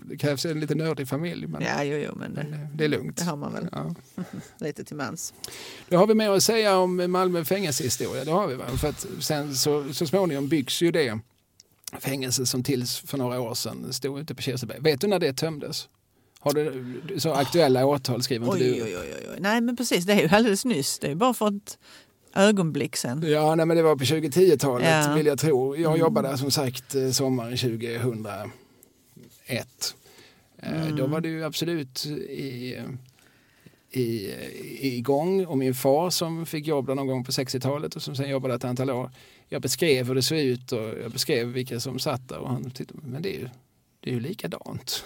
[0.08, 2.88] det krävs en lite nördig familj, men, Ja, jo, jo, men men det, eh, är
[2.88, 3.16] lugnt.
[3.16, 3.94] det har man väl Ja.
[4.58, 5.34] lite till mans.
[5.88, 8.24] Då har vi mer att säga om Malmö fängelsehistoria.
[8.24, 8.54] Det har vi.
[8.54, 8.64] Va?
[8.76, 11.18] För att sen så, så småningom byggs ju det
[11.98, 14.78] fängelse som tills för några år sedan stod ute på Kirseberg.
[14.80, 15.88] Vet du när det tömdes?
[16.42, 18.82] Har du så aktuella årtal skriver inte Oj, du?
[18.84, 19.36] oj, oj, oj.
[19.40, 20.04] Nej, men precis.
[20.04, 20.98] Det är ju alldeles nyss.
[20.98, 21.78] Det är bara för ett
[22.34, 23.22] ögonblick sen.
[23.26, 25.14] Ja, nej, men det var på 2010-talet Ja.
[25.14, 25.76] vill jag tro.
[25.76, 26.00] Jag Mm.
[26.00, 28.50] jobbade som sagt eh, sommaren 2001.
[29.46, 30.96] Eh, Mm.
[30.96, 32.78] Då var det ju absolut i,
[33.90, 34.02] i,
[34.80, 38.16] i igång och min far som fick jobb där någon gång på 60-talet och som
[38.16, 39.10] sen jobbade ett antal år.
[39.48, 42.70] Jag beskrev hur det såg ut och jag beskrev vilka som satt där och han
[42.70, 43.48] tittade, men det är ju,
[44.00, 45.04] det är ju likadant.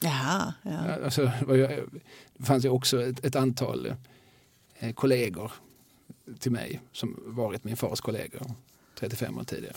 [0.00, 1.04] Jaha, ja.
[1.04, 1.30] Alltså,
[2.36, 3.92] det fanns ju också ett, ett antal
[4.78, 5.52] eh, kollegor
[6.38, 8.50] till mig som varit min fars kollegor
[8.98, 9.74] 35 år tidigare.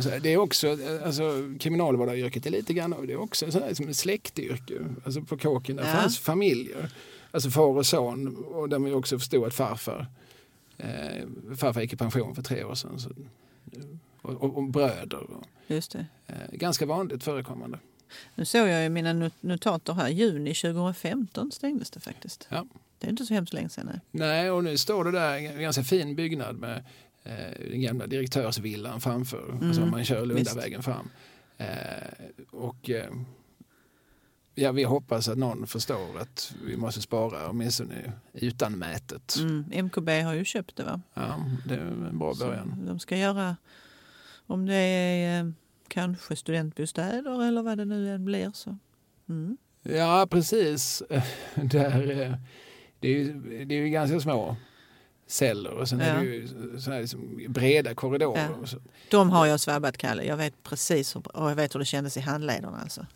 [0.00, 3.88] Så, det är också, alltså, kriminalvårdaryrket är lite grann, det är också så här, som
[3.88, 4.74] ett släktyrke.
[5.04, 5.92] Alltså på kåken där Ja.
[5.92, 6.90] fanns familjer,
[7.30, 10.06] alltså far och son och där man också förstod att farfar,
[10.78, 11.26] eh,
[11.56, 12.98] farfar gick i pension för tre år sedan.
[13.00, 13.10] Så,
[14.22, 15.30] och, och, och bröder.
[15.30, 16.06] Och, Just det.
[16.26, 17.78] eh, ganska vanligt förekommande.
[18.34, 22.46] Nu såg jag i mina not- notater här, juni 2015 stängdes det faktiskt.
[22.50, 22.66] Ja.
[22.98, 23.86] Det är inte så hemskt länge sedan.
[23.86, 24.00] Nej.
[24.10, 26.84] Nej, och nu står det där en ganska fin byggnad med
[27.24, 29.58] eh, den gamla direktörsvillan framför.
[29.62, 31.10] Alltså om man kör Lundavägen fram.
[31.58, 31.66] Eh,
[32.50, 33.10] och eh,
[34.54, 39.36] ja, vi hoppas att någon förstår att vi måste spara åtminstone utan mätet.
[39.38, 41.00] Mm, MKB har ju köpt det va?
[41.14, 42.82] Ja, det är en bra Så början.
[42.86, 43.56] de ska göra,
[44.46, 45.50] om det är eh,
[45.88, 48.50] kanske studentbostäder eller vad det nu än blir.
[48.54, 48.78] Så.
[49.28, 49.56] Mm.
[49.82, 51.02] Ja, precis.
[51.54, 52.34] Där, eh,
[53.00, 53.32] det, är ju,
[53.64, 54.56] det är ju ganska små
[55.26, 56.20] celler och sen är Ja.
[56.20, 56.48] det ju
[56.78, 58.48] så här liksom breda korridorer.
[58.72, 58.78] Ja.
[59.10, 60.24] De har jag svabbat, Kalle.
[60.24, 62.78] Jag vet precis hur, och jag vet hur det kändes i handlederna.
[62.82, 63.06] Alltså.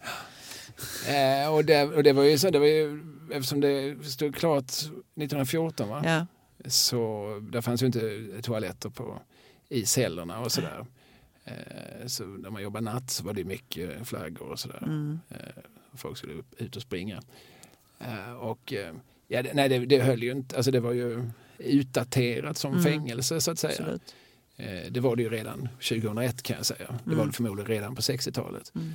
[1.09, 3.03] Eh, och, det, och det var ju så, det var ju,
[3.33, 6.03] eftersom det stod klart 1914 va?
[6.05, 6.27] Ja.
[6.71, 9.23] så där fanns ju inte toaletter på,
[9.69, 10.87] i cellerna och sådär.
[11.45, 14.83] Eh, så när man jobbade natt så var det mycket flaggor och sådär.
[14.83, 15.21] Mm.
[15.31, 15.37] Eh,
[15.95, 17.23] folk skulle ut och springa.
[18.01, 18.95] Eh, och eh,
[19.33, 22.85] ja, det, nej, det, det höll ju inte, alltså det var ju utdaterat som Mm.
[22.85, 23.73] fängelse så att säga.
[23.73, 24.15] Absolut.
[24.57, 26.87] Eh, det var det ju redan 2001 kan jag säga.
[27.05, 27.27] Det var Mm.
[27.27, 28.73] det förmodligen redan på 60-talet.
[28.75, 28.93] Mm.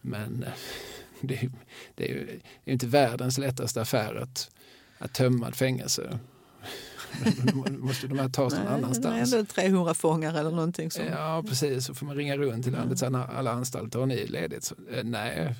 [0.00, 0.52] Men eh,
[1.20, 1.50] det är, ju-
[1.94, 2.26] det är ju
[2.64, 4.50] det är inte världens lättaste affär att,
[4.98, 6.18] att tömma ett fängelse.
[7.78, 9.32] Måste de här tas någon Nej, det är annanstans.
[9.32, 10.90] ändå 300 fångar eller någonting.
[10.90, 11.86] Som, Ja, precis.
[11.86, 13.98] Så får man ringa runt till landets alla, alla anstalter.
[13.98, 14.64] Har ni ledigt?
[14.64, 15.54] Så, eh, nej,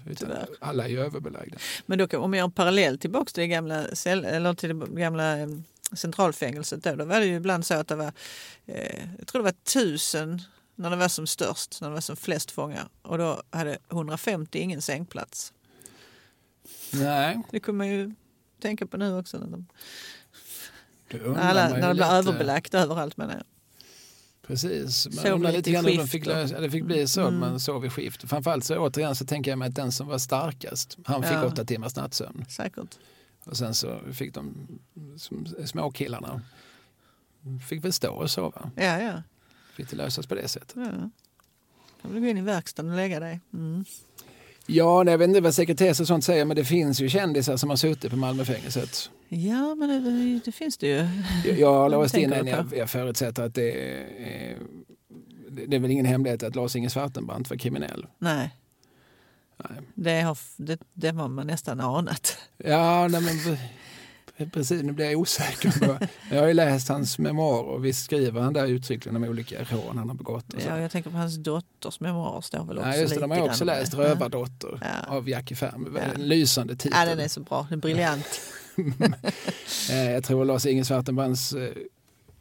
[0.60, 1.56] alla är överbelagda.
[1.86, 5.38] Men då om jag har parallell tillbaka till det gamla, cell, eller till det gamla
[5.38, 5.48] eh,
[5.92, 8.12] centralfängelset då, då var det ju ibland så att det var,
[8.66, 10.42] eh, jag tror det var tusen
[10.74, 12.88] när det var som störst, när det var som flest fångar.
[13.02, 15.52] Och då hade 150 ingen sängplats.
[16.92, 18.14] Nej, Det kunde man ju
[18.62, 19.38] tänka på nu också.
[19.38, 19.66] När, de,
[21.14, 22.06] alla, när det blir lite.
[22.06, 23.16] överbelagt överallt.
[23.16, 23.42] Men, nej.
[24.46, 26.24] Precis, man undrar lite grann hur de skift fick,
[26.60, 27.40] det fick bli så att Mm.
[27.40, 28.28] man sov i skift.
[28.28, 31.44] Framförallt så återigen så tänker jag mig att den som var starkast, han fick Ja.
[31.46, 32.44] åtta timmars nattsömn.
[32.48, 32.98] säkert.
[33.44, 34.54] Och sen så fick de
[35.64, 36.40] småkillarna
[37.68, 38.70] fick väl stå och sova.
[38.76, 39.22] Ja, ja.
[39.74, 40.72] Fick det lösas på det sättet.
[40.76, 41.10] ja.
[42.02, 43.40] Kan du gå in i verkstaden och lägga dig.
[43.52, 43.84] Mm.
[44.70, 47.56] Ja, nej, jag vet inte vad sekretess och sånt säger men det finns ju kändisar
[47.56, 49.10] som har suttit på Malmöfängelset.
[49.28, 51.08] Ja, men det, det finns det ju.
[51.44, 54.56] Jag, jag har låst in en, jag, jag förutsätter att det är,
[55.66, 58.06] det är väl ingen hemlighet att Lars-Inge Svartenbrandt var kriminell.
[58.18, 58.50] Nej,
[59.56, 59.80] Nej.
[59.94, 62.38] det har, det, det har man nästan anat.
[62.56, 63.56] Ja, nej, men
[64.52, 65.86] Precis, nu blir jag osäker.
[65.86, 65.98] På.
[66.30, 69.98] Jag har ju läst hans memoarer och visst skriver han där uttryckligen om olika rån
[69.98, 70.44] han har begått.
[70.66, 73.38] Ja, jag tänker på hans dotters memoarer står väl också Ja, just det, de har
[73.38, 73.94] jag också läst.
[73.94, 75.16] Rövardotter Ja.
[75.16, 75.96] av Jackie Färm.
[75.96, 76.02] Ja.
[76.14, 76.92] En lysande titel.
[77.00, 78.40] Ja, den är så bra, den är briljant.
[79.90, 81.70] Eh, jag tror Lars-Inge Svartenbrands eh,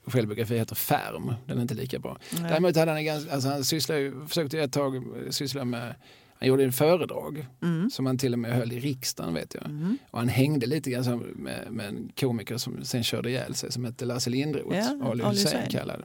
[0.05, 1.33] självbiografi heter Färm.
[1.45, 2.17] Den är inte lika bra.
[2.31, 2.41] Nej.
[2.51, 5.95] Däremot hade han ganska, alltså han sysslade, försökte ett tag eh, syssla med,
[6.39, 7.89] han gjorde en föredrag Mm.
[7.89, 9.65] som han till och med höll i riksdagen vet jag.
[9.65, 9.97] Mm.
[10.11, 13.85] Och han hängde lite grann med, med en komiker som sen körde ihjäl sig som
[13.85, 16.03] hette Lasse Lindroth, Ja, Ali Hussein kallad.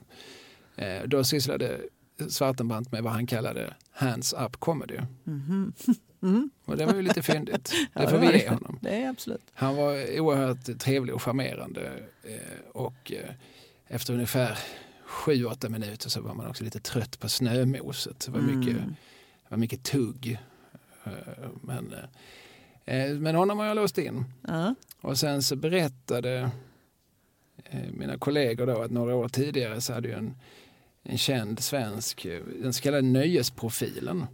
[0.75, 1.77] Eh, då sysslade
[2.29, 4.97] Svartenbrandt med vad han kallade hands up comedy.
[5.23, 5.73] Mhm.
[6.23, 6.49] Mm.
[6.65, 7.73] Och det var ju lite fyndigt.
[7.93, 8.79] Ja, Det får vi ge honom.
[8.81, 9.41] Det är absolut.
[9.53, 11.91] Han var oerhört trevlig och charmerande
[12.23, 13.29] eh, och eh,
[13.87, 14.57] efter ungefär
[15.05, 18.19] sju, åtta minuter så var man också lite trött på snömoset.
[18.25, 18.95] Det var mycket, Mm.
[19.53, 20.39] Var mycket tugg.
[21.03, 21.11] Eh,
[21.61, 21.93] Men,
[22.85, 24.25] eh, eh, men honom har jag låst in.
[24.47, 24.75] Ja.
[25.01, 26.49] Och sen så berättade
[27.91, 30.33] mina kollegor då att några år tidigare så hade ju en,
[31.03, 32.27] en känd svensk,
[32.61, 34.25] den så kallade nöjesprofilen,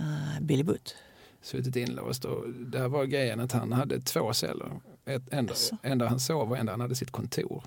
[0.00, 0.94] Ah, Billy Butt.
[1.42, 2.24] suttit inlåst.
[2.24, 4.80] Och där var grejen att han hade två celler.
[5.04, 5.76] Ett, en, Asså.
[5.82, 7.62] en där han sov och en där han hade sitt kontor.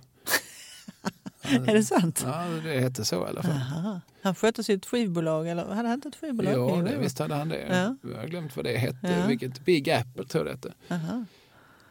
[1.51, 2.23] Är det sant?
[2.27, 3.51] Ja, det hette så i alla fall.
[3.51, 4.01] Aha.
[4.21, 6.53] Han skötte sitt skivbolag, eller hade han ett skivbolag?
[6.53, 7.65] Ja, det, visst hade han det.
[7.69, 8.09] Ja.
[8.11, 8.97] Jag har glömt vad det hette.
[9.21, 9.27] Ja.
[9.27, 10.95] Vilket, Big Apple tror jag det hette.
[11.05, 11.25] Aha.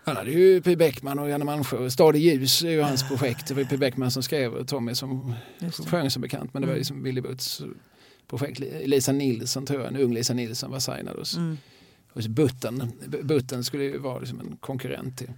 [0.04, 0.76] Han hade ju P.
[0.76, 1.90] Beckman och Janne Malmsjö.
[1.90, 3.48] Stad i ljus är ju hans projekt.
[3.48, 3.76] Det var ju P.
[3.76, 5.34] Beckman som skrev Tommy som
[5.86, 6.54] sjöng som bekant.
[6.54, 6.78] Men det var Mm.
[6.78, 7.62] liksom Billy Butts
[8.28, 8.58] projekt.
[8.84, 11.58] Lisa Nilsson tror jag, en ung Lisa Nilsson var signad hos, Mm.
[12.12, 12.92] hos Butten.
[13.22, 15.30] Butten skulle ju vara liksom en konkurrent till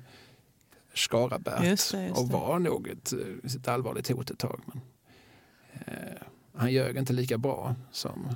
[0.98, 4.60] Skarabert Just det, just och var nog ett, eh, ett allvarligt hot ett tag.
[4.66, 4.80] Men,
[5.86, 6.22] eh,
[6.54, 8.28] han ljög inte lika bra som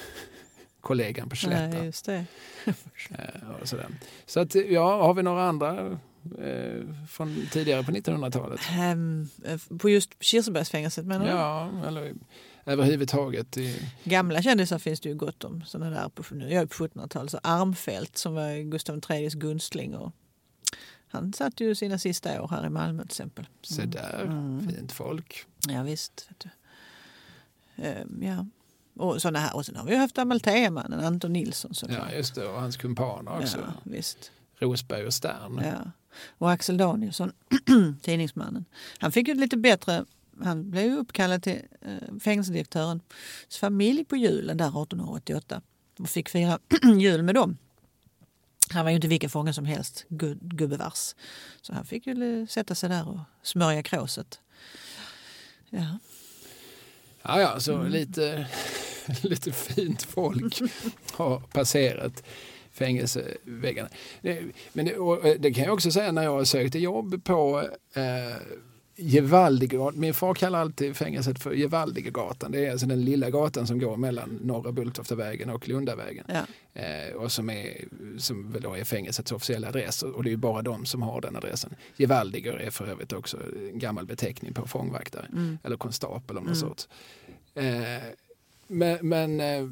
[0.80, 1.66] kollegan på Slätta.
[1.66, 2.24] Nej, just det.
[3.10, 3.76] Eh.
[4.26, 5.98] Så att, ja, har vi några andra
[6.38, 8.60] eh, från tidigare på 1900-talet?
[8.70, 11.30] Ehm, eh, på just Kirsebergsfängelset menar du?
[11.30, 12.14] Ja, eller
[12.64, 13.56] överhuvudtaget.
[13.56, 15.64] I, Gamla kändisar finns det ju gott om.
[15.66, 17.30] Såna där på, nu är jag på 1700-talet.
[17.30, 19.94] Så Armfelt som var Gustav IIIs gunstling.
[19.94, 20.12] Och
[21.16, 23.46] han satt ju sina sista år här i Malmö till exempel.
[23.62, 24.68] se där, Mm.
[24.68, 25.44] fint folk.
[25.68, 26.28] Ja visst.
[27.76, 28.46] Ehm, ja.
[29.04, 29.56] Och, såna här.
[29.56, 32.08] och sen har vi haft Amalthea-mannen Anton Nilsson såklart.
[32.10, 32.46] Ja, just det.
[32.46, 33.58] Och hans kumpaner också.
[33.58, 34.30] Ja, visst.
[34.58, 35.60] Rosberg och Stern.
[35.64, 35.90] Ja.
[36.38, 37.32] Och Axel Danielsson,
[38.02, 38.64] tidningsmannen.
[38.98, 40.04] Han fick ju lite bättre,
[40.42, 43.02] han blev ju uppkallad till eh, fängelsedirektörens
[43.60, 45.62] familj på julen där 1888
[45.98, 46.58] och fick fira
[46.98, 47.56] jul med dem.
[48.70, 51.14] Han var ju inte vilken fånge som helst, gu- gubevars.
[51.62, 54.40] Så han fick ju sätta sig där och smörja kråset.
[55.70, 55.98] Ja.
[57.22, 57.88] Ja, ja, så Mm.
[57.92, 58.46] lite,
[59.22, 60.60] lite fint folk
[61.12, 62.22] har passerat
[62.72, 63.88] fängelseväggarna.
[64.72, 68.36] Men det, eh, det kan jag också säga när jag sökte jobb på eh,
[68.96, 70.00] Gevaldigegatan.
[70.00, 72.52] Min far kallar alltid fängelset för Gevaldigegatan.
[72.52, 76.24] Det är alltså den lilla gatan som går mellan Norra Bulltoftavägen och Lundavägen.
[76.28, 76.42] Ja.
[76.82, 77.84] Eh, och som, är,
[78.18, 80.02] som väl är fängelsets officiella adress.
[80.02, 81.74] Och det är ju bara de som har den adressen.
[81.96, 83.36] Gevaldiger är för övrigt också
[83.72, 85.26] en gammal beteckning på fångvaktare.
[85.32, 85.58] Mm.
[85.64, 86.68] Eller konstapel av någon Mm.
[86.68, 86.88] sorts.
[87.54, 87.64] Eh,
[88.68, 89.64] men men eh,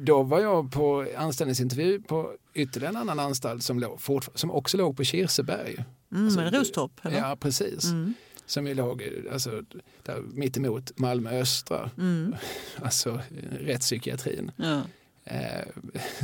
[0.00, 3.98] då var jag på anställningsintervju på ytterligare en annan anstalt som, låg,
[4.34, 5.84] som också låg på Kirseberg.
[6.12, 6.92] Mm, Alltså, Rostorp?
[7.02, 7.84] Ja, precis.
[7.84, 8.14] Mm.
[8.48, 9.02] Som ju låg
[9.32, 9.62] alltså,
[10.02, 12.34] där, mitt emot Malmö östra, Mm.
[12.82, 13.20] alltså
[13.60, 14.50] rättspsykiatrin.
[14.56, 14.82] Ja.
[15.24, 15.66] Eh,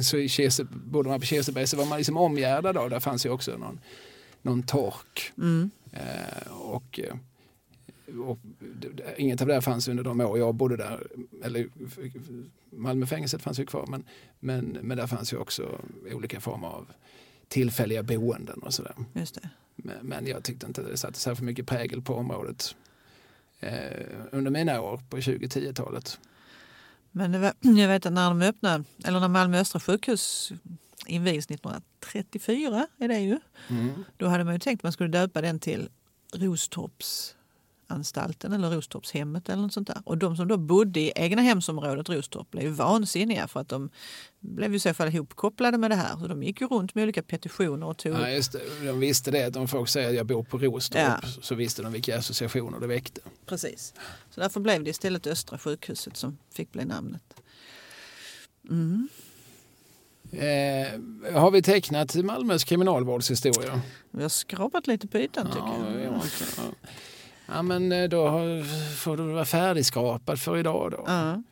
[0.02, 3.26] så i Kirse, bodde man på Kirseberg så var man liksom omgärdad av, där fanns
[3.26, 3.80] ju också någon,
[4.42, 5.32] någon tork.
[5.38, 5.70] Mm.
[5.92, 7.16] Eh, och, eh,
[8.20, 8.38] och
[9.16, 11.06] inget av det fanns under de år jag bodde där.
[11.44, 11.68] Eller,
[12.70, 14.04] Malmöfängelset fanns ju kvar men,
[14.40, 15.80] men, men där fanns ju också
[16.12, 16.86] olika former av
[17.48, 18.94] tillfälliga boenden och sådär.
[19.12, 19.50] Just det.
[20.02, 22.76] Men, jag tyckte inte det satte för mycket prägel på området
[23.60, 26.18] eh, under mina år på 2010-talet.
[27.10, 30.52] Men var, jag vet att när de öppnade, eller när Malmö Östra sjukhus
[31.06, 33.40] invigdes 1934, är det ju.
[33.68, 34.04] Mm.
[34.16, 35.88] Då hade man ju tänkt att man skulle döpa den till
[37.88, 40.02] Rostorpsanstalten eller Rostorpshemmet eller något sånt där.
[40.04, 43.90] Och de som då bodde i egna hemsområdet Rostorp blev ju vansinniga för att de
[44.40, 46.18] blev ju i så fall ihopkopplade med det här.
[46.18, 48.86] Så de gick ju runt med olika petitioner och tog Ja, just det.
[48.86, 51.28] De visste det, att om folk säger att jag bor på Rostorp Ja.
[51.42, 53.20] så visste de vilka associationer det väckte.
[53.46, 53.94] Precis.
[54.30, 57.34] Så därför blev det istället Östra sjukhuset som fick bli namnet.
[58.70, 59.08] Mm.
[60.32, 63.80] Eh, har vi tecknat Malmös kriminalvårdshistoria?
[64.10, 66.20] Vi har skrapat lite på ytan tycker Ja, jag.
[67.54, 67.62] Ja.
[67.62, 68.30] men eh, då
[68.96, 71.04] får du vara färdigskrapad för idag då.
[71.06, 71.42] Ja.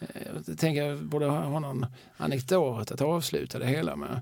[0.00, 0.06] Eh,
[0.46, 4.20] Jag tänker jag borde ha någon anekdot att avsluta det hela med.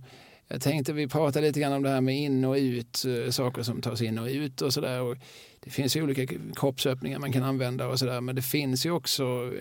[0.48, 3.62] Jag tänkte vi pratade lite grann om det här med in och ut, eh, saker
[3.62, 5.18] som tas in och ut och sådär.
[5.60, 9.52] Det finns ju olika kroppsöppningar man kan använda och sådär men det finns ju också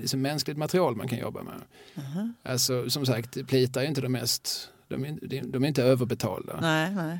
[0.00, 1.54] liksom mänskligt material man kan jobba med.
[1.94, 2.34] Mhm.
[2.42, 5.18] Alltså som sagt, plitar är inte de mest, de är,
[5.52, 7.18] de är inte överbetalda Nej, nej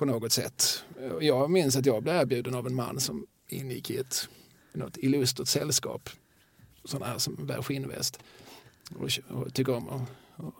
[0.00, 0.84] på något sätt.
[1.20, 4.28] Jag minns att jag blev erbjuden av en man som ingick i ett
[4.72, 6.10] något illustert sällskap.
[6.84, 8.18] Sådana här som bär skinnväst
[8.98, 10.02] och, och tycker om att
[10.36, 10.54] och,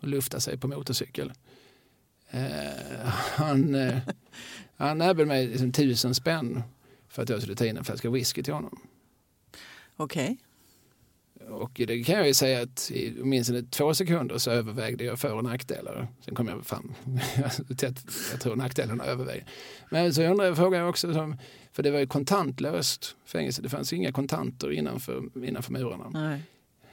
[0.00, 1.32] och lufta sig på motorcykel.
[2.30, 3.98] Eh, han, eh,
[4.76, 6.62] han erbjöd mig liksom tusen spänn
[7.08, 8.80] för att jag skulle ta in en flaska whisky till honom.
[9.96, 10.38] Okej.
[11.50, 15.32] Och det kan jag ju säga att i åtminstone två sekunder så övervägde jag för
[15.34, 16.08] och nackdelar.
[16.24, 16.94] Sen kom jag fram
[17.78, 19.44] till att jag tror nackdelarna överväger.
[19.90, 21.34] Men så undrar jag, frågar jag också,
[21.72, 23.62] för det var ju kontantlöst fängelse.
[23.62, 26.08] Det fanns inga kontanter innanför, innanför murarna.
[26.10, 26.40] Nej.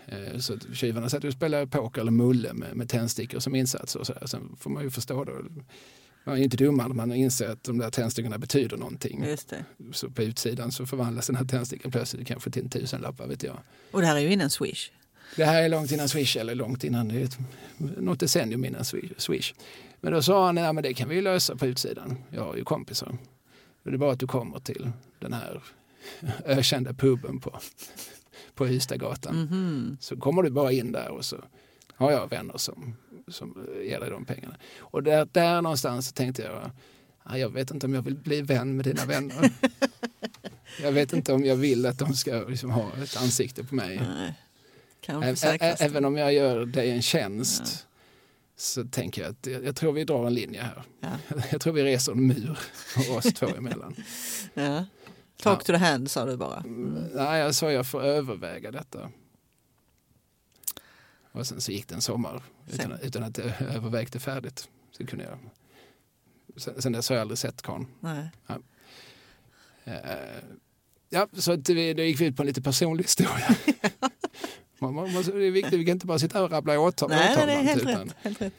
[0.08, 3.96] Eh, Så att tjuvarna satt och spelade poker eller mulle med, med tändstickor som insats.
[3.96, 4.28] Och så där.
[4.28, 5.34] Sen får man ju förstå då.
[6.28, 9.24] Man är inte dummare när man inser att de där tändstickorna betyder någonting.
[9.28, 9.66] Just det.
[9.94, 13.58] Så på utsidan så förvandlas den här tändstickan plötsligt kanske till en tusenlapp, vet jag.
[13.92, 14.92] Och det här är ju innan Swish.
[15.36, 17.38] Det här är långt innan Swish, eller långt innan, det är ett,
[17.78, 19.54] något decennium innan Swi- Swish.
[20.02, 22.18] Men då sa han, ja men det kan vi lösa på utsidan.
[22.30, 23.18] Jag har ju kompisar.
[23.84, 25.64] Det är bara att du kommer till den här
[26.46, 27.60] ökända puben på,
[28.56, 29.36] på Ystadgatan.
[29.42, 29.98] Mhm.
[30.02, 31.38] Så kommer du bara in där och så
[31.96, 32.96] har jag vänner som,
[33.28, 34.56] som ger dig de pengarna.
[34.80, 36.72] Och där, där någonstans tänkte jag,
[37.26, 39.50] ja, jag vet inte om jag vill bli vän med dina vänner.
[40.82, 43.98] jag vet inte om jag vill att de ska liksom ha ett ansikte på mig.
[43.98, 44.34] Ä-.
[45.80, 47.88] Även om jag gör dig en tjänst
[48.56, 50.84] så tänker jag att jag, jag tror vi drar en linje här.
[51.00, 51.10] Ja.
[51.52, 52.60] Jag tror vi reser en mur
[53.18, 53.96] oss två emellan.
[54.54, 54.86] Ja.
[55.42, 56.64] Talk to the hand sa du bara.
[57.14, 59.10] Nej, jag sa jag får överväga detta.
[61.36, 62.44] Och sen så gick det en sommar
[62.74, 64.70] utan, utan att jag övervägde färdigt.
[64.92, 65.38] Så kunde jag.
[66.62, 67.88] Sen, sen dess har jag aldrig sett karln.
[68.00, 68.30] Nej.
[69.84, 69.94] Eh,
[71.10, 73.56] ja, så vi, då gick vi ut på en lite personlig historia.
[74.80, 77.10] man, man, måste- det är viktigt, vi kan inte bara sitta här och rabbla årtal.
[77.10, 78.16] Nej, årtal nej, är helt utan- rätt.
[78.22, 78.54] Helt rätt.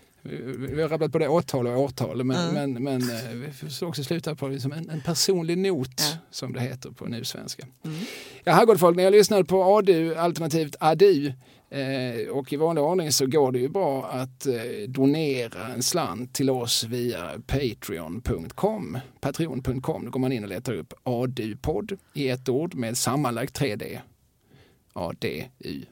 [0.74, 2.72] Vi, har rabblat både årtal och årtal, men, Mm.
[2.72, 6.04] men, men eh, vi får också sluta på liksom en, en personlig not, Ja.
[6.30, 7.66] som det heter på nusvenska.
[7.84, 7.96] Mm.
[8.44, 11.32] Ja, här gott folk, när jag lyssnade på ADU alternativt ADU
[11.70, 14.54] eh, och i vanlig ordning så går det ju bra att eh,
[14.88, 18.98] donera en slant till oss via patreon.com.
[19.20, 23.98] Patreon.com, då går man in och letar upp ADU-podd i ett ord med sammanlagt 3D.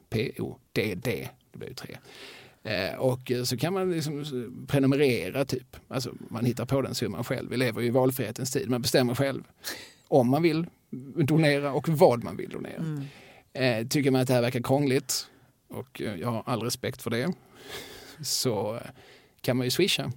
[0.05, 1.97] A-D-U-P-O-D-D, det blir ju tre.
[2.65, 4.25] Eh, och eh, så kan man liksom
[4.69, 5.77] prenumerera typ.
[5.89, 7.51] Alltså man hittar på den summan själv.
[7.51, 8.71] Vi lever ju i valfrihetens tid.
[8.71, 9.43] Man bestämmer själv
[10.09, 10.67] om man vill
[11.17, 12.77] donera och vad man vill donera.
[12.77, 13.05] Mm.
[13.53, 15.27] Eh, tycker man att det här verkar krångligt
[15.69, 17.33] och eh, jag har all respekt för det
[18.23, 18.81] så eh,
[19.41, 20.13] kan man ju swisha.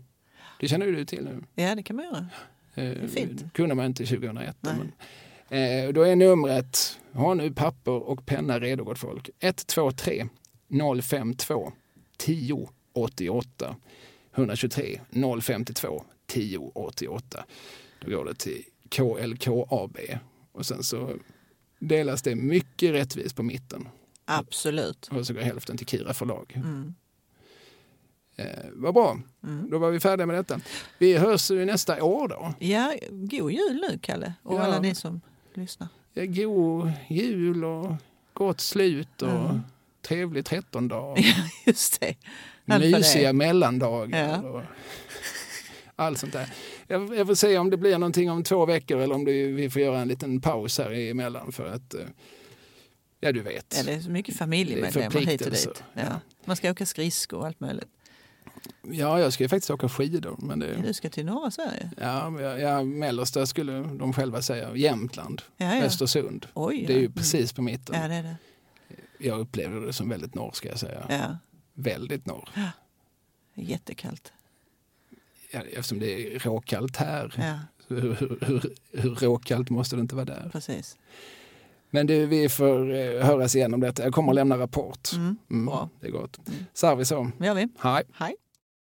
[0.60, 1.44] Det känner ju du till nu.
[1.64, 2.28] Ja, det kan man göra.
[2.76, 3.54] Eh, fint.
[3.54, 4.56] kunde man inte 2001.
[4.60, 4.74] Nej.
[5.50, 10.28] Men, eh, då är numret, ha nu papper och penna redo gott folk, 123
[11.02, 11.74] 052
[12.18, 13.76] 10 88
[14.36, 15.00] 123
[15.42, 17.46] 052 10 88.
[18.02, 19.98] Då går det till KLKAB
[20.52, 21.14] och sen så
[21.80, 23.88] delas det mycket rättvist på mitten
[24.26, 25.08] Absolut.
[25.12, 26.54] och så går hälften till Kira förlag.
[26.56, 26.94] Mm.
[28.36, 29.70] Eh, vad bra, Mm.
[29.70, 30.60] då var vi färdiga med detta.
[30.98, 32.54] Vi hörs ju nästa år då.
[32.60, 34.62] Ja, god jul nu Kalle och Ja.
[34.62, 35.22] alla ni som
[35.54, 35.88] lyssnar.
[36.14, 37.92] Ja, God jul och
[38.34, 39.60] gott slut och Mm.
[40.08, 41.16] Trevlig trettondag.
[41.66, 42.16] Just det.
[42.68, 44.28] Allt Mysiga mellandagar.
[44.44, 44.50] Ja.
[44.50, 44.62] Och
[45.96, 46.50] allt sånt där.
[46.88, 49.70] Jag, jag får se om det blir någonting om två veckor eller om det, vi
[49.70, 52.02] får göra en liten paus här emellan för att eh,
[53.20, 53.74] Ja, du vet.
[53.78, 55.84] Ja, det är så mycket familjemedlemmar hit och dit.
[55.94, 56.02] ja.
[56.02, 56.20] Ja.
[56.46, 57.88] Man ska åka skridskor och allt möjligt.
[58.92, 60.36] Ja, jag ska ju faktiskt åka skidor.
[60.40, 61.92] Men det, Du ska till norra Sverige?
[62.02, 64.76] ja, jag- ja, mellersta skulle de själva säga.
[64.76, 65.82] Jämtland, Ja, ja.
[65.84, 66.48] Östersund.
[66.54, 67.12] Oj, Det är ju ja.
[67.16, 68.02] precis på mitten.
[68.02, 68.36] Ja, det är det.
[69.18, 71.06] Jag upplevde det som väldigt norr ska jag säga.
[71.10, 71.38] Ja.
[71.74, 72.50] Väldigt norr.
[72.56, 72.72] Är
[73.64, 74.34] jättekallt.
[75.52, 77.34] Ja, eftersom det är råkallt här.
[77.38, 80.50] Ja, Hur, hur, hur, hur råkallt måste det inte vara där?
[80.52, 80.98] precis.
[81.90, 84.04] Men du, vi får eh, höras igen om detta.
[84.04, 85.12] Jag kommer att lämna rapport.
[85.14, 85.38] Mm.
[85.50, 85.90] Mm, Bra.
[86.00, 86.38] Det är gott.
[86.48, 86.66] Mm.
[86.74, 87.32] Så vi så.
[87.38, 87.68] Det gör vi.
[87.80, 88.04] Hej.
[88.14, 88.36] Hej.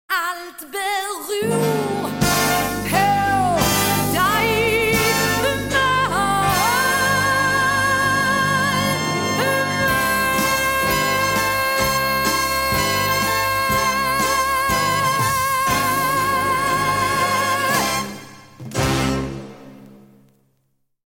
[0.09, 2.24] Allt beror